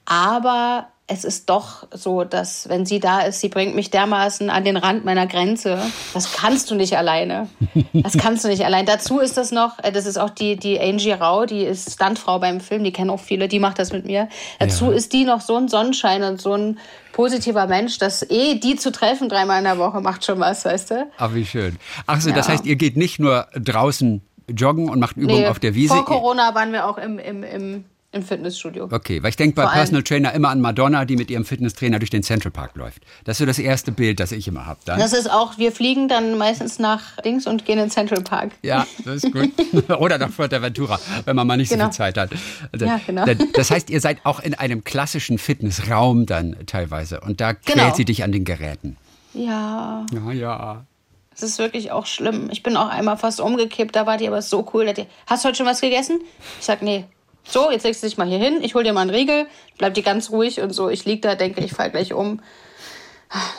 Aber 0.07 0.89
es 1.11 1.25
ist 1.25 1.49
doch 1.49 1.87
so, 1.91 2.23
dass 2.23 2.69
wenn 2.69 2.85
sie 2.85 3.01
da 3.01 3.21
ist, 3.21 3.41
sie 3.41 3.49
bringt 3.49 3.75
mich 3.75 3.91
dermaßen 3.91 4.51
an 4.51 4.65
den 4.65 4.77
Rand 4.77 5.07
meiner 5.07 5.27
Grenze. 5.27 5.79
Das 6.13 6.33
kannst 6.35 6.71
du 6.71 6.75
nicht 6.75 6.99
alleine. 6.99 7.49
Das 7.95 8.19
kannst 8.19 8.45
du 8.45 8.49
nicht 8.49 8.65
allein. 8.65 8.85
Dazu 8.85 9.19
ist 9.19 9.39
das 9.39 9.51
noch, 9.51 9.83
äh, 9.83 9.91
das 9.91 10.05
ist 10.05 10.19
auch 10.19 10.31
die, 10.31 10.57
die 10.57 10.79
Angie 10.79 11.13
Rau, 11.13 11.47
die 11.47 11.63
ist 11.63 11.95
Stuntfrau 11.95 12.39
beim 12.39 12.61
Film, 12.61 12.85
die 12.85 12.93
kennen 12.93 13.09
auch 13.09 13.21
viele, 13.21 13.49
die 13.49 13.59
macht 13.59 13.79
das 13.79 13.91
mit 13.91 14.05
mir. 14.05 14.29
Dazu 14.59 14.91
ja. 14.91 14.93
ist 14.93 15.15
die 15.15 15.25
noch 15.25 15.41
so 15.41 15.57
ein 15.57 15.69
Sonnenschein 15.69 16.23
und 16.23 16.43
so 16.43 16.53
ein 16.53 16.79
positiver 17.13 17.67
Mensch, 17.67 17.99
dass 17.99 18.23
eh 18.29 18.57
die 18.57 18.77
zu 18.77 18.93
treffen 18.93 19.31
dreimal 19.31 19.59
in 19.59 19.65
der 19.65 19.79
Woche 19.79 20.03
macht 20.03 20.27
schon 20.27 20.39
was, 20.41 20.67
weißt 20.67 20.91
du? 20.91 21.11
Ach, 21.17 21.33
wie 21.33 21.47
schön. 21.47 21.79
Ach 22.07 22.21
so, 22.21 22.29
ja. 22.29 22.37
das 22.37 22.49
heißt, 22.49 22.67
ihr 22.67 22.77
geht 22.77 22.99
nicht 22.99 23.19
nur 23.19 23.47
draußen 23.55 24.21
joggen 24.55 24.91
und 24.91 25.01
macht 25.01 25.17
Übungen 25.17 25.43
nee, 25.43 25.49
auf 25.49 25.59
der 25.59 25.75
Wiese. 25.75 25.95
Vor 25.95 26.05
Corona 26.05 26.55
waren 26.55 26.73
wir 26.73 26.87
auch 26.87 26.99
im, 26.99 27.19
im, 27.19 27.43
im 27.43 27.85
im 28.11 28.23
Fitnessstudio. 28.23 28.89
Okay, 28.91 29.23
weil 29.23 29.31
ich 29.31 29.37
denke 29.37 29.55
bei 29.55 29.65
Vor 29.65 29.73
Personal 29.73 30.03
Trainer 30.03 30.33
immer 30.33 30.49
an 30.49 30.63
Madonna, 30.63 31.05
die 31.05 31.17
mit 31.17 31.31
ihrem 31.31 31.45
Fitnesstrainer 31.45 31.99
durch 31.99 32.09
den 32.09 32.23
Central 32.23 32.51
Park 32.51 32.75
läuft. 32.75 33.03
Das 33.25 33.35
ist 33.35 33.39
so 33.39 33.47
das 33.47 33.59
erste 33.59 33.93
Bild, 33.93 34.19
das 34.19 34.33
ich 34.33 34.49
immer 34.49 34.65
habe. 34.65 34.81
Das 34.87 35.13
ist 35.13 35.31
auch, 35.31 35.59
wir 35.59 35.73
fliegen 35.73 36.09
dann 36.09 36.39
meistens 36.39 36.79
nach 36.79 37.23
links 37.23 37.47
und 37.47 37.67
gehen 37.67 37.79
in 37.79 37.91
Central 37.91 38.23
Park. 38.23 38.53
Ja, 38.63 38.87
das 39.05 39.25
ist 39.25 39.33
gut. 39.33 39.51
Oder 39.99 40.17
nach 40.17 40.31
Fuerteventura, 40.31 40.99
wenn 41.27 41.37
man 41.37 41.47
mal 41.47 41.59
nicht 41.59 41.69
genau. 41.69 41.85
so 41.85 41.91
viel 41.91 41.97
Zeit 41.97 42.17
hat. 42.17 42.31
Also, 42.73 42.87
ja, 42.87 42.99
genau. 43.07 43.27
Das 43.53 43.71
heißt, 43.71 43.91
ihr 43.91 44.01
seid 44.01 44.25
auch 44.25 44.41
in 44.41 44.55
einem 44.55 44.85
klassischen 44.85 45.37
Fitnessraum 45.37 46.25
dann 46.25 46.57
teilweise 46.65 47.21
und 47.21 47.43
da 47.43 47.53
quält 47.53 47.79
genau. 47.79 47.95
sie 47.95 48.07
dich 48.07 48.25
an 48.25 48.33
den 48.33 48.45
Geräten. 48.45 48.97
Ja. 49.35 50.07
Ja, 50.13 50.33
ja. 50.33 50.87
Es 51.35 51.43
ist 51.43 51.59
wirklich 51.59 51.93
auch 51.93 52.07
schlimm. 52.07 52.49
Ich 52.51 52.63
bin 52.63 52.77
auch 52.77 52.89
einmal 52.89 53.17
fast 53.17 53.41
umgekippt, 53.41 53.95
da 53.95 54.07
war 54.07 54.17
die 54.17 54.27
aber 54.27 54.43
so 54.43 54.69
cool. 54.73 54.93
Die, 54.95 55.07
Hast 55.27 55.45
du 55.45 55.49
heute 55.49 55.59
schon 55.59 55.67
was 55.67 55.81
gegessen? 55.81 56.21
Ich 56.59 56.65
sag, 56.65 56.83
nee, 56.83 57.05
so, 57.49 57.71
jetzt 57.71 57.85
legst 57.85 58.03
du 58.03 58.07
dich 58.07 58.19
mal 58.19 58.29
hier 58.29 58.39
hin, 58.39 58.59
ich 58.63 58.75
hol 58.75 58.85
dir 58.85 58.93
mal 58.93 59.03
einen 59.03 59.11
Riegel, 59.11 59.47
bleib 59.79 59.95
dir 59.95 60.03
ganz 60.03 60.31
ruhig 60.31 60.61
und 60.61 60.73
so. 60.73 60.89
Ich 60.89 61.05
lieg 61.05 61.23
da, 61.23 61.35
denke, 61.35 61.63
ich 61.63 61.73
fall 61.73 61.91
gleich 61.91 62.13
um. 62.13 62.41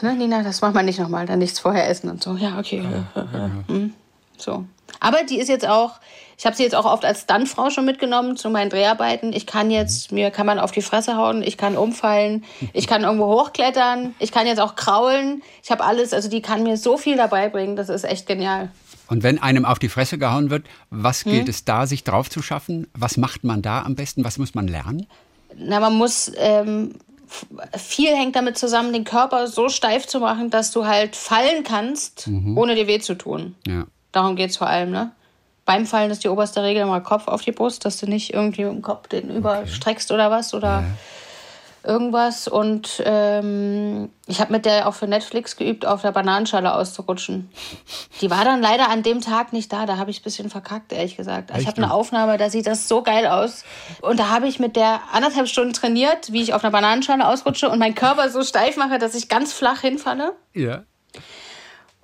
Ne, 0.02 0.14
Nina, 0.14 0.44
das 0.44 0.62
macht 0.62 0.74
man 0.74 0.86
nicht 0.86 1.00
nochmal, 1.00 1.26
dann 1.26 1.40
nichts 1.40 1.60
vorher 1.60 1.88
essen 1.90 2.10
und 2.10 2.24
so. 2.24 2.36
Ja, 2.36 2.58
okay. 2.58 2.84
Ja, 3.16 3.28
ja, 3.34 3.50
hm, 3.68 3.94
So. 4.38 4.66
Aber 5.00 5.24
die 5.24 5.40
ist 5.40 5.48
jetzt 5.48 5.68
auch, 5.68 5.94
ich 6.38 6.46
habe 6.46 6.56
sie 6.56 6.64
jetzt 6.64 6.76
auch 6.76 6.86
oft 6.86 7.06
als 7.06 7.22
Stuntfrau 7.22 7.70
schon 7.70 7.86
mitgenommen 7.86 8.38
zu 8.38 8.50
meinen 8.50 8.70
Dreharbeiten. 8.70 9.34
Ich 9.34 9.46
kann 9.46 9.70
jetzt, 9.72 10.12
mir 10.12 10.32
kann 10.32 10.46
man 10.46 10.60
auf 10.60 10.72
die 10.72 10.82
Fresse 10.82 11.16
hauen, 11.16 11.44
ich 11.44 11.58
kann 11.58 11.78
umfallen, 11.78 12.44
ich 12.74 12.88
kann 12.88 13.04
irgendwo 13.04 13.28
hochklettern, 13.28 14.16
ich 14.20 14.32
kann 14.32 14.48
jetzt 14.48 14.60
auch 14.60 14.76
kraulen. 14.76 15.44
Ich 15.64 15.72
habe 15.72 15.84
alles, 15.84 16.14
also 16.14 16.30
die 16.30 16.42
kann 16.42 16.64
mir 16.64 16.78
so 16.78 16.98
viel 16.98 17.18
dabei 17.18 17.50
bringen, 17.50 17.76
das 17.76 17.90
ist 17.90 18.04
echt 18.04 18.26
genial. 18.26 18.70
Und 19.10 19.24
wenn 19.24 19.40
einem 19.40 19.66
auf 19.66 19.80
die 19.80 19.90
Fresse 19.90 20.18
gehauen 20.18 20.50
wird, 20.50 20.66
was 20.90 21.24
gilt 21.24 21.44
hm? 21.44 21.50
es 21.50 21.66
da, 21.66 21.88
sich 21.88 22.04
drauf 22.04 22.30
zu 22.30 22.42
schaffen? 22.42 22.88
Was 22.94 23.18
macht 23.18 23.44
man 23.44 23.62
da 23.62 23.82
am 23.82 23.96
besten? 23.96 24.24
Was 24.24 24.38
muss 24.38 24.54
man 24.54 24.68
lernen? 24.68 25.08
Na, 25.58 25.80
man 25.80 25.96
muss 25.96 26.32
ähm, 26.38 26.94
viel 27.76 28.16
hängt 28.16 28.36
damit 28.36 28.58
zusammen, 28.58 28.94
den 28.94 29.04
Körper 29.04 29.48
so 29.48 29.70
steif 29.70 30.06
zu 30.06 30.20
machen, 30.20 30.52
dass 30.52 30.72
du 30.72 30.86
halt 30.86 31.16
fallen 31.16 31.64
kannst, 31.64 32.28
mhm. 32.28 32.58
ohne 32.58 32.76
dir 32.76 32.88
weh 32.88 33.00
zu 33.00 33.16
tun. 33.16 33.56
Ja. 33.68 33.86
Darum 34.12 34.36
geht 34.36 34.52
es 34.52 34.58
vor 34.58 34.68
allem, 34.68 34.92
ne? 34.92 35.12
Beim 35.66 35.86
Fallen 35.86 36.10
ist 36.10 36.24
die 36.24 36.30
oberste 36.30 36.64
Regel 36.64 36.82
immer 36.82 37.00
Kopf 37.02 37.28
auf 37.28 37.44
die 37.44 37.52
Brust, 37.52 37.86
dass 37.86 37.98
du 37.98 38.08
nicht 38.08 38.34
irgendwie 38.34 38.64
im 38.64 38.82
Kopf 38.82 39.08
den 39.08 39.30
überstreckst 39.30 40.10
okay. 40.10 40.16
oder 40.16 40.32
was. 40.32 40.56
Oder 40.56 40.84
irgendwas. 41.84 42.48
Und 42.48 43.02
ähm, 43.06 44.10
ich 44.28 44.40
habe 44.40 44.52
mit 44.52 44.66
der 44.66 44.88
auch 44.88 44.94
für 44.94 45.08
Netflix 45.08 45.56
geübt, 45.56 45.86
auf 45.86 46.02
der 46.02 46.12
Bananenschale 46.12 46.74
auszurutschen. 46.74 47.50
Die 48.22 48.30
war 48.30 48.44
dann 48.44 48.62
leider 48.62 48.90
an 48.90 49.04
dem 49.04 49.22
Tag 49.22 49.54
nicht 49.54 49.72
da. 49.72 49.86
Da 49.86 49.98
habe 49.98 50.12
ich 50.12 50.22
ein 50.22 50.24
bisschen 50.24 50.50
verkackt, 50.50 50.92
ehrlich 50.92 51.18
gesagt. 51.18 51.52
Ich 51.58 51.68
habe 51.68 51.78
eine 51.78 51.94
Aufnahme, 51.94 52.38
da 52.38 52.50
sieht 52.50 52.68
das 52.68 52.88
so 52.88 53.02
geil 53.02 53.28
aus. 53.28 53.64
Und 54.02 54.20
da 54.20 54.30
habe 54.30 54.48
ich 54.48 54.60
mit 54.60 54.76
der 54.76 55.02
anderthalb 55.12 55.48
Stunden 55.48 55.74
trainiert, 55.74 56.32
wie 56.32 56.42
ich 56.42 56.54
auf 56.54 56.64
einer 56.64 56.72
Bananenschale 56.72 57.28
ausrutsche 57.28 57.70
und 57.70 57.80
meinen 57.80 57.96
Körper 57.96 58.30
so 58.30 58.44
steif 58.44 58.78
mache, 58.78 59.00
dass 59.00 59.16
ich 59.16 59.30
ganz 59.30 59.54
flach 59.54 59.82
hinfalle. 59.82 60.34
Ja. 60.54 60.84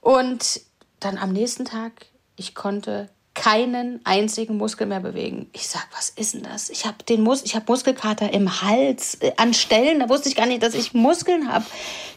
Und 0.01 0.61
dann 0.99 1.17
am 1.17 1.31
nächsten 1.31 1.65
Tag, 1.65 2.07
ich 2.35 2.55
konnte 2.55 3.09
keinen 3.35 3.99
einzigen 4.05 4.57
Muskel 4.57 4.87
mehr 4.87 5.01
bewegen. 5.01 5.47
Ich 5.53 5.67
sag, 5.67 5.85
was 5.95 6.09
ist 6.09 6.33
denn 6.33 6.43
das? 6.43 6.69
Ich 6.69 6.85
habe 6.85 7.03
den 7.07 7.21
Mus 7.21 7.43
ich 7.43 7.55
habe 7.55 7.65
Muskelkater 7.67 8.33
im 8.33 8.61
Hals 8.61 9.15
äh, 9.21 9.33
an 9.37 9.53
Stellen, 9.53 9.99
da 9.99 10.09
wusste 10.09 10.29
ich 10.29 10.35
gar 10.35 10.47
nicht, 10.47 10.63
dass 10.63 10.73
ich 10.73 10.93
Muskeln 10.93 11.51
habe. 11.51 11.65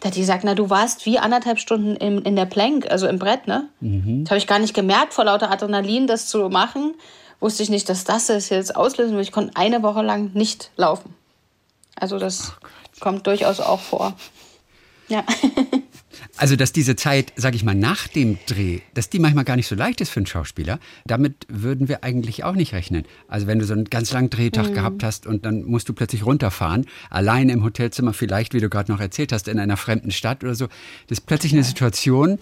Da 0.00 0.08
hat 0.08 0.14
die 0.14 0.20
gesagt, 0.20 0.44
na 0.44 0.54
du 0.54 0.70
warst 0.70 1.04
wie 1.04 1.18
anderthalb 1.18 1.58
Stunden 1.58 1.96
im, 1.96 2.22
in 2.22 2.36
der 2.36 2.46
Plank, 2.46 2.90
also 2.90 3.06
im 3.08 3.18
Brett, 3.18 3.46
ne? 3.46 3.68
Mhm. 3.80 4.24
Das 4.24 4.30
habe 4.30 4.38
ich 4.38 4.46
gar 4.46 4.60
nicht 4.60 4.74
gemerkt 4.74 5.12
vor 5.12 5.24
lauter 5.24 5.50
Adrenalin, 5.50 6.06
das 6.06 6.28
zu 6.28 6.48
machen. 6.48 6.94
Wusste 7.40 7.62
ich 7.62 7.68
nicht, 7.68 7.88
dass 7.88 8.04
das 8.04 8.26
das 8.26 8.48
jetzt 8.48 8.74
auslösen 8.74 9.12
würde. 9.12 9.22
Ich 9.22 9.32
konnte 9.32 9.56
eine 9.56 9.82
Woche 9.82 10.02
lang 10.02 10.30
nicht 10.34 10.70
laufen. 10.76 11.14
Also 11.96 12.18
das 12.18 12.52
kommt 13.00 13.26
durchaus 13.26 13.60
auch 13.60 13.80
vor. 13.80 14.14
Ja. 15.08 15.24
Also, 16.36 16.56
dass 16.56 16.72
diese 16.72 16.96
Zeit, 16.96 17.32
sag 17.36 17.54
ich 17.54 17.64
mal, 17.64 17.74
nach 17.74 18.08
dem 18.08 18.38
Dreh, 18.46 18.80
dass 18.94 19.10
die 19.10 19.18
manchmal 19.18 19.44
gar 19.44 19.56
nicht 19.56 19.66
so 19.66 19.74
leicht 19.74 20.00
ist 20.00 20.10
für 20.10 20.20
einen 20.20 20.26
Schauspieler, 20.26 20.78
damit 21.06 21.46
würden 21.48 21.88
wir 21.88 22.04
eigentlich 22.04 22.44
auch 22.44 22.54
nicht 22.54 22.72
rechnen. 22.72 23.04
Also, 23.28 23.46
wenn 23.46 23.58
du 23.58 23.64
so 23.64 23.74
einen 23.74 23.84
ganz 23.84 24.12
langen 24.12 24.30
Drehtag 24.30 24.70
mhm. 24.70 24.74
gehabt 24.74 25.02
hast 25.02 25.26
und 25.26 25.44
dann 25.44 25.64
musst 25.64 25.88
du 25.88 25.92
plötzlich 25.92 26.24
runterfahren, 26.24 26.86
allein 27.10 27.48
im 27.48 27.64
Hotelzimmer, 27.64 28.12
vielleicht, 28.12 28.54
wie 28.54 28.60
du 28.60 28.68
gerade 28.68 28.92
noch 28.92 29.00
erzählt 29.00 29.32
hast, 29.32 29.48
in 29.48 29.58
einer 29.58 29.76
fremden 29.76 30.10
Stadt 30.10 30.44
oder 30.44 30.54
so, 30.54 30.66
das 31.08 31.18
ist 31.18 31.26
plötzlich 31.26 31.52
eine 31.52 31.64
Situation, 31.64 32.38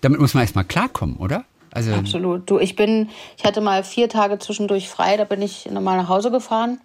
damit 0.00 0.20
muss 0.20 0.34
man 0.34 0.42
erstmal 0.42 0.64
klarkommen, 0.64 1.16
oder? 1.16 1.44
Also 1.70 1.92
Absolut. 1.92 2.48
Du, 2.50 2.58
ich 2.58 2.76
bin, 2.76 3.08
ich 3.36 3.44
hatte 3.44 3.60
mal 3.60 3.84
vier 3.84 4.08
Tage 4.08 4.38
zwischendurch 4.38 4.88
frei, 4.88 5.16
da 5.16 5.24
bin 5.24 5.42
ich 5.42 5.66
nochmal 5.70 5.96
nach 5.96 6.08
Hause 6.08 6.30
gefahren 6.30 6.80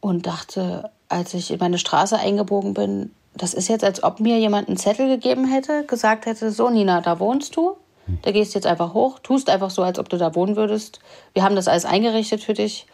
und 0.00 0.26
dachte, 0.26 0.90
als 1.08 1.34
ich 1.34 1.50
in 1.50 1.58
meine 1.58 1.78
Straße 1.78 2.18
eingebogen 2.18 2.74
bin, 2.74 3.10
das 3.34 3.54
ist 3.54 3.68
jetzt, 3.68 3.84
als 3.84 4.02
ob 4.02 4.20
mir 4.20 4.38
jemand 4.38 4.68
einen 4.68 4.76
Zettel 4.76 5.08
gegeben 5.08 5.46
hätte, 5.46 5.84
gesagt 5.84 6.26
hätte, 6.26 6.50
so 6.50 6.70
Nina, 6.70 7.00
da 7.00 7.20
wohnst 7.20 7.56
du, 7.56 7.76
da 8.22 8.32
gehst 8.32 8.54
jetzt 8.54 8.66
einfach 8.66 8.94
hoch, 8.94 9.18
tust 9.18 9.50
einfach 9.50 9.70
so, 9.70 9.82
als 9.82 9.98
ob 9.98 10.08
du 10.08 10.16
da 10.16 10.34
wohnen 10.34 10.56
würdest. 10.56 11.00
Wir 11.34 11.42
haben 11.42 11.56
das 11.56 11.68
alles 11.68 11.84
eingerichtet 11.84 12.42
für 12.42 12.54
dich. 12.54 12.86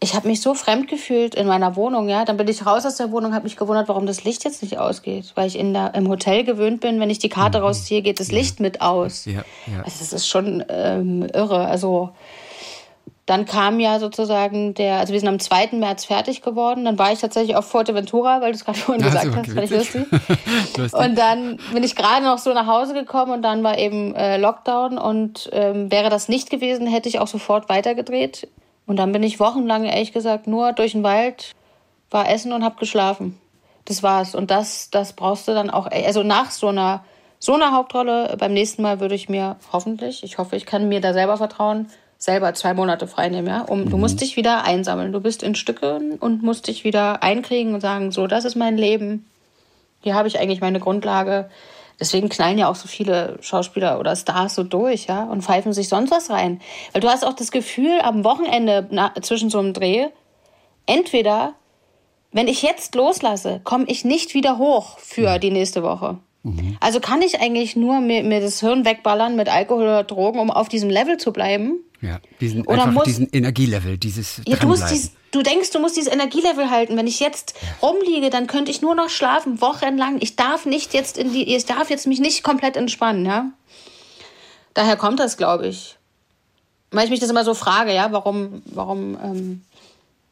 Ich 0.00 0.14
habe 0.14 0.26
mich 0.26 0.40
so 0.40 0.54
fremd 0.54 0.88
gefühlt 0.88 1.34
in 1.34 1.46
meiner 1.46 1.76
Wohnung, 1.76 2.08
ja. 2.08 2.24
Dann 2.24 2.36
bin 2.36 2.48
ich 2.48 2.66
raus 2.66 2.84
aus 2.84 2.96
der 2.96 3.12
Wohnung, 3.12 3.32
habe 3.32 3.44
mich 3.44 3.56
gewundert, 3.56 3.88
warum 3.88 4.06
das 4.06 4.24
Licht 4.24 4.44
jetzt 4.44 4.62
nicht 4.62 4.78
ausgeht, 4.78 5.32
weil 5.34 5.46
ich 5.46 5.58
in 5.58 5.72
der, 5.72 5.94
im 5.94 6.08
Hotel 6.08 6.44
gewöhnt 6.44 6.80
bin, 6.80 6.98
wenn 6.98 7.10
ich 7.10 7.20
die 7.20 7.28
Karte 7.28 7.58
mhm. 7.58 7.64
rausziehe, 7.64 8.02
geht 8.02 8.20
das 8.20 8.32
Licht 8.32 8.58
mit 8.58 8.80
aus. 8.80 9.24
Ja, 9.26 9.44
ja. 9.66 9.82
Also 9.84 9.98
das 10.00 10.12
ist 10.12 10.26
schon 10.26 10.64
ähm, 10.68 11.26
irre. 11.32 11.66
Also 11.66 12.10
dann 13.26 13.46
kam 13.46 13.80
ja 13.80 13.98
sozusagen 14.00 14.74
der, 14.74 14.98
also 14.98 15.14
wir 15.14 15.20
sind 15.20 15.30
am 15.30 15.38
2. 15.38 15.70
März 15.72 16.04
fertig 16.04 16.42
geworden. 16.42 16.84
Dann 16.84 16.98
war 16.98 17.10
ich 17.10 17.20
tatsächlich 17.20 17.56
auf 17.56 17.66
Fuerteventura, 17.66 18.42
weil 18.42 18.52
du 18.52 18.56
es 18.58 18.64
gerade 18.66 18.78
vorhin 18.78 19.02
ja, 19.02 19.10
gesagt 19.10 19.34
hast, 19.34 19.52
fand 19.52 19.64
ich 19.64 19.70
lustig. 19.70 20.06
lustig. 20.76 21.00
Und 21.00 21.16
dann 21.16 21.58
bin 21.72 21.82
ich 21.82 21.96
gerade 21.96 22.24
noch 22.24 22.36
so 22.36 22.52
nach 22.52 22.66
Hause 22.66 22.92
gekommen 22.92 23.32
und 23.32 23.42
dann 23.42 23.62
war 23.62 23.78
eben 23.78 24.14
äh, 24.14 24.36
Lockdown. 24.36 24.98
Und 24.98 25.48
ähm, 25.52 25.90
wäre 25.90 26.10
das 26.10 26.28
nicht 26.28 26.50
gewesen, 26.50 26.86
hätte 26.86 27.08
ich 27.08 27.18
auch 27.18 27.26
sofort 27.26 27.70
weitergedreht. 27.70 28.48
Und 28.86 28.96
dann 28.96 29.12
bin 29.12 29.22
ich 29.22 29.40
wochenlang, 29.40 29.84
ehrlich 29.84 30.12
gesagt, 30.12 30.46
nur 30.46 30.72
durch 30.72 30.92
den 30.92 31.02
Wald, 31.02 31.52
war 32.10 32.28
essen 32.28 32.52
und 32.52 32.62
hab 32.62 32.78
geschlafen. 32.78 33.40
Das 33.86 34.02
war's. 34.02 34.34
Und 34.34 34.50
das, 34.50 34.90
das 34.90 35.14
brauchst 35.14 35.48
du 35.48 35.52
dann 35.52 35.70
auch, 35.70 35.86
also 35.86 36.22
nach 36.22 36.50
so 36.50 36.68
einer, 36.68 37.02
so 37.38 37.54
einer 37.54 37.72
Hauptrolle, 37.72 38.36
beim 38.38 38.52
nächsten 38.52 38.82
Mal 38.82 39.00
würde 39.00 39.14
ich 39.14 39.30
mir 39.30 39.56
hoffentlich, 39.72 40.22
ich 40.22 40.36
hoffe, 40.36 40.56
ich 40.56 40.66
kann 40.66 40.88
mir 40.88 41.00
da 41.00 41.14
selber 41.14 41.38
vertrauen, 41.38 41.88
selber 42.24 42.54
zwei 42.54 42.72
Monate 42.72 43.06
freinehmen, 43.06 43.46
ja. 43.46 43.60
Um, 43.60 43.84
mhm. 43.84 43.90
Du 43.90 43.98
musst 43.98 44.22
dich 44.22 44.36
wieder 44.36 44.64
einsammeln. 44.64 45.12
Du 45.12 45.20
bist 45.20 45.42
in 45.42 45.54
Stücken 45.54 46.16
und 46.18 46.42
musst 46.42 46.68
dich 46.68 46.82
wieder 46.82 47.22
einkriegen 47.22 47.74
und 47.74 47.82
sagen, 47.82 48.12
so, 48.12 48.26
das 48.26 48.46
ist 48.46 48.54
mein 48.54 48.78
Leben. 48.78 49.26
Hier 50.02 50.14
habe 50.14 50.26
ich 50.26 50.40
eigentlich 50.40 50.62
meine 50.62 50.80
Grundlage. 50.80 51.50
Deswegen 52.00 52.30
knallen 52.30 52.56
ja 52.56 52.68
auch 52.68 52.76
so 52.76 52.88
viele 52.88 53.36
Schauspieler 53.42 54.00
oder 54.00 54.16
Stars 54.16 54.54
so 54.54 54.64
durch, 54.64 55.06
ja, 55.06 55.24
und 55.24 55.42
pfeifen 55.42 55.74
sich 55.74 55.88
sonst 55.88 56.10
was 56.10 56.30
rein. 56.30 56.60
Weil 56.92 57.02
du 57.02 57.08
hast 57.08 57.26
auch 57.26 57.34
das 57.34 57.50
Gefühl, 57.50 58.00
am 58.02 58.24
Wochenende 58.24 58.88
na, 58.90 59.12
zwischen 59.20 59.50
so 59.50 59.58
einem 59.58 59.74
Dreh, 59.74 60.08
entweder, 60.86 61.52
wenn 62.32 62.48
ich 62.48 62.62
jetzt 62.62 62.94
loslasse, 62.94 63.60
komme 63.64 63.84
ich 63.86 64.04
nicht 64.04 64.32
wieder 64.32 64.56
hoch 64.56 64.98
für 64.98 65.38
die 65.38 65.50
nächste 65.50 65.82
Woche. 65.82 66.18
Mhm. 66.44 66.76
Also 66.78 67.00
kann 67.00 67.22
ich 67.22 67.40
eigentlich 67.40 67.74
nur 67.74 68.00
mir, 68.00 68.22
mir 68.22 68.40
das 68.40 68.60
Hirn 68.60 68.84
wegballern 68.84 69.34
mit 69.34 69.48
Alkohol 69.48 69.84
oder 69.84 70.04
Drogen, 70.04 70.38
um 70.38 70.50
auf 70.50 70.68
diesem 70.68 70.90
Level 70.90 71.16
zu 71.16 71.32
bleiben. 71.32 71.80
Ja, 72.02 72.20
diesen, 72.38 72.66
Oder 72.66 72.82
einfach 72.82 72.92
muss, 72.92 73.04
diesen 73.04 73.30
Energielevel, 73.32 73.96
dieses 73.96 74.42
ja, 74.46 74.56
du, 74.56 74.66
musst 74.66 74.90
dies, 74.90 75.12
du 75.30 75.42
denkst, 75.42 75.70
du 75.70 75.78
musst 75.78 75.96
dieses 75.96 76.12
Energielevel 76.12 76.70
halten. 76.70 76.98
Wenn 76.98 77.06
ich 77.06 77.18
jetzt 77.18 77.54
rumliege, 77.80 78.28
dann 78.28 78.46
könnte 78.46 78.70
ich 78.70 78.82
nur 78.82 78.94
noch 78.94 79.08
schlafen, 79.08 79.62
wochenlang. 79.62 80.18
Ich 80.20 80.36
darf 80.36 80.66
nicht 80.66 80.92
jetzt 80.92 81.16
in 81.16 81.32
die, 81.32 81.56
ich 81.56 81.64
darf 81.64 81.88
jetzt 81.88 82.06
mich 82.06 82.20
nicht 82.20 82.42
komplett 82.42 82.76
entspannen, 82.76 83.24
ja. 83.24 83.46
Daher 84.74 84.96
kommt 84.96 85.18
das, 85.18 85.38
glaube 85.38 85.68
ich. 85.68 85.96
Weil 86.90 87.04
ich 87.04 87.10
mich 87.10 87.20
das 87.20 87.30
immer 87.30 87.44
so 87.44 87.54
frage, 87.54 87.94
ja, 87.94 88.12
warum, 88.12 88.62
warum, 88.66 89.16
ähm, 89.24 89.62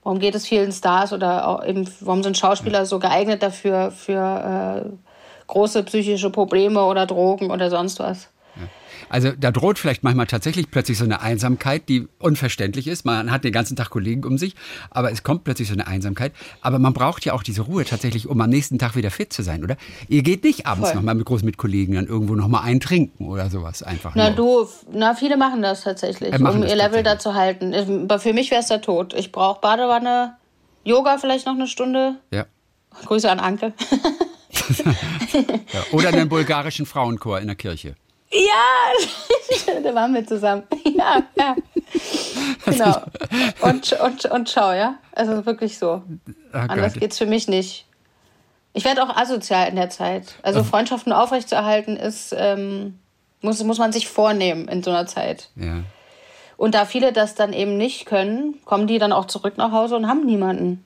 warum 0.02 0.18
geht 0.18 0.34
es 0.34 0.46
vielen 0.46 0.72
Stars 0.72 1.14
oder 1.14 1.62
eben, 1.66 1.88
warum 2.00 2.22
sind 2.22 2.36
Schauspieler 2.36 2.80
ja. 2.80 2.84
so 2.84 2.98
geeignet 2.98 3.42
dafür 3.42 3.92
für 3.92 4.84
äh, 4.84 5.11
große 5.52 5.82
psychische 5.84 6.30
Probleme 6.30 6.82
oder 6.82 7.06
Drogen 7.06 7.50
oder 7.50 7.68
sonst 7.68 8.00
was? 8.00 8.28
Also 9.08 9.30
da 9.38 9.50
droht 9.50 9.78
vielleicht 9.78 10.02
manchmal 10.02 10.26
tatsächlich 10.26 10.70
plötzlich 10.70 10.96
so 10.96 11.04
eine 11.04 11.20
Einsamkeit, 11.20 11.86
die 11.90 12.08
unverständlich 12.18 12.88
ist. 12.88 13.04
Man 13.04 13.30
hat 13.30 13.44
den 13.44 13.52
ganzen 13.52 13.76
Tag 13.76 13.90
Kollegen 13.90 14.24
um 14.24 14.38
sich, 14.38 14.54
aber 14.90 15.12
es 15.12 15.22
kommt 15.22 15.44
plötzlich 15.44 15.68
so 15.68 15.74
eine 15.74 15.86
Einsamkeit. 15.86 16.32
Aber 16.62 16.78
man 16.78 16.94
braucht 16.94 17.26
ja 17.26 17.34
auch 17.34 17.42
diese 17.42 17.60
Ruhe 17.60 17.84
tatsächlich, 17.84 18.26
um 18.26 18.40
am 18.40 18.48
nächsten 18.48 18.78
Tag 18.78 18.96
wieder 18.96 19.10
fit 19.10 19.30
zu 19.30 19.42
sein, 19.42 19.64
oder? 19.64 19.76
Ihr 20.08 20.22
geht 20.22 20.44
nicht 20.44 20.66
abends 20.66 20.94
nochmal 20.94 21.14
mit 21.14 21.26
groß 21.26 21.42
mit 21.42 21.58
Kollegen 21.58 21.94
dann 21.94 22.06
irgendwo 22.06 22.36
nochmal 22.36 22.62
eintrinken 22.64 23.28
oder 23.28 23.50
sowas 23.50 23.82
einfach. 23.82 24.12
Na 24.14 24.30
nur. 24.30 24.64
du, 24.64 24.68
na 24.92 25.14
viele 25.14 25.36
machen 25.36 25.60
das 25.60 25.82
tatsächlich, 25.82 26.32
äh, 26.32 26.38
machen 26.38 26.62
um 26.62 26.68
ihr 26.68 26.76
Level 26.76 27.02
da 27.02 27.18
zu 27.18 27.34
halten. 27.34 27.74
Aber 28.04 28.18
für 28.18 28.32
mich 28.32 28.50
wäre 28.50 28.62
es 28.62 28.68
der 28.68 28.80
Tod. 28.80 29.12
Ich 29.12 29.30
brauche 29.30 29.60
Badewanne, 29.60 30.36
Yoga 30.84 31.18
vielleicht 31.18 31.44
noch 31.44 31.54
eine 31.54 31.66
Stunde. 31.66 32.16
Ja. 32.30 32.46
Grüße 33.04 33.30
an 33.30 33.40
Anke. 33.40 33.74
ja, 35.72 35.82
oder 35.92 36.08
einen 36.08 36.28
bulgarischen 36.28 36.86
Frauenchor 36.86 37.40
in 37.40 37.46
der 37.46 37.56
Kirche. 37.56 37.94
Ja, 38.32 39.72
da 39.82 39.94
waren 39.94 40.14
wir 40.14 40.26
zusammen. 40.26 40.64
Ja, 40.94 41.22
ja. 41.36 41.56
Genau. 42.66 43.02
Und, 43.62 43.92
und, 43.92 44.24
und 44.26 44.50
schau, 44.50 44.72
ja. 44.72 44.96
Also 45.12 45.46
wirklich 45.46 45.78
so. 45.78 46.02
Oh 46.52 46.56
Anders 46.56 46.94
geht's 46.94 47.18
für 47.18 47.26
mich 47.26 47.48
nicht. 47.48 47.86
Ich 48.74 48.84
werde 48.84 49.02
auch 49.02 49.16
asozial 49.16 49.68
in 49.68 49.76
der 49.76 49.90
Zeit. 49.90 50.36
Also 50.42 50.62
Freundschaften 50.62 51.12
aufrechtzuerhalten 51.12 51.96
ist, 51.96 52.34
ähm, 52.36 52.98
muss, 53.40 53.62
muss 53.64 53.78
man 53.78 53.92
sich 53.92 54.08
vornehmen 54.08 54.68
in 54.68 54.82
so 54.82 54.90
einer 54.90 55.06
Zeit. 55.06 55.50
Ja. 55.56 55.82
Und 56.56 56.74
da 56.74 56.84
viele 56.84 57.12
das 57.12 57.34
dann 57.34 57.52
eben 57.52 57.76
nicht 57.76 58.06
können, 58.06 58.60
kommen 58.64 58.86
die 58.86 58.98
dann 58.98 59.12
auch 59.12 59.26
zurück 59.26 59.56
nach 59.56 59.72
Hause 59.72 59.96
und 59.96 60.08
haben 60.08 60.24
niemanden. 60.24 60.84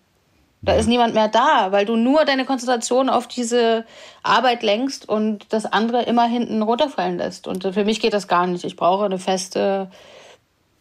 Da 0.67 0.75
ist 0.75 0.89
niemand 0.89 1.15
mehr 1.15 1.29
da, 1.29 1.69
weil 1.71 1.87
du 1.87 1.95
nur 1.97 2.25
deine 2.25 2.45
Konzentration 2.45 3.09
auf 3.09 3.29
diese 3.29 3.85
Arbeit 4.25 4.65
lenkst 4.65 5.09
und 5.09 5.47
das 5.51 5.65
andere 5.65 6.03
immer 6.03 6.27
hinten 6.27 6.61
runterfallen 6.61 7.19
lässt. 7.19 7.47
Und 7.47 7.63
für 7.63 7.85
mich 7.85 8.01
geht 8.01 8.13
das 8.13 8.27
gar 8.27 8.47
nicht. 8.49 8.65
Ich 8.65 8.75
brauche 8.75 9.05
eine 9.05 9.19
feste 9.19 9.89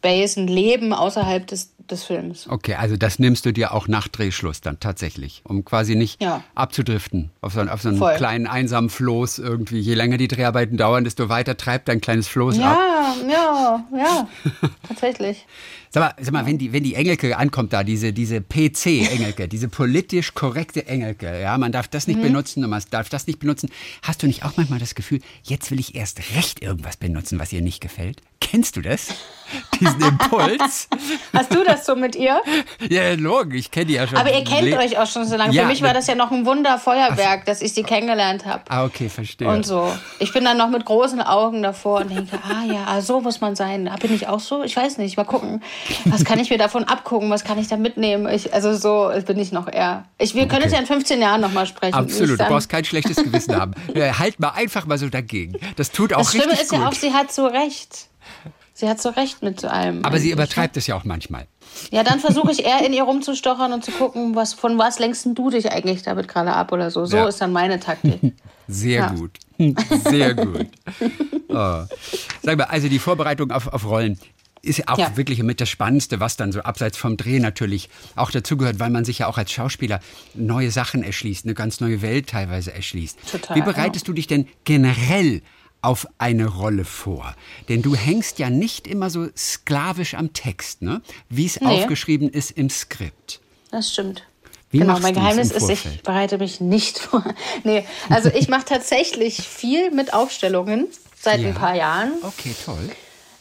Base, 0.02 0.40
ein 0.40 0.48
Leben 0.48 0.92
außerhalb 0.92 1.46
des, 1.46 1.74
des 1.78 2.04
Films. 2.04 2.48
Okay, 2.48 2.74
also 2.74 2.96
das 2.96 3.18
nimmst 3.18 3.46
du 3.46 3.52
dir 3.52 3.72
auch 3.72 3.88
nach 3.88 4.08
Drehschluss 4.08 4.60
dann 4.60 4.78
tatsächlich, 4.80 5.42
um 5.44 5.64
quasi 5.64 5.94
nicht 5.94 6.20
ja. 6.20 6.42
abzudriften 6.54 7.30
auf 7.40 7.54
so, 7.54 7.60
auf 7.60 7.82
so 7.82 7.88
einen 7.88 7.98
Voll. 7.98 8.14
kleinen 8.14 8.46
einsamen 8.46 8.90
Floß 8.90 9.38
irgendwie. 9.38 9.78
Je 9.78 9.94
länger 9.94 10.16
die 10.16 10.28
Dreharbeiten 10.28 10.76
dauern, 10.76 11.04
desto 11.04 11.28
weiter 11.28 11.56
treibt 11.56 11.88
dein 11.88 12.00
kleines 12.00 12.28
Floß 12.28 12.58
ja, 12.58 12.72
ab. 12.72 12.78
Ja, 13.28 13.28
ja, 13.28 13.84
ja, 13.96 14.28
tatsächlich. 14.88 15.46
Sag 15.90 16.02
mal, 16.02 16.24
sag 16.24 16.32
mal 16.32 16.46
wenn, 16.46 16.58
die, 16.58 16.72
wenn 16.72 16.82
die 16.82 16.94
Engelke 16.94 17.36
ankommt 17.36 17.72
da, 17.72 17.84
diese, 17.84 18.12
diese 18.12 18.40
PC-Engelke, 18.40 19.48
diese 19.56 19.68
politisch 19.68 20.34
korrekte 20.34 20.86
Engelke, 20.86 21.40
ja, 21.40 21.56
man 21.58 21.72
darf 21.72 21.88
das 21.88 22.06
nicht 22.06 22.18
mhm. 22.18 22.24
benutzen 22.24 22.64
und 22.64 22.70
man 22.70 22.82
darf 22.90 23.08
das 23.08 23.26
nicht 23.26 23.38
benutzen. 23.38 23.70
Hast 24.02 24.22
du 24.22 24.26
nicht 24.26 24.44
auch 24.44 24.56
manchmal 24.56 24.78
das 24.78 24.94
Gefühl, 24.94 25.20
jetzt 25.42 25.70
will 25.70 25.80
ich 25.80 25.94
erst 25.94 26.20
recht 26.36 26.62
irgendwas 26.62 26.96
benutzen, 26.96 27.38
was 27.38 27.52
ihr 27.52 27.62
nicht 27.62 27.80
gefällt? 27.80 28.22
Kennst 28.40 28.76
du 28.76 28.82
das? 28.82 29.08
Diesen 29.80 30.00
Impuls? 30.00 30.88
Hast 31.32 31.54
du 31.54 31.64
das 31.64 31.86
so 31.86 31.96
mit 31.96 32.14
ihr? 32.16 32.40
Ja, 32.88 33.14
Logen, 33.14 33.54
ich 33.54 33.70
kenne 33.70 33.86
die 33.86 33.94
ja 33.94 34.06
schon. 34.06 34.18
Aber 34.18 34.32
ihr 34.32 34.44
kennt 34.44 34.68
Le 34.68 34.78
euch 34.78 34.98
auch 34.98 35.06
schon 35.06 35.24
so 35.24 35.36
lange. 35.36 35.52
Ja, 35.52 35.62
Für 35.62 35.68
mich 35.68 35.82
war 35.82 35.94
das 35.94 36.06
ja 36.06 36.14
noch 36.14 36.30
ein 36.30 36.44
Wunderfeuerwerk, 36.46 37.44
dass 37.46 37.62
ich 37.62 37.72
sie 37.72 37.82
kennengelernt 37.82 38.44
habe. 38.44 38.62
Ah, 38.68 38.84
okay, 38.84 39.08
verstehe. 39.08 39.48
Und 39.48 39.64
so. 39.64 39.92
Ich 40.18 40.32
bin 40.32 40.44
dann 40.44 40.58
noch 40.58 40.68
mit 40.68 40.84
großen 40.84 41.20
Augen 41.20 41.62
davor 41.62 42.00
und 42.00 42.10
denke, 42.10 42.38
ah 42.42 42.64
ja, 42.64 42.84
ah, 42.86 43.00
so 43.00 43.20
muss 43.20 43.40
man 43.40 43.56
sein. 43.56 43.90
Bin 44.00 44.14
ich 44.14 44.26
auch 44.28 44.40
so? 44.40 44.62
Ich 44.62 44.76
weiß 44.76 44.98
nicht. 44.98 45.16
Mal 45.16 45.24
gucken. 45.24 45.62
Was 46.06 46.24
kann 46.24 46.38
ich 46.38 46.50
mir 46.50 46.58
davon 46.58 46.84
abgucken? 46.84 47.30
Was 47.30 47.44
kann 47.44 47.58
ich 47.58 47.68
da 47.68 47.76
mitnehmen? 47.76 48.28
Ich, 48.28 48.52
also 48.52 48.74
so 48.74 49.10
bin 49.26 49.38
ich 49.38 49.52
noch 49.52 49.68
eher. 49.68 50.04
Ich, 50.18 50.34
wir 50.34 50.48
können 50.48 50.62
okay. 50.62 50.64
jetzt 50.64 50.72
ja 50.72 50.80
in 50.80 50.86
15 50.86 51.20
Jahren 51.20 51.40
nochmal 51.40 51.66
sprechen. 51.66 51.94
Absolut, 51.94 52.40
du 52.40 52.44
brauchst 52.44 52.68
kein 52.68 52.84
schlechtes 52.84 53.16
Gewissen 53.16 53.56
haben. 53.56 53.74
Halt 54.18 54.40
mal 54.40 54.50
einfach 54.50 54.86
mal 54.86 54.98
so 54.98 55.08
dagegen. 55.08 55.56
Das 55.76 55.90
tut 55.90 56.12
auch 56.12 56.18
das 56.18 56.34
richtig 56.34 56.50
gut. 56.50 56.52
Das 56.52 56.68
Schlimme 56.68 56.82
ist 56.82 56.84
ja 56.84 56.88
auch, 56.88 56.92
sie 56.92 57.12
hat 57.12 57.32
so 57.32 57.46
recht. 57.46 58.08
Sie 58.78 58.88
hat 58.88 59.00
so 59.00 59.08
recht 59.08 59.42
mit 59.42 59.58
so 59.58 59.68
allem. 59.68 60.04
Aber 60.04 60.18
sie 60.18 60.30
übertreibt 60.30 60.76
es 60.76 60.86
ja 60.86 60.96
auch 60.96 61.04
manchmal. 61.04 61.46
Ja, 61.90 62.02
dann 62.02 62.20
versuche 62.20 62.52
ich 62.52 62.64
eher 62.64 62.84
in 62.84 62.92
ihr 62.92 63.04
rumzustochern 63.04 63.72
und 63.72 63.84
zu 63.84 63.90
gucken, 63.90 64.34
was, 64.34 64.52
von 64.52 64.76
was 64.76 64.98
lenkst 64.98 65.26
du 65.32 65.50
dich 65.50 65.72
eigentlich 65.72 66.02
damit 66.02 66.28
gerade 66.28 66.52
ab 66.52 66.72
oder 66.72 66.90
so. 66.90 67.06
So 67.06 67.16
ja. 67.16 67.26
ist 67.26 67.40
dann 67.40 67.52
meine 67.52 67.80
Taktik. 67.80 68.34
Sehr 68.68 69.00
ja. 69.00 69.08
gut. 69.08 69.38
Sehr 70.04 70.34
gut. 70.34 70.66
Oh. 71.48 71.84
Sag 72.42 72.58
mal, 72.58 72.64
also 72.64 72.88
die 72.88 72.98
Vorbereitung 72.98 73.50
auf, 73.50 73.68
auf 73.68 73.86
Rollen 73.86 74.18
ist 74.66 74.88
auch 74.88 74.98
ja. 74.98 75.16
wirklich 75.16 75.42
mit 75.42 75.60
das 75.60 75.68
Spannendste, 75.68 76.20
was 76.20 76.36
dann 76.36 76.52
so 76.52 76.60
abseits 76.60 76.96
vom 76.96 77.16
Dreh 77.16 77.38
natürlich 77.38 77.88
auch 78.14 78.30
dazugehört, 78.30 78.78
weil 78.78 78.90
man 78.90 79.04
sich 79.04 79.20
ja 79.20 79.26
auch 79.26 79.38
als 79.38 79.52
Schauspieler 79.52 80.00
neue 80.34 80.70
Sachen 80.70 81.02
erschließt, 81.02 81.44
eine 81.44 81.54
ganz 81.54 81.80
neue 81.80 82.02
Welt 82.02 82.28
teilweise 82.28 82.72
erschließt. 82.72 83.18
Total, 83.30 83.56
Wie 83.56 83.62
bereitest 83.62 84.06
ja. 84.06 84.12
du 84.12 84.12
dich 84.14 84.26
denn 84.26 84.46
generell 84.64 85.42
auf 85.82 86.08
eine 86.18 86.46
Rolle 86.46 86.84
vor. 86.84 87.34
Denn 87.68 87.82
du 87.82 87.94
hängst 87.94 88.38
ja 88.38 88.50
nicht 88.50 88.86
immer 88.86 89.08
so 89.08 89.28
sklavisch 89.36 90.14
am 90.14 90.32
Text, 90.32 90.82
ne? 90.82 91.00
wie 91.28 91.46
es 91.46 91.60
nee. 91.60 91.66
aufgeschrieben 91.66 92.28
ist 92.28 92.50
im 92.50 92.70
Skript. 92.70 93.40
Das 93.70 93.92
stimmt. 93.92 94.24
Wie 94.70 94.78
genau, 94.78 94.98
mein 94.98 95.14
Geheimnis 95.14 95.52
ist, 95.52 95.70
ich 95.70 96.02
bereite 96.02 96.38
mich 96.38 96.60
nicht 96.60 96.98
vor. 96.98 97.22
nee, 97.64 97.84
also 98.08 98.30
ich 98.30 98.48
mache 98.48 98.64
tatsächlich 98.64 99.36
viel 99.36 99.92
mit 99.92 100.12
Aufstellungen 100.12 100.88
seit 101.20 101.40
ja. 101.40 101.48
ein 101.48 101.54
paar 101.54 101.76
Jahren. 101.76 102.12
Okay, 102.22 102.54
toll. 102.64 102.90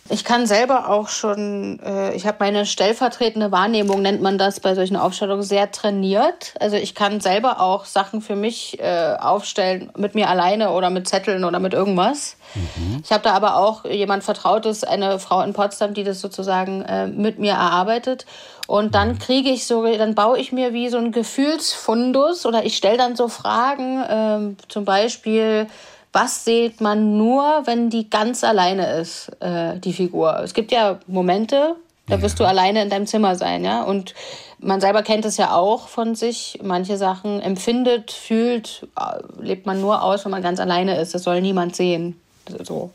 Ich 0.07 0.23
kann 0.23 0.45
selber 0.45 0.89
auch 0.89 1.07
schon, 1.07 1.79
äh, 1.79 2.13
ich 2.13 2.27
habe 2.27 2.37
meine 2.39 2.67
stellvertretende 2.67 3.51
Wahrnehmung, 3.51 4.03
nennt 4.03 4.21
man 4.21 4.37
das 4.37 4.59
bei 4.59 4.75
solchen 4.75 4.97
Aufstellungen, 4.97 5.41
sehr 5.41 5.71
trainiert. 5.71 6.53
Also 6.59 6.75
ich 6.75 6.93
kann 6.93 7.21
selber 7.21 7.59
auch 7.59 7.85
Sachen 7.85 8.21
für 8.21 8.35
mich 8.35 8.79
äh, 8.79 9.15
aufstellen, 9.19 9.91
mit 9.97 10.13
mir 10.13 10.29
alleine 10.29 10.71
oder 10.71 10.91
mit 10.91 11.07
Zetteln 11.07 11.43
oder 11.43 11.59
mit 11.59 11.73
irgendwas. 11.73 12.37
Mhm. 12.53 13.01
Ich 13.03 13.11
habe 13.11 13.23
da 13.23 13.33
aber 13.33 13.57
auch 13.57 13.83
jemand 13.85 14.23
Vertrautes, 14.23 14.83
eine 14.83 15.17
Frau 15.17 15.41
in 15.41 15.53
Potsdam, 15.53 15.95
die 15.95 16.03
das 16.03 16.21
sozusagen 16.21 16.83
äh, 16.83 17.07
mit 17.07 17.39
mir 17.39 17.53
erarbeitet. 17.53 18.27
Und 18.67 18.93
dann 18.93 19.13
mhm. 19.13 19.19
kriege 19.19 19.49
ich 19.49 19.65
so, 19.65 19.85
dann 19.85 20.13
baue 20.13 20.37
ich 20.37 20.51
mir 20.51 20.71
wie 20.71 20.89
so 20.89 20.97
ein 20.97 21.13
Gefühlsfundus 21.13 22.45
oder 22.45 22.63
ich 22.63 22.77
stelle 22.77 22.97
dann 22.97 23.15
so 23.15 23.27
Fragen, 23.27 24.03
ähm, 24.07 24.57
zum 24.67 24.85
Beispiel, 24.85 25.65
was 26.15 26.45
sieht 26.45 26.79
man 26.79 27.17
nur, 27.17 27.63
wenn 27.65 27.89
die 27.89 28.09
ganz 28.09 28.45
alleine 28.45 28.93
ist, 29.01 29.29
äh, 29.41 29.77
die 29.77 29.91
Figur. 29.91 30.39
Es 30.39 30.53
gibt 30.53 30.71
ja 30.71 30.97
Momente, 31.07 31.75
da 32.07 32.21
wirst 32.21 32.39
du 32.39 32.45
alleine 32.45 32.81
in 32.81 32.89
deinem 32.89 33.05
Zimmer 33.05 33.35
sein, 33.35 33.65
ja. 33.65 33.83
Und 33.83 34.13
man 34.59 34.79
selber 34.79 35.03
kennt 35.03 35.25
es 35.25 35.35
ja 35.35 35.53
auch 35.53 35.89
von 35.89 36.15
sich. 36.15 36.59
Manche 36.63 36.95
Sachen 36.95 37.41
empfindet, 37.41 38.11
fühlt, 38.11 38.87
äh, 38.97 39.43
lebt 39.43 39.65
man 39.65 39.81
nur 39.81 40.03
aus, 40.03 40.23
wenn 40.23 40.31
man 40.31 40.41
ganz 40.41 40.61
alleine 40.61 40.97
ist. 40.97 41.13
Das 41.13 41.23
soll 41.23 41.41
niemand 41.41 41.75
sehen. 41.75 42.17
So. 42.63 42.91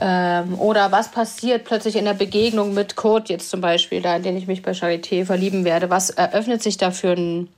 Ähm, 0.00 0.60
oder 0.60 0.92
was 0.92 1.10
passiert 1.10 1.64
plötzlich 1.64 1.96
in 1.96 2.04
der 2.04 2.14
Begegnung 2.14 2.72
mit 2.72 2.94
Kurt 2.94 3.30
jetzt 3.30 3.50
zum 3.50 3.60
Beispiel, 3.60 4.00
da 4.00 4.14
in 4.14 4.22
den 4.22 4.36
ich 4.36 4.46
mich 4.46 4.62
bei 4.62 4.70
Charité 4.70 5.26
verlieben 5.26 5.64
werde? 5.64 5.90
Was 5.90 6.10
eröffnet 6.10 6.62
sich 6.62 6.76
da 6.76 6.92
für 6.92 7.14
ein 7.14 7.48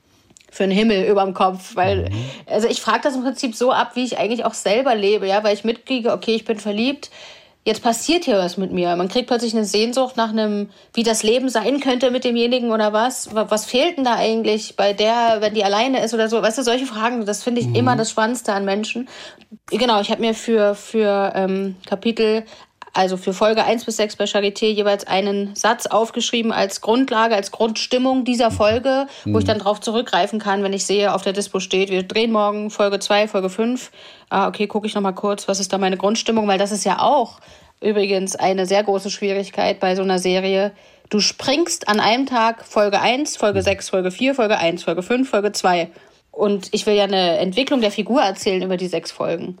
für 0.55 0.63
einen 0.63 0.71
Himmel 0.71 1.05
über 1.05 1.23
dem 1.23 1.33
Kopf. 1.33 1.75
Weil, 1.75 2.09
mhm. 2.09 2.25
also 2.45 2.67
ich 2.67 2.81
frage 2.81 3.01
das 3.03 3.15
im 3.15 3.23
Prinzip 3.23 3.55
so 3.55 3.71
ab, 3.71 3.91
wie 3.95 4.05
ich 4.05 4.17
eigentlich 4.17 4.45
auch 4.45 4.53
selber 4.53 4.95
lebe, 4.95 5.27
ja, 5.27 5.43
weil 5.43 5.53
ich 5.53 5.63
mitkriege, 5.63 6.11
okay, 6.11 6.35
ich 6.35 6.45
bin 6.45 6.59
verliebt, 6.59 7.09
jetzt 7.65 7.81
passiert 7.81 8.25
hier 8.25 8.37
was 8.37 8.57
mit 8.57 8.71
mir. 8.71 8.95
Man 8.95 9.09
kriegt 9.09 9.27
plötzlich 9.27 9.53
eine 9.53 9.65
Sehnsucht 9.65 10.15
nach 10.15 10.29
einem, 10.29 10.69
wie 10.93 11.03
das 11.03 11.23
Leben 11.23 11.49
sein 11.49 11.79
könnte 11.79 12.11
mit 12.11 12.23
demjenigen 12.23 12.71
oder 12.71 12.93
was. 12.93 13.33
Was 13.33 13.65
fehlt 13.65 13.97
denn 13.97 14.05
da 14.05 14.15
eigentlich 14.15 14.75
bei 14.75 14.93
der, 14.93 15.37
wenn 15.39 15.55
die 15.55 15.63
alleine 15.63 16.03
ist 16.03 16.13
oder 16.13 16.29
so? 16.29 16.41
Weißt 16.41 16.59
du, 16.59 16.63
solche 16.63 16.85
Fragen, 16.85 17.25
das 17.25 17.43
finde 17.43 17.61
ich 17.61 17.67
mhm. 17.67 17.75
immer 17.75 17.95
das 17.95 18.11
Spannendste 18.11 18.53
an 18.53 18.65
Menschen. 18.65 19.09
Genau, 19.71 19.99
ich 19.99 20.11
habe 20.11 20.21
mir 20.21 20.35
für, 20.35 20.75
für 20.75 21.33
ähm, 21.35 21.75
Kapitel 21.87 22.45
also 22.95 23.17
für 23.17 23.33
Folge 23.33 23.65
1 23.65 23.83
bis 23.83 23.97
6 23.97 24.15
bei 24.15 24.23
Charité 24.23 24.67
jeweils 24.67 25.05
einen 25.05 25.53
Satz 25.53 25.85
aufgeschrieben 25.85 26.53
als 26.53 26.79
Grundlage, 26.79 27.35
als 27.35 27.51
Grundstimmung 27.51 28.23
dieser 28.23 28.51
Folge, 28.51 29.07
mhm. 29.25 29.33
wo 29.33 29.39
ich 29.39 29.43
mhm. 29.43 29.49
dann 29.49 29.59
darauf 29.59 29.81
zurückgreifen 29.81 30.39
kann, 30.39 30.63
wenn 30.63 30.71
ich 30.71 30.85
sehe, 30.85 31.13
auf 31.13 31.21
der 31.21 31.33
Dispo 31.33 31.59
steht, 31.59 31.89
wir 31.89 32.03
drehen 32.03 32.31
morgen 32.31 32.69
Folge 32.69 32.99
2, 32.99 33.27
Folge 33.27 33.49
5. 33.49 33.91
Ah, 34.29 34.47
okay, 34.47 34.67
gucke 34.67 34.87
ich 34.87 34.95
nochmal 34.95 35.13
kurz, 35.13 35.49
was 35.49 35.59
ist 35.59 35.73
da 35.73 35.77
meine 35.77 35.97
Grundstimmung, 35.97 36.47
weil 36.47 36.57
das 36.57 36.71
ist 36.71 36.85
ja 36.85 36.99
auch 36.99 37.41
übrigens 37.81 38.37
eine 38.37 38.65
sehr 38.65 38.83
große 38.83 39.09
Schwierigkeit 39.09 39.81
bei 39.81 39.95
so 39.95 40.01
einer 40.01 40.19
Serie. 40.19 40.71
Du 41.09 41.19
springst 41.19 41.89
an 41.89 41.99
einem 41.99 42.25
Tag 42.25 42.65
Folge 42.65 43.01
1, 43.01 43.35
Folge 43.35 43.61
6, 43.61 43.89
Folge 43.89 44.09
4, 44.09 44.35
Folge 44.35 44.57
1, 44.57 44.83
Folge 44.83 45.03
5, 45.03 45.29
Folge 45.29 45.51
2. 45.51 45.89
Und 46.31 46.69
ich 46.71 46.85
will 46.85 46.95
ja 46.95 47.03
eine 47.03 47.37
Entwicklung 47.39 47.81
der 47.81 47.91
Figur 47.91 48.21
erzählen 48.21 48.61
über 48.61 48.77
die 48.77 48.87
sechs 48.87 49.11
Folgen. 49.11 49.57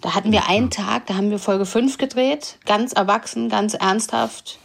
Da 0.00 0.14
hatten 0.14 0.30
wir 0.30 0.48
einen 0.48 0.70
Tag, 0.70 1.06
da 1.06 1.14
haben 1.14 1.30
wir 1.30 1.38
Folge 1.38 1.66
5 1.66 1.98
gedreht, 1.98 2.58
ganz 2.66 2.92
erwachsen, 2.92 3.48
ganz 3.48 3.74
ernsthaft, 3.74 4.58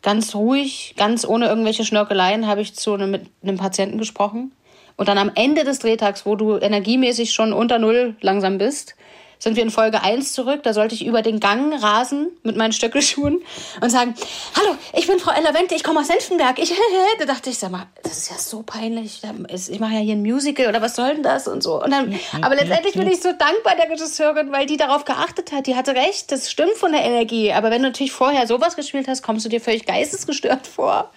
ganz 0.00 0.34
ruhig, 0.34 0.94
ganz 0.96 1.26
ohne 1.26 1.46
irgendwelche 1.46 1.84
Schnörkeleien 1.84 2.46
habe 2.46 2.62
ich 2.62 2.74
zu 2.74 2.94
einem, 2.94 3.10
mit 3.10 3.26
einem 3.42 3.58
Patienten 3.58 3.98
gesprochen. 3.98 4.52
Und 4.96 5.08
dann 5.08 5.18
am 5.18 5.30
Ende 5.34 5.64
des 5.64 5.78
Drehtags, 5.78 6.26
wo 6.26 6.36
du 6.36 6.56
energiemäßig 6.56 7.32
schon 7.32 7.52
unter 7.52 7.78
Null 7.78 8.16
langsam 8.20 8.58
bist, 8.58 8.96
sind 9.38 9.56
wir 9.56 9.62
in 9.62 9.70
Folge 9.70 10.02
1 10.02 10.32
zurück. 10.32 10.62
Da 10.62 10.72
sollte 10.72 10.94
ich 10.94 11.06
über 11.06 11.22
den 11.22 11.40
Gang 11.40 11.72
rasen 11.82 12.28
mit 12.42 12.56
meinen 12.56 12.72
Stöckelschuhen 12.72 13.40
und 13.80 13.90
sagen, 13.90 14.14
hallo, 14.56 14.76
ich 14.92 15.06
bin 15.06 15.18
Frau 15.18 15.32
Ella 15.32 15.54
Wente, 15.54 15.74
ich 15.74 15.84
komme 15.84 16.00
aus 16.00 16.08
Senftenberg. 16.08 16.58
Ich, 16.58 16.72
da 17.18 17.24
dachte 17.24 17.50
ich, 17.50 17.58
sag 17.58 17.70
mal, 17.70 17.86
das 18.02 18.18
ist 18.18 18.30
ja 18.30 18.38
so 18.38 18.62
peinlich. 18.62 19.20
Ich 19.68 19.80
mache 19.80 19.94
ja 19.94 20.00
hier 20.00 20.14
ein 20.14 20.22
Musical 20.22 20.68
oder 20.68 20.82
was 20.82 20.96
soll 20.96 21.14
denn 21.14 21.22
das 21.22 21.48
und 21.48 21.62
so. 21.62 21.82
Und 21.82 21.90
dann, 21.90 22.18
aber 22.42 22.56
letztendlich 22.56 22.94
bin 22.94 23.08
ich 23.08 23.20
so 23.20 23.30
dankbar 23.32 23.76
der 23.76 23.90
Regisseurin, 23.90 24.52
weil 24.52 24.66
die 24.66 24.76
darauf 24.76 25.04
geachtet 25.04 25.52
hat. 25.52 25.66
Die 25.66 25.76
hatte 25.76 25.94
recht, 25.94 26.32
das 26.32 26.50
stimmt 26.50 26.74
von 26.76 26.92
der 26.92 27.02
Energie. 27.02 27.52
Aber 27.52 27.70
wenn 27.70 27.82
du 27.82 27.88
natürlich 27.88 28.12
vorher 28.12 28.46
sowas 28.46 28.76
gespielt 28.76 29.08
hast, 29.08 29.22
kommst 29.22 29.44
du 29.44 29.48
dir 29.48 29.60
völlig 29.60 29.86
geistesgestört 29.86 30.66
vor. 30.66 31.10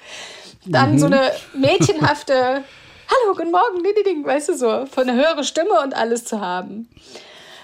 Dann 0.65 0.93
mhm. 0.93 0.99
so 0.99 1.05
eine 1.07 1.31
mädchenhafte 1.53 2.63
Hallo, 3.11 3.35
guten 3.35 3.51
Morgen, 3.51 3.83
ding, 4.05 4.25
weißt 4.25 4.49
du 4.49 4.53
so, 4.55 4.85
von 4.85 5.09
einer 5.09 5.21
höheren 5.21 5.43
Stimme 5.43 5.81
und 5.83 5.93
alles 5.93 6.23
zu 6.23 6.39
haben. 6.39 6.87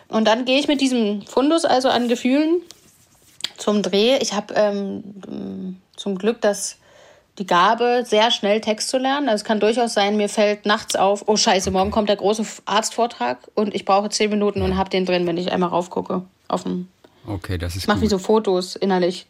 Und 0.10 0.26
dann 0.26 0.46
gehe 0.46 0.60
ich 0.60 0.68
mit 0.68 0.82
diesem 0.82 1.22
Fundus 1.24 1.66
also 1.66 1.90
an 1.90 2.08
Gefühlen 2.08 2.62
zum 3.58 3.82
Dreh. 3.82 4.18
Ich 4.18 4.34
habe 4.34 4.54
ähm, 4.56 5.82
zum 5.96 6.18
Glück 6.18 6.42
das, 6.42 6.78
die 7.38 7.46
Gabe, 7.46 8.04
sehr 8.06 8.32
schnell 8.32 8.62
Text 8.62 8.90
zu 8.90 8.98
lernen. 8.98 9.28
Also 9.28 9.42
es 9.42 9.44
kann 9.44 9.60
durchaus 9.60 9.94
sein, 9.94 10.16
mir 10.16 10.30
fällt 10.30 10.66
nachts 10.66 10.96
auf, 10.96 11.24
oh 11.28 11.36
scheiße, 11.36 11.72
morgen 11.72 11.92
kommt 11.92 12.10
der 12.10 12.16
große 12.16 12.46
Arztvortrag 12.66 13.40
und 13.56 13.76
ich 13.76 13.84
brauche 13.84 14.10
zehn 14.10 14.30
Minuten 14.30 14.62
und 14.62 14.78
habe 14.78 14.90
den 14.90 15.06
drin, 15.06 15.28
wenn 15.28 15.38
ich 15.38 15.52
einmal 15.52 15.70
raufgucke. 15.70 16.24
Auf 16.48 16.64
dem 16.64 16.88
okay, 17.28 17.58
das 17.58 17.76
ist 17.76 17.84
Ich 17.84 17.88
mache 17.88 18.02
wie 18.02 18.08
so 18.08 18.20
Fotos 18.20 18.78
innerlich. 18.78 19.28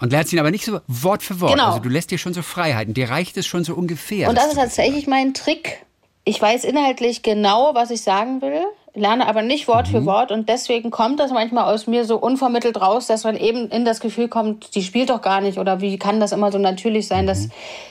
Und 0.00 0.12
lernst 0.12 0.32
ihn 0.32 0.38
aber 0.38 0.52
nicht 0.52 0.64
so 0.64 0.80
Wort 0.86 1.24
für 1.24 1.40
Wort. 1.40 1.52
Genau. 1.52 1.66
Also 1.66 1.80
du 1.80 1.88
lässt 1.88 2.12
dir 2.12 2.18
schon 2.18 2.32
so 2.32 2.42
Freiheiten. 2.42 2.94
Dir 2.94 3.10
reicht 3.10 3.36
es 3.36 3.46
schon 3.46 3.64
so 3.64 3.74
ungefähr. 3.74 4.28
Und 4.28 4.36
das 4.36 4.46
ist 4.46 4.54
tatsächlich 4.54 5.08
mein 5.08 5.34
Trick. 5.34 5.84
Ich 6.24 6.40
weiß 6.40 6.64
inhaltlich 6.64 7.22
genau, 7.22 7.74
was 7.74 7.90
ich 7.90 8.02
sagen 8.02 8.40
will 8.40 8.62
lerne 8.98 9.26
aber 9.26 9.42
nicht 9.42 9.68
Wort 9.68 9.88
mhm. 9.88 9.92
für 9.92 10.06
Wort 10.06 10.32
und 10.32 10.48
deswegen 10.48 10.90
kommt 10.90 11.20
das 11.20 11.30
manchmal 11.30 11.72
aus 11.72 11.86
mir 11.86 12.04
so 12.04 12.16
unvermittelt 12.16 12.80
raus, 12.80 13.06
dass 13.06 13.24
man 13.24 13.36
eben 13.36 13.68
in 13.68 13.84
das 13.84 14.00
Gefühl 14.00 14.28
kommt, 14.28 14.74
die 14.74 14.82
spielt 14.82 15.10
doch 15.10 15.22
gar 15.22 15.40
nicht 15.40 15.58
oder 15.58 15.80
wie 15.80 15.98
kann 15.98 16.20
das 16.20 16.32
immer 16.32 16.52
so 16.52 16.58
natürlich 16.58 17.08
sein? 17.08 17.24
Mhm. 17.24 17.28
Das, 17.28 17.48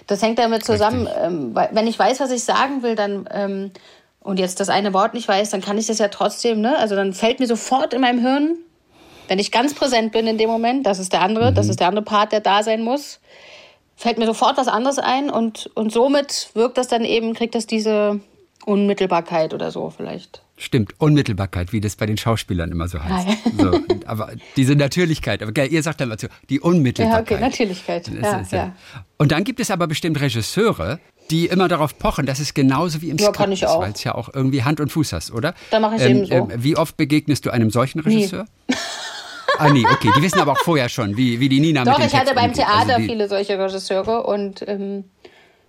das 0.08 0.22
hängt 0.22 0.40
damit 0.40 0.66
zusammen. 0.66 1.08
Ähm, 1.22 1.56
wenn 1.72 1.88
ich 1.88 1.98
weiß, 1.98 2.20
was 2.20 2.32
ich 2.32 2.44
sagen 2.44 2.84
will, 2.84 2.96
dann 2.96 3.28
ähm, 3.32 3.72
und 4.28 4.40
jetzt 4.40 4.60
das 4.60 4.68
eine 4.68 4.94
Wort 4.94 5.14
nicht 5.14 5.28
weiß, 5.28 5.52
dann 5.52 5.62
kann 5.62 5.78
ich 5.78 5.88
das 5.88 6.00
ja 6.00 6.10
trotzdem, 6.10 6.60
ne? 6.60 6.78
Also 6.78 6.98
dann 6.98 7.14
fällt 7.14 7.40
mir 7.40 7.48
sofort 7.48 7.94
in 7.94 8.02
meinem 8.02 8.20
Hirn, 8.20 8.58
wenn 9.30 9.40
ich 9.40 9.54
ganz 9.54 9.74
präsent 9.74 10.12
bin 10.12 10.28
in 10.28 10.38
dem 10.38 10.50
Moment, 10.50 10.86
das 10.86 11.00
ist 11.00 11.14
der 11.14 11.22
andere, 11.22 11.52
mhm. 11.52 11.56
das 11.56 11.70
ist 11.70 11.80
der 11.80 11.88
andere 11.88 12.04
Part, 12.04 12.34
der 12.34 12.42
da 12.42 12.62
sein 12.62 12.84
muss, 12.84 13.22
fällt 13.96 14.18
mir 14.18 14.26
sofort 14.26 14.58
was 14.58 14.68
anderes 14.68 15.00
ein 15.00 15.30
und, 15.30 15.70
und 15.76 15.94
somit 15.94 16.50
wirkt 16.54 16.78
das 16.78 16.90
dann 16.90 17.06
eben, 17.06 17.34
kriegt 17.36 17.56
das 17.56 17.68
diese 17.68 18.20
Unmittelbarkeit 18.66 19.54
oder 19.54 19.72
so 19.72 19.90
vielleicht. 19.90 20.42
Stimmt, 20.60 20.94
Unmittelbarkeit, 20.98 21.72
wie 21.72 21.82
das 21.82 21.96
bei 21.96 22.08
den 22.08 22.18
Schauspielern 22.18 22.72
immer 22.72 22.88
so 22.88 23.02
heißt. 23.02 23.28
So, 23.60 23.80
aber 24.08 24.32
diese 24.56 24.76
Natürlichkeit, 24.76 25.44
aber 25.44 25.66
ihr 25.66 25.84
sagt 25.84 26.02
dann 26.02 26.10
dazu, 26.10 26.28
die 26.50 26.60
Unmittelbarkeit. 26.60 27.30
Ja, 27.30 27.36
okay, 27.38 27.46
Natürlichkeit. 27.46 28.08
Ja, 28.08 28.40
ist, 28.40 28.52
ja. 28.52 28.76
Und 29.18 29.32
dann 29.32 29.44
gibt 29.44 29.60
es 29.60 29.70
aber 29.70 29.86
bestimmt 29.86 30.20
Regisseure, 30.20 31.00
die 31.30 31.46
immer 31.46 31.68
darauf 31.68 32.00
pochen, 32.00 32.26
dass 32.26 32.40
es 32.40 32.56
genauso 32.56 33.04
wie 33.04 33.12
im 33.12 33.18
ja, 33.18 33.32
Skript 33.32 33.54
ist, 33.54 33.64
weil 33.64 33.92
es 33.92 34.04
ja 34.04 34.16
auch 34.16 34.34
irgendwie 34.34 34.64
Hand 34.64 34.80
und 34.80 34.92
Fuß 34.92 35.14
hast, 35.14 35.32
oder? 35.32 35.54
Da 35.70 35.80
mache 35.80 35.98
ich 35.98 36.02
ähm, 36.02 36.18
eben 36.18 36.26
so. 36.26 36.34
Ähm, 36.34 36.52
wie 36.56 36.76
oft 36.76 36.98
begegnest 36.98 37.46
du 37.46 37.52
einem 37.52 37.70
solchen 37.70 38.00
Regisseur? 38.00 38.46
Ah 39.60 39.70
nee, 39.70 39.84
okay, 39.92 40.12
die 40.16 40.22
wissen 40.22 40.40
aber 40.40 40.52
auch 40.52 40.60
vorher 40.60 40.88
schon, 40.88 41.18
wie, 41.18 41.40
wie 41.40 41.50
die 41.50 41.60
Nina 41.60 41.84
Doch, 41.84 41.98
mit 41.98 42.02
dem 42.02 42.08
ich 42.08 42.14
hatte 42.14 42.26
Text 42.26 42.36
beim 42.36 42.52
umgeht. 42.52 42.66
Theater 42.66 42.96
Also 42.96 43.08
viele 43.08 43.28
solche 43.28 43.58
Regisseure 43.58 44.24
und 44.24 44.64
ähm, 44.68 45.06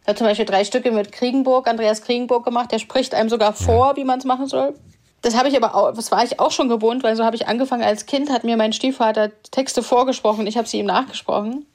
ich 0.09 0.11
habe 0.11 0.19
zum 0.21 0.27
Beispiel 0.27 0.47
drei 0.47 0.65
Stücke 0.65 0.91
mit 0.91 1.13
Kriegenburg, 1.13 1.69
Andreas 1.69 2.01
Kriegenburg 2.01 2.43
gemacht, 2.43 2.73
der 2.73 2.79
spricht 2.79 3.15
einem 3.15 3.29
sogar 3.29 3.53
vor, 3.53 3.97
wie 3.97 4.05
man 4.05 4.19
es 4.19 4.25
machen 4.25 4.47
soll. 4.47 4.73
Das 5.21 5.37
habe 5.37 5.51
ich 5.51 5.57
aber 5.63 5.75
auch, 5.75 5.93
das 5.93 6.11
war 6.11 6.25
ich 6.25 6.41
auch 6.41 6.51
schon 6.51 6.71
gewohnt, 6.71 7.03
weil 7.03 7.15
so 7.15 7.27
habe 7.27 7.37
ich 7.37 7.47
angefangen 7.47 7.83
als 7.83 8.07
Kind, 8.07 8.31
hat 8.31 8.43
mir 8.43 8.57
mein 8.57 8.73
Stiefvater 8.73 9.31
Texte 9.51 9.83
vorgesprochen, 9.83 10.47
ich 10.47 10.57
habe 10.57 10.67
sie 10.67 10.79
ihm 10.79 10.87
nachgesprochen. 10.87 11.67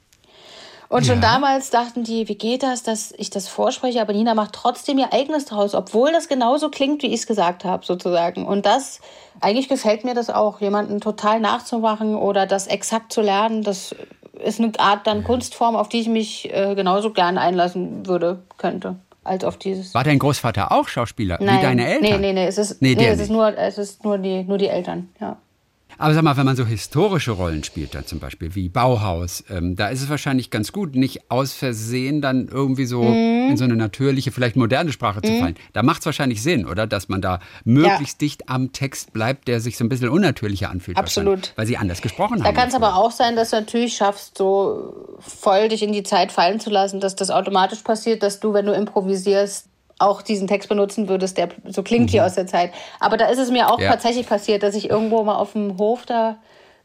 Und 0.88 1.06
schon 1.06 1.22
Ja. 1.22 1.30
damals 1.34 1.70
dachten 1.70 2.02
die, 2.02 2.26
wie 2.28 2.34
geht 2.34 2.64
das, 2.64 2.82
dass 2.82 3.12
ich 3.16 3.30
das 3.30 3.46
vorspreche, 3.46 4.00
aber 4.00 4.12
Nina 4.12 4.34
macht 4.34 4.52
trotzdem 4.52 4.98
ihr 4.98 5.12
eigenes 5.12 5.44
draus, 5.44 5.72
obwohl 5.72 6.10
das 6.10 6.26
genauso 6.26 6.70
klingt, 6.70 7.04
wie 7.04 7.14
ich 7.14 7.20
es 7.20 7.26
gesagt 7.28 7.64
habe, 7.64 7.86
sozusagen. 7.86 8.46
Und 8.48 8.66
das, 8.66 9.00
eigentlich 9.40 9.68
gefällt 9.68 10.02
mir 10.02 10.14
das 10.14 10.28
auch, 10.28 10.60
jemanden 10.60 11.00
total 11.00 11.38
nachzumachen 11.38 12.16
oder 12.16 12.46
das 12.46 12.66
exakt 12.66 13.12
zu 13.12 13.20
lernen, 13.20 13.62
das 13.62 13.94
ist 14.44 14.60
eine 14.60 14.72
Art 14.78 15.06
dann 15.06 15.24
Kunstform, 15.24 15.76
auf 15.76 15.88
die 15.88 16.00
ich 16.00 16.08
mich 16.08 16.52
äh, 16.52 16.74
genauso 16.74 17.10
gern 17.12 17.38
einlassen 17.38 18.06
würde, 18.06 18.42
könnte, 18.58 18.96
als 19.24 19.44
auf 19.44 19.56
dieses. 19.56 19.94
War 19.94 20.04
dein 20.04 20.18
Großvater 20.18 20.70
auch 20.72 20.88
Schauspieler, 20.88 21.38
Nein. 21.40 21.58
wie 21.58 21.62
deine 21.62 21.86
Eltern? 21.86 22.02
Nee, 22.02 22.18
nee, 22.18 22.32
nee, 22.32 22.46
es 22.46 22.58
ist, 22.58 22.80
Nee, 22.82 22.94
nee, 22.94 23.06
es 23.08 23.20
ist 23.20 23.30
nur, 23.30 23.56
es 23.56 23.78
ist 23.78 24.04
nur 24.04 24.18
die, 24.18 24.44
nur 24.44 24.58
die 24.58 24.68
Eltern, 24.68 25.08
ja. 25.20 25.36
Aber 25.98 26.14
sag 26.14 26.22
mal, 26.22 26.36
wenn 26.36 26.46
man 26.46 26.56
so 26.56 26.64
historische 26.66 27.30
Rollen 27.32 27.64
spielt, 27.64 27.94
dann 27.94 28.06
zum 28.06 28.18
Beispiel 28.20 28.54
wie 28.54 28.68
Bauhaus, 28.68 29.44
ähm, 29.50 29.76
da 29.76 29.88
ist 29.88 30.02
es 30.02 30.08
wahrscheinlich 30.08 30.50
ganz 30.50 30.72
gut, 30.72 30.94
nicht 30.96 31.30
aus 31.30 31.52
Versehen 31.52 32.20
dann 32.20 32.48
irgendwie 32.48 32.86
so 32.86 33.02
Mhm. 33.02 33.50
in 33.50 33.56
so 33.56 33.64
eine 33.64 33.76
natürliche, 33.76 34.32
vielleicht 34.32 34.56
moderne 34.56 34.92
Sprache 34.92 35.22
zu 35.22 35.32
fallen. 35.38 35.54
Da 35.72 35.82
macht 35.82 36.00
es 36.00 36.06
wahrscheinlich 36.06 36.42
Sinn, 36.42 36.66
oder? 36.66 36.86
Dass 36.86 37.08
man 37.08 37.20
da 37.20 37.40
möglichst 37.64 38.20
dicht 38.20 38.48
am 38.48 38.72
Text 38.72 39.12
bleibt, 39.12 39.48
der 39.48 39.60
sich 39.60 39.76
so 39.76 39.84
ein 39.84 39.88
bisschen 39.88 40.08
unnatürlicher 40.08 40.70
anfühlt. 40.70 40.96
Absolut. 40.96 41.52
Weil 41.56 41.66
sie 41.66 41.76
anders 41.76 42.02
gesprochen 42.02 42.38
Da 42.38 42.44
haben. 42.46 42.54
kann 42.54 42.68
es 42.68 42.74
aber 42.74 42.96
auch 42.96 43.10
sein, 43.10 43.36
dass 43.36 43.50
du 43.50 43.56
natürlich 43.56 43.96
schaffst, 43.96 44.38
so 44.38 45.16
voll 45.20 45.68
dich 45.68 45.82
in 45.82 45.92
die 45.92 46.02
Zeit 46.02 46.32
fallen 46.32 46.60
zu 46.60 46.70
lassen, 46.70 47.00
dass 47.00 47.14
das 47.14 47.30
automatisch 47.30 47.80
passiert, 47.80 48.22
dass 48.22 48.40
du, 48.40 48.52
wenn 48.52 48.66
du 48.66 48.72
improvisierst, 48.72 49.66
auch 49.98 50.22
diesen 50.22 50.48
Text 50.48 50.68
benutzen 50.68 51.08
würdest, 51.08 51.38
der 51.38 51.48
so 51.66 51.82
klingt 51.82 52.12
wie 52.12 52.20
aus 52.20 52.34
der 52.34 52.46
Zeit. 52.46 52.72
Aber 53.00 53.16
da 53.16 53.26
ist 53.26 53.38
es 53.38 53.50
mir 53.50 53.70
auch 53.70 53.78
Ja. 53.80 53.90
tatsächlich 53.90 54.26
passiert, 54.26 54.62
dass 54.62 54.74
ich 54.74 54.90
irgendwo 54.90 55.22
mal 55.22 55.36
auf 55.36 55.52
dem 55.52 55.78
Hof 55.78 56.04
da 56.06 56.36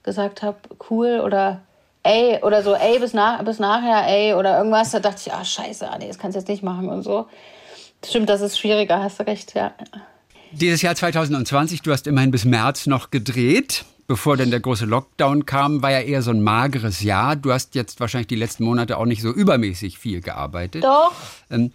gesagt 0.04 0.42
habe, 0.44 0.58
cool 0.90 1.22
oder 1.24 1.62
ey 2.04 2.40
oder 2.44 2.64
so, 2.64 2.74
ey, 2.76 3.00
bis, 3.00 3.14
nach, 3.14 3.44
bis 3.44 3.60
nachher, 3.60 4.08
ey 4.08 4.34
oder 4.34 4.58
irgendwas. 4.58 4.92
Da 4.92 5.00
dachte 5.00 5.22
ich, 5.26 5.34
ah, 5.34 5.44
scheiße, 5.44 5.90
ah, 5.90 5.98
nee, 5.98 6.08
das 6.08 6.18
kannst 6.18 6.36
du 6.36 6.40
jetzt 6.40 6.48
nicht 6.48 6.64
machen 6.64 6.88
und 6.90 7.02
so. 7.04 7.26
Stimmt, 8.06 8.30
das 8.30 8.42
ist 8.42 8.58
schwieriger, 8.58 9.02
hast 9.04 9.20
du 9.20 9.28
recht, 9.28 9.54
ja. 9.56 9.72
Dieses 10.52 10.82
Jahr 10.82 10.96
2020, 10.96 11.82
du 11.82 11.92
hast 11.92 12.08
immerhin 12.08 12.32
bis 12.32 12.46
März 12.46 12.88
noch 12.88 13.12
gedreht. 13.12 13.86
Bevor 14.08 14.38
dann 14.38 14.50
der 14.50 14.60
große 14.60 14.86
Lockdown 14.86 15.46
kam, 15.46 15.84
war 15.84 15.92
ja 15.92 16.00
eher 16.00 16.24
so 16.24 16.32
ein 16.32 16.42
mageres 16.42 17.02
Jahr. 17.02 17.36
Du 17.36 17.54
hast 17.54 17.76
jetzt 17.76 18.00
wahrscheinlich 18.00 18.26
die 18.26 18.38
letzten 18.38 18.64
Monate 18.64 18.98
auch 18.98 19.06
nicht 19.06 19.22
so 19.22 19.30
übermäßig 19.32 20.00
viel 20.00 20.22
gearbeitet. 20.22 20.84
Doch. 20.84 21.12
Ähm, 21.52 21.72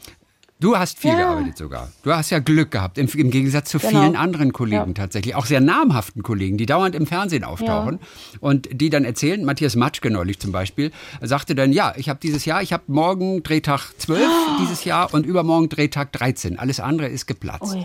du 0.64 0.76
hast 0.78 0.98
viel 0.98 1.10
Ja. 1.10 1.16
gearbeitet 1.18 1.58
sogar. 1.58 1.90
Du 2.02 2.12
hast 2.12 2.30
ja 2.30 2.38
Glück 2.38 2.70
gehabt, 2.70 2.98
im, 2.98 3.06
im 3.08 3.30
Gegensatz 3.30 3.68
zu 3.70 3.78
Genau. 3.78 3.90
vielen 4.00 4.16
anderen 4.16 4.52
Kollegen 4.52 4.88
Ja. 4.88 4.94
tatsächlich. 4.94 5.34
Auch 5.34 5.46
sehr 5.46 5.60
namhaften 5.60 6.22
Kollegen, 6.22 6.56
die 6.56 6.66
dauernd 6.66 6.94
im 6.94 7.06
Fernsehen 7.06 7.44
auftauchen 7.44 7.98
und 8.40 8.68
die 8.72 8.90
dann 8.90 9.04
erzählen, 9.04 9.44
Matthias 9.44 9.76
Matschke 9.76 10.10
neulich 10.10 10.38
zum 10.38 10.52
Beispiel, 10.52 10.90
sagte 11.20 11.54
dann, 11.54 11.72
ja, 11.72 11.92
ich 11.96 12.08
habe 12.08 12.18
dieses 12.22 12.44
Jahr, 12.44 12.62
ich 12.62 12.72
habe 12.72 12.84
morgen 12.86 13.42
Drehtag 13.42 13.92
12 13.98 14.20
dieses 14.60 14.84
Jahr 14.84 15.12
und 15.12 15.26
übermorgen 15.26 15.68
Drehtag 15.68 16.12
13. 16.12 16.58
Alles 16.58 16.80
andere 16.80 17.08
ist 17.08 17.26
geplatzt. 17.26 17.74
Ui. 17.74 17.84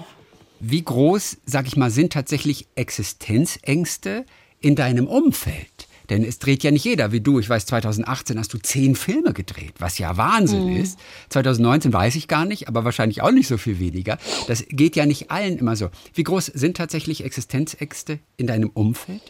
Wie 0.62 0.84
groß, 0.84 1.38
sag 1.46 1.68
ich 1.68 1.78
mal, 1.78 1.90
sind 1.90 2.12
tatsächlich 2.14 2.68
Existenzängste 2.76 4.26
in 4.60 4.76
deinem 4.76 5.08
Umfeld? 5.08 5.79
Denn 6.10 6.24
es 6.24 6.39
dreht 6.39 6.64
ja 6.64 6.72
nicht 6.72 6.86
jeder 6.86 7.12
wie 7.12 7.22
du. 7.22 7.39
Ich 7.39 7.49
weiß, 7.49 7.66
2018 7.68 8.39
hast 8.39 8.53
du 8.53 8.57
zehn 8.57 8.95
Filme 8.95 9.34
gedreht, 9.34 9.74
was 9.80 9.97
ja 9.99 10.18
Wahnsinn 10.18 10.76
ist. 10.76 10.99
2019 11.30 11.93
weiß 11.93 12.16
ich 12.16 12.28
gar 12.28 12.45
nicht, 12.45 12.68
aber 12.68 12.84
wahrscheinlich 12.84 13.22
auch 13.22 13.32
nicht 13.32 13.47
so 13.47 13.57
viel 13.57 13.80
weniger. 13.80 14.18
Das 14.47 14.66
geht 14.68 14.95
ja 14.95 15.05
nicht 15.05 15.32
allen 15.32 15.57
immer 15.57 15.76
so. 15.76 15.89
Wie 16.14 16.24
groß 16.24 16.47
sind 16.47 16.78
tatsächlich 16.78 17.24
Existenzängste 17.24 18.20
in 18.38 18.47
deinem 18.47 18.70
Umfeld? 18.74 19.22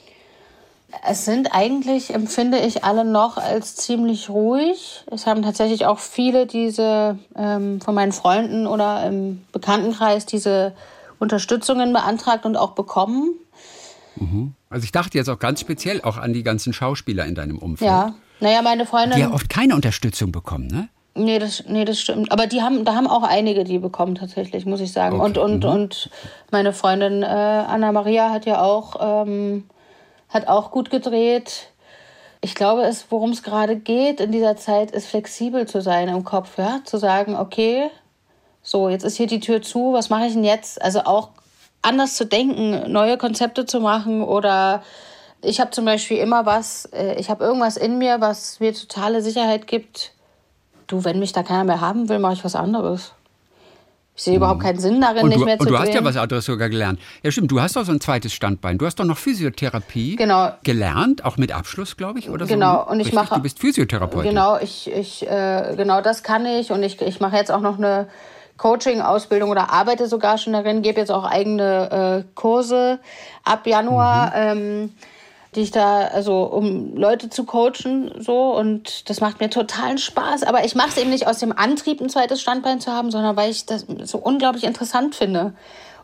Es 1.07 1.25
sind 1.25 1.53
eigentlich, 1.53 2.15
empfinde 2.15 2.57
ich, 2.59 2.84
alle 2.84 3.05
noch 3.05 3.38
als 3.38 3.75
ziemlich 3.75 4.30
ruhig. 4.30 5.03
Es 5.11 5.27
haben 5.27 5.43
tatsächlich 5.43 5.86
auch 5.86 5.99
viele 5.99 6.47
diese 6.47 7.19
ähm, 7.36 7.80
von 7.80 7.93
meinen 7.93 8.11
Freunden 8.11 8.65
oder 8.65 9.05
im 9.05 9.43
Bekanntenkreis 9.51 10.25
diese 10.25 10.73
Unterstützungen 11.19 11.93
beantragt 11.93 12.45
und 12.45 12.57
auch 12.57 12.71
bekommen. 12.71 13.36
Also 14.70 14.84
ich 14.84 14.91
dachte 14.91 15.17
jetzt 15.17 15.30
auch 15.30 15.39
ganz 15.39 15.59
speziell 15.61 16.01
auch 16.01 16.17
an 16.17 16.34
die 16.34 16.43
ganzen 16.43 16.74
Schauspieler 16.74 17.26
in 17.26 17.36
deinem 17.36 17.57
Umfeld, 17.57 17.89
Ja. 17.89 18.13
Naja, 18.41 18.61
meine 18.61 18.86
Freundin. 18.86 19.17
die 19.17 19.22
ja 19.22 19.32
oft 19.32 19.49
keine 19.49 19.76
Unterstützung 19.76 20.32
bekommen, 20.32 20.67
ne? 20.67 20.88
Nee, 21.15 21.39
das, 21.39 21.65
nee, 21.67 21.84
das 21.84 21.99
stimmt. 21.99 22.32
Aber 22.32 22.47
die 22.47 22.61
haben, 22.61 22.86
da 22.86 22.95
haben 22.95 23.07
auch 23.07 23.24
einige 23.24 23.65
die 23.65 23.80
bekommen 23.80 24.15
tatsächlich, 24.15 24.65
muss 24.65 24.80
ich 24.80 24.93
sagen. 24.93 25.20
Okay. 25.20 25.26
Und, 25.26 25.38
und, 25.38 25.65
und 25.65 26.09
meine 26.51 26.72
Freundin 26.72 27.24
äh, 27.24 27.26
Anna 27.26 27.91
Maria 27.91 28.30
hat 28.30 28.45
ja 28.45 28.61
auch, 28.61 29.26
ähm, 29.26 29.65
hat 30.30 30.47
auch 30.47 30.72
gut 30.72 30.89
gedreht. 30.89 31.72
Ich 32.39 32.55
glaube, 32.55 32.84
es, 32.84 33.07
worum 33.09 33.32
es 33.32 33.43
gerade 33.43 33.76
geht 33.76 34.22
in 34.22 34.32
dieser 34.32 34.55
Zeit, 34.55 34.91
ist 34.91 35.07
flexibel 35.07 35.67
zu 35.67 35.82
sein 35.82 36.07
im 36.07 36.24
Kopf, 36.24 36.57
ja, 36.57 36.80
zu 36.86 36.97
sagen, 36.97 37.36
okay, 37.36 37.89
so 38.61 38.88
jetzt 38.88 39.03
ist 39.03 39.17
hier 39.17 39.28
die 39.28 39.41
Tür 39.41 39.61
zu, 39.61 39.91
was 39.91 40.09
mache 40.09 40.28
ich 40.28 40.34
denn 40.34 40.45
jetzt? 40.45 40.82
Also 40.82 41.01
auch 41.01 41.32
anders 41.82 42.15
zu 42.15 42.25
denken, 42.25 42.91
neue 42.91 43.17
Konzepte 43.17 43.65
zu 43.65 43.80
machen 43.80 44.21
oder 44.23 44.84
ich 45.41 45.59
habe 45.61 45.71
zum 45.71 45.86
Beispiel 45.86 46.17
immer 46.17 46.45
was, 46.45 46.86
äh, 46.93 47.15
ich 47.19 47.30
habe 47.30 47.43
irgendwas 47.43 47.77
in 47.77 47.97
mir, 47.97 48.19
was 48.19 48.59
mir 48.59 48.73
totale 48.73 49.21
Sicherheit 49.21 49.67
gibt. 49.67 50.11
Du, 50.88 51.03
wenn 51.05 51.19
mich 51.19 51.32
da 51.34 51.43
keiner 51.43 51.63
mehr 51.63 51.82
haben 51.82 52.09
will, 52.09 52.19
mache 52.19 52.34
ich 52.34 52.43
was 52.43 52.55
anderes. 52.55 53.13
Ich 54.15 54.23
sehe 54.25 54.36
überhaupt 54.36 54.61
keinen 54.61 54.80
Sinn 54.80 54.99
darin, 54.99 55.17
Mhm. 55.17 55.23
Und 55.23 55.30
nicht 55.30 55.39
du, 55.39 55.45
mehr 55.45 55.53
und 55.53 55.59
zu 55.67 55.69
du 55.73 55.80
hast 55.80 55.93
ja 55.93 56.03
was 56.03 56.17
anderes 56.17 56.43
sogar 56.45 56.67
gelernt. 56.67 56.99
Ja, 57.23 57.32
stimmt, 57.32 57.51
du 57.51 57.61
hast 57.61 57.77
doch 57.77 57.86
so 57.86 57.93
ein 57.93 58.01
zweites 58.01 58.34
Standbein. 58.34 58.77
Du 58.77 58.86
hast 58.86 58.99
doch 58.99 59.05
noch 59.05 59.17
Physiotherapie 59.17 60.17
Genau. 60.17 60.51
gelernt, 60.63 61.23
auch 61.23 61.38
mit 61.38 61.53
Abschluss, 61.53 61.95
glaube 61.95 62.19
ich, 62.19 62.30
oder 62.30 62.45
so. 62.45 62.53
Genau, 62.53 62.86
und 62.86 62.99
ich 62.99 63.05
Richtig, 63.07 63.13
mache- 63.13 63.36
Du 63.36 63.41
bist 63.41 63.59
Physiotherapeutin. 63.59 64.32
Genau, 64.32 64.57
ich, 64.59 64.91
ich, 64.91 65.25
äh, 65.25 65.73
genau 65.77 66.01
das 66.01 66.21
kann 66.23 66.45
ich 66.45 66.71
und 66.73 66.84
ich, 66.84 66.99
ich 67.01 67.21
mache 67.21 67.38
jetzt 67.38 67.49
auch 67.49 67.61
noch 67.61 67.77
eine 67.77 68.09
Coaching-Ausbildung 68.60 69.49
oder 69.49 69.72
arbeite 69.72 70.07
sogar 70.07 70.38
schon 70.38 70.53
darin, 70.53 70.82
gebe 70.82 70.99
jetzt 70.99 71.12
auch 71.12 71.24
eigene 71.24 72.26
äh, 72.26 72.34
Kurse 72.36 72.99
ab 73.43 73.66
Januar, 73.66 74.34
ähm, 74.36 74.93
die 75.55 75.62
ich 75.62 75.72
da, 75.72 76.01
also 76.01 76.43
um 76.43 76.95
Leute 76.95 77.30
zu 77.30 77.45
coachen, 77.45 78.12
so 78.20 78.55
und 78.55 79.10
das 79.10 79.20
macht 79.22 79.39
mir 79.39 79.49
totalen 79.49 79.97
Spaß. 79.97 80.43
Aber 80.43 80.64
ich 80.64 80.76
mache 80.76 80.89
es 80.89 80.97
eben 80.97 81.10
nicht 81.10 81.26
aus 81.26 81.39
dem 81.39 81.57
Antrieb, 81.57 82.01
ein 82.01 82.10
zweites 82.10 82.41
Standbein 82.41 82.80
zu 82.80 82.91
haben, 82.91 83.10
sondern 83.10 83.36
weil 83.36 83.49
ich 83.49 83.66
das 83.66 83.88
so 84.03 84.20
unglaublich 84.20 84.66
interessant 84.66 85.16
finde. 85.16 85.53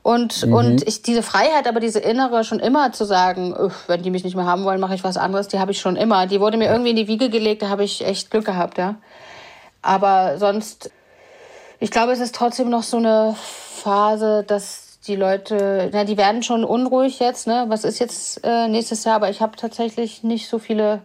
Und, 0.01 0.43
und 0.43 0.88
ich 0.88 1.01
diese 1.01 1.24
Freiheit, 1.24 1.68
aber 1.68 1.80
diese 1.80 1.99
innere 1.99 2.43
schon 2.43 2.60
immer 2.60 2.91
zu 2.91 3.06
sagen, 3.06 3.56
"Uff, 3.56 3.86
wenn 3.88 4.03
die 4.03 4.12
mich 4.12 4.24
nicht 4.24 4.36
mehr 4.36 4.45
haben 4.45 4.64
wollen, 4.64 4.80
mache 4.80 4.93
ich 4.93 5.03
was 5.03 5.18
anderes, 5.18 5.47
die 5.47 5.60
habe 5.60 5.72
ich 5.72 5.82
schon 5.82 5.95
immer. 5.95 6.28
Die 6.28 6.39
wurde 6.39 6.58
mir 6.58 6.70
irgendwie 6.70 6.91
in 6.91 6.95
die 6.95 7.08
Wiege 7.08 7.30
gelegt, 7.30 7.64
da 7.64 7.70
habe 7.70 7.84
ich 7.84 8.06
echt 8.06 8.30
Glück 8.30 8.45
gehabt, 8.45 8.78
ja. 8.78 8.95
Aber 9.82 10.38
sonst, 10.38 10.91
ich 11.80 11.91
glaube, 11.91 12.11
es 12.11 12.19
ist 12.19 12.36
trotzdem 12.36 12.69
noch 12.69 12.84
so 12.84 12.97
eine 12.97 13.36
Phase, 13.38 14.43
dass 14.47 14.99
die 15.07 15.15
Leute, 15.15 15.89
na, 15.93 16.03
die 16.03 16.17
werden 16.17 16.41
schon 16.41 16.63
unruhig 16.63 17.19
jetzt, 17.19 17.47
ne? 17.47 17.65
Was 17.67 17.84
ist 17.84 17.99
jetzt 17.99 18.41
äh, 18.43 18.67
nächstes 18.67 19.03
Jahr? 19.03 19.15
Aber 19.15 19.30
ich 19.30 19.41
habe 19.41 19.55
tatsächlich 19.55 20.23
nicht 20.23 20.49
so 20.49 20.57
viele 20.57 21.01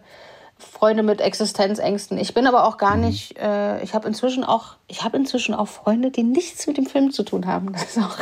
Freunde 0.61 1.03
mit 1.03 1.21
Existenzängsten. 1.21 2.17
Ich 2.17 2.33
bin 2.33 2.47
aber 2.47 2.65
auch 2.65 2.77
gar 2.77 2.95
Mhm. 2.95 3.01
nicht, 3.05 3.37
äh, 3.37 3.81
ich 3.83 3.93
habe 3.93 4.07
inzwischen 4.07 4.43
auch, 4.43 4.75
ich 4.87 5.03
habe 5.03 5.17
inzwischen 5.17 5.53
auch 5.55 5.67
Freunde, 5.67 6.11
die 6.11 6.23
nichts 6.23 6.67
mit 6.67 6.77
dem 6.77 6.85
Film 6.85 7.11
zu 7.11 7.23
tun 7.23 7.45
haben. 7.47 7.71
Das 7.73 7.83
ist 7.83 7.97
auch, 7.97 8.17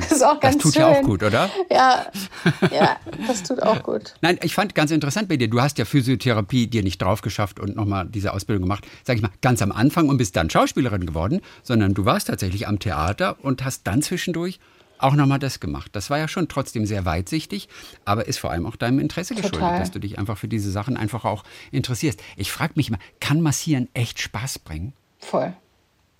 das 0.00 0.12
ist 0.12 0.22
auch 0.22 0.34
Das 0.34 0.40
ganz 0.40 0.62
tut 0.62 0.74
schön. 0.74 0.82
ja 0.82 0.88
auch 0.90 1.02
gut, 1.02 1.22
oder? 1.22 1.48
Ja, 1.70 2.06
ja, 2.70 2.96
das 3.26 3.42
tut 3.42 3.62
auch 3.62 3.82
gut. 3.82 4.14
Nein, 4.20 4.38
ich 4.42 4.54
fand 4.54 4.74
ganz 4.74 4.90
interessant 4.90 5.28
bei 5.28 5.36
dir, 5.36 5.48
du 5.48 5.60
hast 5.60 5.78
ja 5.78 5.84
Physiotherapie 5.84 6.66
dir 6.66 6.82
nicht 6.82 7.00
drauf 7.00 7.22
geschafft 7.22 7.58
und 7.60 7.76
nochmal 7.76 8.06
diese 8.08 8.32
Ausbildung 8.32 8.62
gemacht, 8.62 8.86
sag 9.04 9.16
ich 9.16 9.22
mal, 9.22 9.30
ganz 9.42 9.62
am 9.62 9.72
Anfang 9.72 10.08
und 10.08 10.18
bist 10.18 10.36
dann 10.36 10.50
Schauspielerin 10.50 11.06
geworden, 11.06 11.40
sondern 11.62 11.94
du 11.94 12.04
warst 12.04 12.28
tatsächlich 12.28 12.68
am 12.68 12.78
Theater 12.78 13.36
und 13.42 13.64
hast 13.64 13.86
dann 13.86 14.02
zwischendurch 14.02 14.60
auch 15.02 15.14
nochmal 15.14 15.38
das 15.38 15.60
gemacht. 15.60 15.90
Das 15.94 16.10
war 16.10 16.18
ja 16.18 16.28
schon 16.28 16.48
trotzdem 16.48 16.86
sehr 16.86 17.04
weitsichtig, 17.04 17.68
aber 18.04 18.26
ist 18.26 18.38
vor 18.38 18.50
allem 18.50 18.66
auch 18.66 18.76
deinem 18.76 18.98
Interesse 18.98 19.34
geschuldet, 19.34 19.60
Total. 19.60 19.78
dass 19.78 19.90
du 19.90 19.98
dich 19.98 20.18
einfach 20.18 20.38
für 20.38 20.48
diese 20.48 20.70
Sachen 20.70 20.96
einfach 20.96 21.24
auch 21.24 21.44
interessierst. 21.72 22.22
Ich 22.36 22.52
frage 22.52 22.74
mich 22.76 22.90
mal, 22.90 22.98
kann 23.20 23.40
Massieren 23.40 23.88
echt 23.94 24.20
Spaß 24.20 24.60
bringen? 24.60 24.92
Voll. 25.18 25.52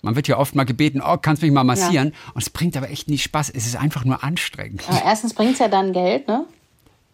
Man 0.01 0.15
wird 0.15 0.27
ja 0.27 0.37
oft 0.37 0.55
mal 0.55 0.63
gebeten, 0.63 1.01
oh, 1.05 1.17
kannst 1.17 1.43
mich 1.43 1.51
mal 1.51 1.63
massieren? 1.63 2.13
Und 2.33 2.41
es 2.41 2.49
bringt 2.49 2.75
aber 2.75 2.89
echt 2.89 3.07
nicht 3.07 3.23
Spaß. 3.23 3.51
Es 3.51 3.67
ist 3.67 3.75
einfach 3.75 4.03
nur 4.03 4.23
anstrengend. 4.23 4.83
Aber 4.89 5.03
erstens 5.03 5.33
bringt 5.33 5.53
es 5.53 5.59
ja 5.59 5.67
dann 5.67 5.93
Geld, 5.93 6.27
ne? 6.27 6.45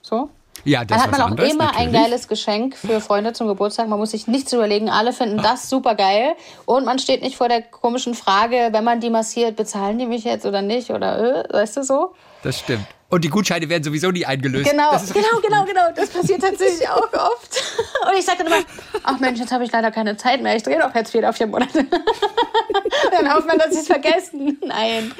So. 0.01 0.29
Ja, 0.63 0.83
das 0.83 0.97
Dann 0.97 1.03
hat 1.03 1.11
man 1.11 1.21
auch 1.21 1.31
anderes, 1.31 1.53
immer 1.53 1.69
ein 1.69 1.85
natürlich. 1.85 1.93
geiles 1.93 2.27
Geschenk 2.27 2.75
für 2.75 2.99
Freunde 2.99 3.33
zum 3.33 3.47
Geburtstag. 3.47 3.87
Man 3.87 3.99
muss 3.99 4.11
sich 4.11 4.27
nichts 4.27 4.51
überlegen. 4.53 4.89
Alle 4.89 5.13
finden 5.13 5.37
das 5.37 5.69
super 5.69 5.95
geil. 5.95 6.35
Und 6.65 6.85
man 6.85 6.99
steht 6.99 7.21
nicht 7.21 7.37
vor 7.37 7.49
der 7.49 7.61
komischen 7.61 8.13
Frage, 8.13 8.69
wenn 8.71 8.83
man 8.83 8.99
die 8.99 9.09
massiert, 9.09 9.55
bezahlen 9.55 9.97
die 9.97 10.05
mich 10.05 10.23
jetzt 10.23 10.45
oder 10.45 10.61
nicht? 10.61 10.89
Oder, 10.89 11.45
äh, 11.49 11.53
weißt 11.53 11.77
du 11.77 11.83
so? 11.83 12.13
Das 12.43 12.59
stimmt. 12.59 12.85
Und 13.09 13.23
die 13.23 13.29
Gutscheine 13.29 13.69
werden 13.69 13.83
sowieso 13.83 14.11
nie 14.11 14.25
eingelöst. 14.25 14.69
Genau, 14.69 14.91
genau, 14.91 15.39
genau, 15.41 15.65
genau. 15.65 15.81
Das 15.95 16.09
passiert 16.09 16.41
tatsächlich 16.41 16.89
auch 16.89 17.07
oft. 17.13 17.63
Und 18.05 18.19
ich 18.19 18.25
sage 18.25 18.39
dann 18.39 18.47
immer, 18.47 18.65
ach 19.03 19.19
Mensch, 19.19 19.39
jetzt 19.39 19.51
habe 19.51 19.63
ich 19.63 19.71
leider 19.71 19.91
keine 19.91 20.17
Zeit 20.17 20.41
mehr. 20.41 20.57
Ich 20.57 20.63
drehe 20.63 20.77
doch 20.77 20.93
jetzt 20.93 21.13
wieder 21.13 21.29
auf 21.29 21.37
vier 21.37 21.47
Monate. 21.47 21.85
dann 23.11 23.33
hofft 23.33 23.47
man, 23.47 23.57
dass 23.57 23.71
sie 23.71 23.79
es 23.79 23.87
vergessen. 23.87 24.59
Nein, 24.65 25.13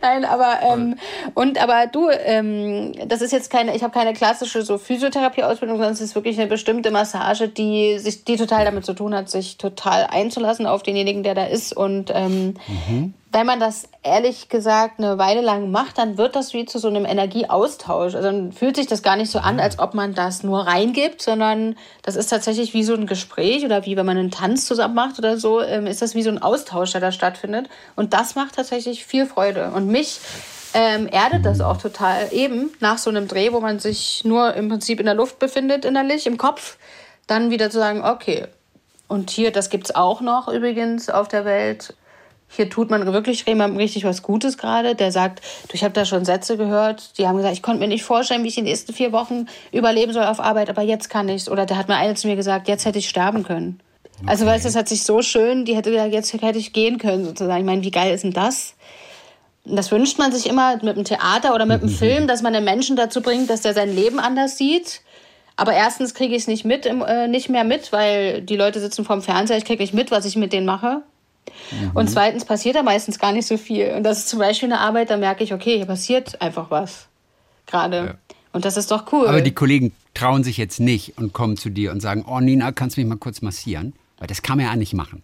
nein, 0.00 0.24
aber 0.24 0.60
ähm, 0.62 0.96
und 1.34 1.58
aber 1.62 1.86
du, 1.86 2.08
ähm, 2.10 2.92
das 3.08 3.20
ist 3.20 3.32
jetzt 3.32 3.50
keine, 3.50 3.76
ich 3.76 3.82
habe 3.82 3.92
keine 3.92 4.14
klassische 4.14 4.62
so 4.62 4.78
Physiotherapie-Ausbildung, 4.78 5.76
sondern 5.76 5.92
es 5.92 6.00
ist 6.00 6.14
wirklich 6.14 6.38
eine 6.38 6.48
bestimmte 6.48 6.90
Massage, 6.90 7.48
die 7.48 7.98
sich, 7.98 8.24
die 8.24 8.36
total 8.36 8.64
damit 8.64 8.86
zu 8.86 8.94
tun 8.94 9.14
hat, 9.14 9.28
sich 9.28 9.58
total 9.58 10.06
einzulassen 10.10 10.66
auf 10.66 10.82
denjenigen, 10.82 11.22
der 11.22 11.34
da 11.34 11.44
ist 11.44 11.76
und 11.76 12.10
ähm, 12.14 12.54
mhm 12.66 13.14
wenn 13.34 13.46
man 13.46 13.58
das 13.58 13.88
ehrlich 14.04 14.48
gesagt 14.48 15.00
eine 15.00 15.18
Weile 15.18 15.40
lang 15.40 15.72
macht, 15.72 15.98
dann 15.98 16.16
wird 16.16 16.36
das 16.36 16.54
wie 16.54 16.66
zu 16.66 16.78
so 16.78 16.86
einem 16.86 17.04
Energieaustausch. 17.04 18.14
Also 18.14 18.22
dann 18.28 18.52
fühlt 18.52 18.76
sich 18.76 18.86
das 18.86 19.02
gar 19.02 19.16
nicht 19.16 19.28
so 19.28 19.40
an, 19.40 19.58
als 19.58 19.80
ob 19.80 19.92
man 19.92 20.14
das 20.14 20.44
nur 20.44 20.60
reingibt, 20.68 21.20
sondern 21.20 21.76
das 22.02 22.14
ist 22.14 22.28
tatsächlich 22.28 22.74
wie 22.74 22.84
so 22.84 22.94
ein 22.94 23.08
Gespräch 23.08 23.64
oder 23.64 23.86
wie 23.86 23.96
wenn 23.96 24.06
man 24.06 24.18
einen 24.18 24.30
Tanz 24.30 24.66
zusammen 24.66 24.94
macht 24.94 25.18
oder 25.18 25.36
so, 25.36 25.60
ähm, 25.60 25.88
ist 25.88 26.00
das 26.00 26.14
wie 26.14 26.22
so 26.22 26.30
ein 26.30 26.40
Austausch, 26.40 26.92
der 26.92 27.00
da 27.00 27.10
stattfindet. 27.10 27.68
Und 27.96 28.14
das 28.14 28.36
macht 28.36 28.54
tatsächlich 28.54 29.04
viel 29.04 29.26
Freude. 29.26 29.72
Und 29.74 29.88
mich 29.88 30.20
ähm, 30.72 31.08
erdet 31.08 31.44
das 31.44 31.60
auch 31.60 31.78
total 31.78 32.32
eben 32.32 32.70
nach 32.78 32.98
so 32.98 33.10
einem 33.10 33.26
Dreh, 33.26 33.52
wo 33.52 33.58
man 33.58 33.80
sich 33.80 34.22
nur 34.24 34.54
im 34.54 34.68
Prinzip 34.68 35.00
in 35.00 35.06
der 35.06 35.14
Luft 35.16 35.40
befindet 35.40 35.84
innerlich, 35.84 36.28
im 36.28 36.38
Kopf, 36.38 36.78
dann 37.26 37.50
wieder 37.50 37.68
zu 37.68 37.78
sagen, 37.78 38.04
okay, 38.04 38.46
und 39.08 39.30
hier, 39.30 39.50
das 39.50 39.70
gibt 39.70 39.86
es 39.86 39.94
auch 39.96 40.20
noch 40.20 40.46
übrigens 40.46 41.10
auf 41.10 41.26
der 41.26 41.44
Welt 41.44 41.94
hier 42.48 42.70
tut 42.70 42.90
man 42.90 43.12
wirklich 43.12 43.44
jemandem 43.46 43.78
richtig 43.78 44.04
was 44.04 44.22
Gutes 44.22 44.58
gerade, 44.58 44.94
der 44.94 45.12
sagt, 45.12 45.42
du, 45.68 45.74
ich 45.74 45.84
habe 45.84 45.94
da 45.94 46.04
schon 46.04 46.24
Sätze 46.24 46.56
gehört, 46.56 47.18
die 47.18 47.26
haben 47.26 47.36
gesagt, 47.36 47.54
ich 47.54 47.62
konnte 47.62 47.80
mir 47.80 47.88
nicht 47.88 48.04
vorstellen, 48.04 48.44
wie 48.44 48.48
ich 48.48 48.54
die 48.54 48.62
nächsten 48.62 48.92
vier 48.92 49.12
Wochen 49.12 49.46
überleben 49.72 50.12
soll 50.12 50.24
auf 50.24 50.40
Arbeit, 50.40 50.70
aber 50.70 50.82
jetzt 50.82 51.10
kann 51.10 51.28
ich's. 51.28 51.48
Oder 51.48 51.66
der 51.66 51.76
hat 51.76 51.88
mir 51.88 51.96
eine 51.96 52.14
zu 52.14 52.28
mir 52.28 52.36
gesagt, 52.36 52.68
jetzt 52.68 52.84
hätte 52.84 52.98
ich 52.98 53.08
sterben 53.08 53.42
können. 53.42 53.80
Okay. 54.16 54.26
Also 54.26 54.46
weißt 54.46 54.64
du, 54.64 54.68
das 54.68 54.76
hat 54.76 54.88
sich 54.88 55.02
so 55.02 55.22
schön, 55.22 55.64
die 55.64 55.74
hätte 55.74 55.90
gesagt, 55.90 56.12
jetzt 56.12 56.32
hätte 56.32 56.58
ich 56.58 56.72
gehen 56.72 56.98
können 56.98 57.24
sozusagen. 57.24 57.60
Ich 57.60 57.66
meine, 57.66 57.82
wie 57.82 57.90
geil 57.90 58.14
ist 58.14 58.24
denn 58.24 58.32
das? 58.32 58.74
Das 59.64 59.90
wünscht 59.90 60.18
man 60.18 60.30
sich 60.30 60.48
immer 60.48 60.76
mit 60.82 60.96
dem 60.96 61.04
Theater 61.04 61.54
oder 61.54 61.64
mit 61.66 61.80
dem 61.80 61.88
mhm. 61.88 61.94
Film, 61.94 62.26
dass 62.28 62.42
man 62.42 62.52
den 62.52 62.64
Menschen 62.64 62.96
dazu 62.96 63.22
bringt, 63.22 63.48
dass 63.48 63.62
der 63.62 63.74
sein 63.74 63.94
Leben 63.94 64.20
anders 64.20 64.58
sieht. 64.58 65.00
Aber 65.56 65.72
erstens 65.72 66.14
kriege 66.14 66.34
ich 66.34 66.42
es 66.42 66.48
nicht 66.48 66.64
mit, 66.64 66.84
äh, 66.84 67.28
nicht 67.28 67.48
mehr 67.48 67.64
mit, 67.64 67.92
weil 67.92 68.42
die 68.42 68.56
Leute 68.56 68.80
sitzen 68.80 69.04
vorm 69.04 69.22
Fernseher, 69.22 69.56
ich 69.56 69.64
kriege 69.64 69.82
nicht 69.82 69.94
mit, 69.94 70.10
was 70.10 70.24
ich 70.26 70.36
mit 70.36 70.52
denen 70.52 70.66
mache. 70.66 71.02
Mhm. 71.70 71.90
Und 71.94 72.10
zweitens 72.10 72.44
passiert 72.44 72.76
da 72.76 72.82
meistens 72.82 73.18
gar 73.18 73.32
nicht 73.32 73.46
so 73.46 73.56
viel. 73.56 73.92
Und 73.92 74.02
das 74.02 74.18
ist 74.18 74.28
zum 74.28 74.38
Beispiel 74.38 74.72
eine 74.72 74.80
Arbeit, 74.80 75.10
da 75.10 75.16
merke 75.16 75.44
ich, 75.44 75.52
okay, 75.52 75.76
hier 75.76 75.86
passiert 75.86 76.40
einfach 76.40 76.70
was. 76.70 77.06
Gerade. 77.66 77.96
Ja. 77.96 78.14
Und 78.52 78.64
das 78.64 78.76
ist 78.76 78.90
doch 78.90 79.12
cool. 79.12 79.26
Aber 79.26 79.40
die 79.40 79.54
Kollegen 79.54 79.92
trauen 80.14 80.44
sich 80.44 80.56
jetzt 80.56 80.78
nicht 80.78 81.18
und 81.18 81.32
kommen 81.32 81.56
zu 81.56 81.70
dir 81.70 81.90
und 81.90 82.00
sagen, 82.00 82.24
oh 82.28 82.40
Nina, 82.40 82.72
kannst 82.72 82.96
du 82.96 83.00
mich 83.00 83.08
mal 83.08 83.16
kurz 83.16 83.42
massieren? 83.42 83.94
Weil 84.18 84.28
das 84.28 84.42
kann 84.42 84.58
man 84.58 84.66
ja 84.66 84.76
nicht 84.76 84.94
machen. 84.94 85.22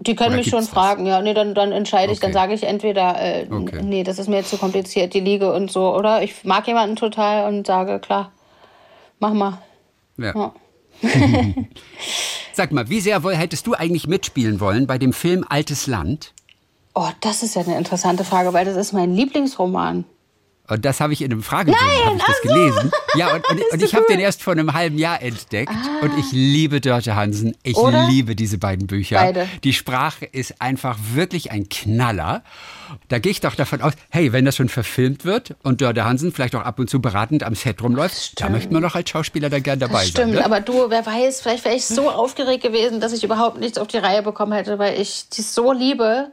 Die 0.00 0.16
können 0.16 0.30
Oder 0.30 0.38
mich 0.38 0.48
schon 0.48 0.64
fragen, 0.64 1.06
ja, 1.06 1.22
nee, 1.22 1.32
dann, 1.32 1.54
dann 1.54 1.70
entscheide 1.70 2.12
ich, 2.12 2.18
okay. 2.18 2.26
dann 2.26 2.32
sage 2.32 2.54
ich 2.54 2.64
entweder, 2.64 3.22
äh, 3.22 3.46
okay. 3.48 3.82
nee, 3.84 4.02
das 4.02 4.18
ist 4.18 4.28
mir 4.28 4.38
jetzt 4.38 4.50
zu 4.50 4.56
kompliziert, 4.56 5.14
die 5.14 5.20
Liege 5.20 5.52
und 5.52 5.70
so. 5.70 5.94
Oder 5.94 6.22
ich 6.22 6.44
mag 6.44 6.66
jemanden 6.66 6.96
total 6.96 7.46
und 7.46 7.68
sage, 7.68 8.00
klar, 8.00 8.32
mach 9.20 9.32
mal. 9.32 9.58
Ja. 10.16 10.34
ja. 10.34 10.54
Sag 12.52 12.72
mal, 12.72 12.88
wie 12.88 13.00
sehr 13.00 13.22
hättest 13.22 13.66
du 13.66 13.74
eigentlich 13.74 14.06
mitspielen 14.06 14.60
wollen 14.60 14.86
bei 14.86 14.98
dem 14.98 15.12
Film 15.12 15.44
Altes 15.48 15.86
Land? 15.86 16.34
Oh, 16.94 17.08
das 17.20 17.42
ist 17.42 17.54
ja 17.54 17.62
eine 17.62 17.78
interessante 17.78 18.24
Frage, 18.24 18.52
weil 18.52 18.64
das 18.64 18.76
ist 18.76 18.92
mein 18.92 19.14
Lieblingsroman. 19.14 20.04
Und 20.70 20.84
das 20.84 21.00
habe 21.00 21.12
ich 21.12 21.20
in 21.20 21.32
einem 21.32 21.42
Fragebogen 21.42 21.80
Nein, 22.06 22.16
ich 22.16 22.24
das 22.24 22.36
so. 22.42 22.48
gelesen. 22.48 22.92
Ja, 23.16 23.34
und, 23.34 23.48
und, 23.50 23.60
und 23.72 23.82
ich 23.82 23.94
habe 23.94 24.06
den 24.08 24.20
erst 24.20 24.42
vor 24.42 24.52
einem 24.52 24.72
halben 24.72 24.98
Jahr 24.98 25.20
entdeckt. 25.20 25.72
Ah. 25.72 26.04
Und 26.04 26.16
ich 26.18 26.30
liebe 26.30 26.80
Dörte 26.80 27.16
Hansen. 27.16 27.56
Ich 27.64 27.76
Oder? 27.76 28.06
liebe 28.06 28.36
diese 28.36 28.58
beiden 28.58 28.86
Bücher. 28.86 29.16
Beide. 29.18 29.48
Die 29.64 29.72
Sprache 29.72 30.24
ist 30.24 30.62
einfach 30.62 30.96
wirklich 31.12 31.50
ein 31.50 31.68
Knaller. 31.68 32.42
Da 33.08 33.18
gehe 33.18 33.32
ich 33.32 33.40
doch 33.40 33.54
davon 33.54 33.82
aus, 33.82 33.92
hey, 34.10 34.32
wenn 34.32 34.44
das 34.44 34.56
schon 34.56 34.68
verfilmt 34.68 35.24
wird 35.24 35.56
und 35.62 35.80
Dörte 35.80 36.04
Hansen 36.04 36.32
vielleicht 36.32 36.54
auch 36.54 36.62
ab 36.62 36.78
und 36.78 36.88
zu 36.88 37.00
beratend 37.00 37.42
am 37.42 37.54
Set 37.54 37.82
rumläuft, 37.82 38.40
da 38.40 38.48
möchte 38.48 38.72
man 38.72 38.82
doch 38.82 38.94
als 38.94 39.10
Schauspieler 39.10 39.48
da 39.50 39.58
gern 39.58 39.78
dabei 39.78 40.00
das 40.00 40.08
stimmt, 40.08 40.16
sein. 40.16 40.28
Stimmt, 40.28 40.40
ne? 40.40 40.44
aber 40.44 40.60
du, 40.60 40.90
wer 40.90 41.04
weiß, 41.04 41.40
vielleicht 41.40 41.64
wäre 41.64 41.74
ich 41.74 41.86
so 41.86 42.10
aufgeregt 42.10 42.62
gewesen, 42.62 43.00
dass 43.00 43.12
ich 43.12 43.24
überhaupt 43.24 43.58
nichts 43.58 43.78
auf 43.78 43.88
die 43.88 43.98
Reihe 43.98 44.22
bekommen 44.22 44.52
hätte, 44.52 44.78
weil 44.78 45.00
ich 45.00 45.28
die 45.28 45.42
so 45.42 45.72
liebe. 45.72 46.30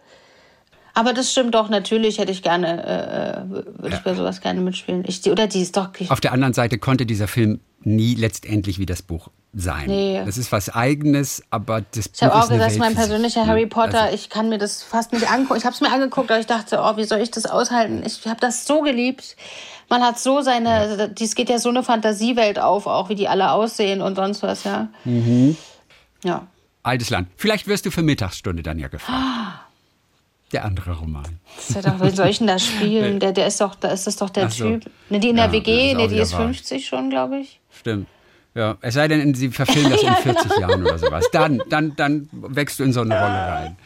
Aber 0.97 1.13
das 1.13 1.31
stimmt 1.31 1.53
doch, 1.53 1.69
natürlich 1.69 2.17
hätte 2.17 2.31
ich 2.31 2.41
gerne, 2.41 2.83
äh, 2.83 3.41
äh 3.43 3.49
würde 3.51 3.91
ja. 3.91 3.97
ich 3.97 3.99
bei 4.03 4.15
sowas 4.15 4.41
gerne 4.41 4.61
mitspielen. 4.61 5.03
Ich, 5.05 5.23
oder 5.29 5.45
die 5.45 5.61
ist 5.61 5.77
doch. 5.77 5.89
Auf 6.09 6.21
der 6.21 6.33
anderen 6.33 6.55
Seite 6.55 6.79
konnte 6.79 7.05
dieser 7.05 7.27
Film 7.27 7.59
nie 7.81 8.15
letztendlich 8.15 8.79
wie 8.79 8.87
das 8.87 9.03
Buch 9.03 9.29
sein. 9.53 9.85
Nee. 9.85 10.23
Das 10.25 10.39
ist 10.39 10.51
was 10.51 10.73
Eigenes, 10.73 11.43
aber 11.51 11.81
das 11.81 12.09
ich 12.15 12.23
habe 12.23 12.33
auch 12.33 12.49
gesagt, 12.49 12.79
mein 12.79 12.95
persönlicher 12.95 13.45
Harry 13.45 13.67
Potter, 13.67 14.01
also, 14.05 14.15
ich 14.15 14.31
kann 14.31 14.49
mir 14.49 14.57
das 14.57 14.81
fast 14.81 15.13
nicht 15.13 15.29
angucken. 15.29 15.59
Ich 15.59 15.65
habe 15.65 15.75
es 15.75 15.81
mir 15.81 15.91
angeguckt, 15.91 16.31
aber 16.31 16.39
ich 16.39 16.47
dachte, 16.47 16.79
oh, 16.81 16.97
wie 16.97 17.03
soll 17.03 17.19
ich 17.19 17.29
das 17.29 17.45
aushalten? 17.45 18.01
Ich 18.03 18.25
habe 18.25 18.39
das 18.39 18.65
so 18.65 18.81
geliebt. 18.81 19.35
Man 19.89 20.01
hat 20.01 20.17
so 20.17 20.41
seine, 20.41 20.69
ja. 20.69 20.77
Also, 20.77 21.09
es 21.23 21.35
geht 21.35 21.49
ja 21.49 21.59
so 21.59 21.69
eine 21.69 21.83
Fantasiewelt 21.83 22.57
auf, 22.57 22.87
auch 22.87 23.09
wie 23.09 23.15
die 23.15 23.27
alle 23.27 23.51
aussehen 23.51 24.01
und 24.01 24.15
sonst 24.15 24.41
was, 24.41 24.63
ja. 24.63 24.87
Mhm. 25.05 25.57
Ja. 26.23 26.47
Altes 26.81 27.11
Land. 27.11 27.27
Vielleicht 27.37 27.67
wirst 27.67 27.85
du 27.85 27.91
für 27.91 28.01
Mittagsstunde 28.01 28.63
dann 28.63 28.79
ja 28.79 28.87
gefragt. 28.87 29.21
Ah. 29.21 29.66
Der 30.53 30.63
andere 30.63 30.97
Roman. 30.97 31.39
Das 31.57 31.69
ist 31.69 31.75
ja 31.75 31.81
doch, 31.81 32.01
wie 32.01 32.09
soll 32.09 32.27
ich 32.27 32.37
denn 32.37 32.47
das 32.47 32.65
spielen? 32.65 33.19
Der, 33.19 33.33
der 33.33 33.47
ist 33.47 33.59
doch, 33.59 33.75
da 33.75 33.89
ist 33.89 34.07
das 34.07 34.15
doch 34.15 34.29
der 34.29 34.49
so. 34.49 34.69
Typ. 34.69 34.89
Ne, 35.09 35.19
die 35.19 35.29
in 35.29 35.35
der 35.35 35.47
ja, 35.47 35.51
WG, 35.51 35.93
ne, 35.93 36.07
die 36.07 36.17
ist 36.17 36.33
50 36.33 36.85
schon, 36.85 37.09
glaube 37.09 37.39
ich. 37.39 37.59
Stimmt. 37.69 38.07
Ja, 38.55 38.75
es 38.81 38.95
sei 38.95 39.07
denn, 39.07 39.35
sie 39.35 39.49
verfilmen 39.49 39.91
das 39.91 40.01
in 40.01 40.15
40 40.23 40.43
genau. 40.43 40.59
Jahren 40.59 40.81
oder 40.81 40.97
sowas. 40.97 41.25
Dann, 41.31 41.61
dann, 41.69 41.95
dann 41.95 42.27
wächst 42.31 42.79
du 42.79 42.83
in 42.83 42.91
so 42.93 43.01
eine 43.01 43.13
Rolle 43.13 43.25
rein. 43.27 43.77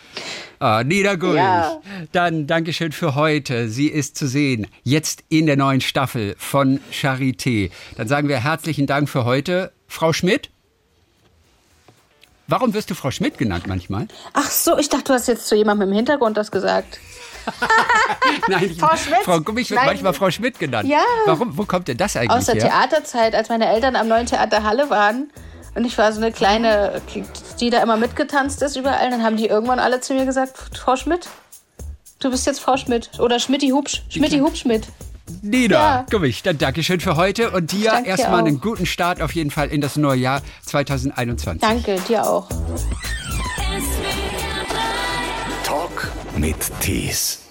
Ah, 0.60 0.84
Niedergulch. 0.84 1.38
Ja. 1.38 1.82
Dann 2.12 2.48
Dankeschön 2.48 2.92
für 2.92 3.16
heute. 3.16 3.68
Sie 3.68 3.88
ist 3.88 4.16
zu 4.16 4.28
sehen. 4.28 4.68
Jetzt 4.84 5.24
in 5.28 5.48
der 5.48 5.58
neuen 5.58 5.82
Staffel 5.82 6.36
von 6.38 6.80
Charité. 6.94 7.72
Dann 7.98 8.08
sagen 8.08 8.30
wir 8.30 8.42
herzlichen 8.42 8.86
Dank 8.86 9.10
für 9.10 9.26
heute. 9.26 9.72
Frau 9.88 10.14
Schmidt? 10.14 10.52
Warum 12.52 12.74
wirst 12.74 12.90
du 12.90 12.96
Frau 12.96 13.12
Schmidt 13.12 13.38
genannt 13.38 13.66
manchmal? 13.66 14.10
Ach 14.34 14.52
so, 14.52 14.78
ich 14.78 14.90
dachte, 14.90 15.06
du 15.06 15.14
hast 15.14 15.30
jetzt 15.30 15.48
zu 15.48 15.56
jemandem 15.56 15.88
im 15.88 15.96
Hintergrund 15.96 16.36
das 16.36 16.52
gesagt. 16.52 17.00
Nein, 18.50 18.72
ich, 18.72 18.78
Frau 18.78 18.94
Schmidt. 18.98 19.20
Frau 19.24 19.40
Gummich 19.40 19.70
wird 19.70 19.80
Nein. 19.80 19.88
manchmal 19.88 20.14
Frau 20.14 20.30
Schmidt 20.30 20.60
genannt. 20.60 20.88
Ja. 20.90 21.02
Warum? 21.26 21.58
Wo 21.58 21.64
kommt 21.64 21.88
denn 21.88 21.96
das 21.96 22.18
eigentlich 22.18 22.32
Aus 22.32 22.48
der 22.48 22.56
her? 22.56 22.66
Theaterzeit, 22.66 23.36
als 23.36 23.48
meine 23.48 23.68
Eltern 23.68 23.96
am 23.96 24.10
neuen 24.10 24.26
Theater 24.26 24.64
Halle 24.64 24.90
waren. 24.90 25.32
Und 25.76 25.86
ich 25.86 25.98
war 25.98 26.12
so 26.12 26.20
eine 26.20 26.34
kleine, 26.34 27.02
die 27.62 27.70
da 27.70 27.82
immer 27.82 27.96
mitgetanzt 27.96 28.62
ist 28.62 28.76
überall. 28.76 29.10
Dann 29.10 29.24
haben 29.24 29.38
die 29.38 29.46
irgendwann 29.46 29.80
alle 29.80 30.02
zu 30.02 30.14
mir 30.14 30.26
gesagt, 30.26 30.78
Frau 30.78 30.98
Schmidt, 30.98 31.30
du 32.20 32.32
bist 32.32 32.46
jetzt 32.46 32.60
Frau 32.60 32.76
Schmidt. 32.76 33.12
Oder 33.18 33.40
Schmidti 33.40 33.70
Hubsch, 33.70 34.04
Schmidti 34.10 34.40
Hubschmidt. 34.40 34.88
Nina, 35.42 35.76
ja. 35.76 36.06
komm 36.10 36.24
ich, 36.24 36.44
dann 36.44 36.58
Dankeschön 36.58 37.00
für 37.00 37.16
heute 37.16 37.52
und 37.52 37.72
dir 37.72 38.04
erstmal 38.06 38.40
einen 38.40 38.60
guten 38.62 38.86
Start 38.86 39.22
auf 39.22 39.34
jeden 39.34 39.52
Fall 39.52 39.70
in 39.70 39.82
das 39.82 39.96
neue 39.98 40.20
Jahr 40.20 40.42
2021. 40.66 41.62
Danke, 41.62 41.98
dir 42.08 42.28
auch. 42.28 42.50
Talk 45.64 46.12
mit 46.38 46.58
Tees. 46.82 47.51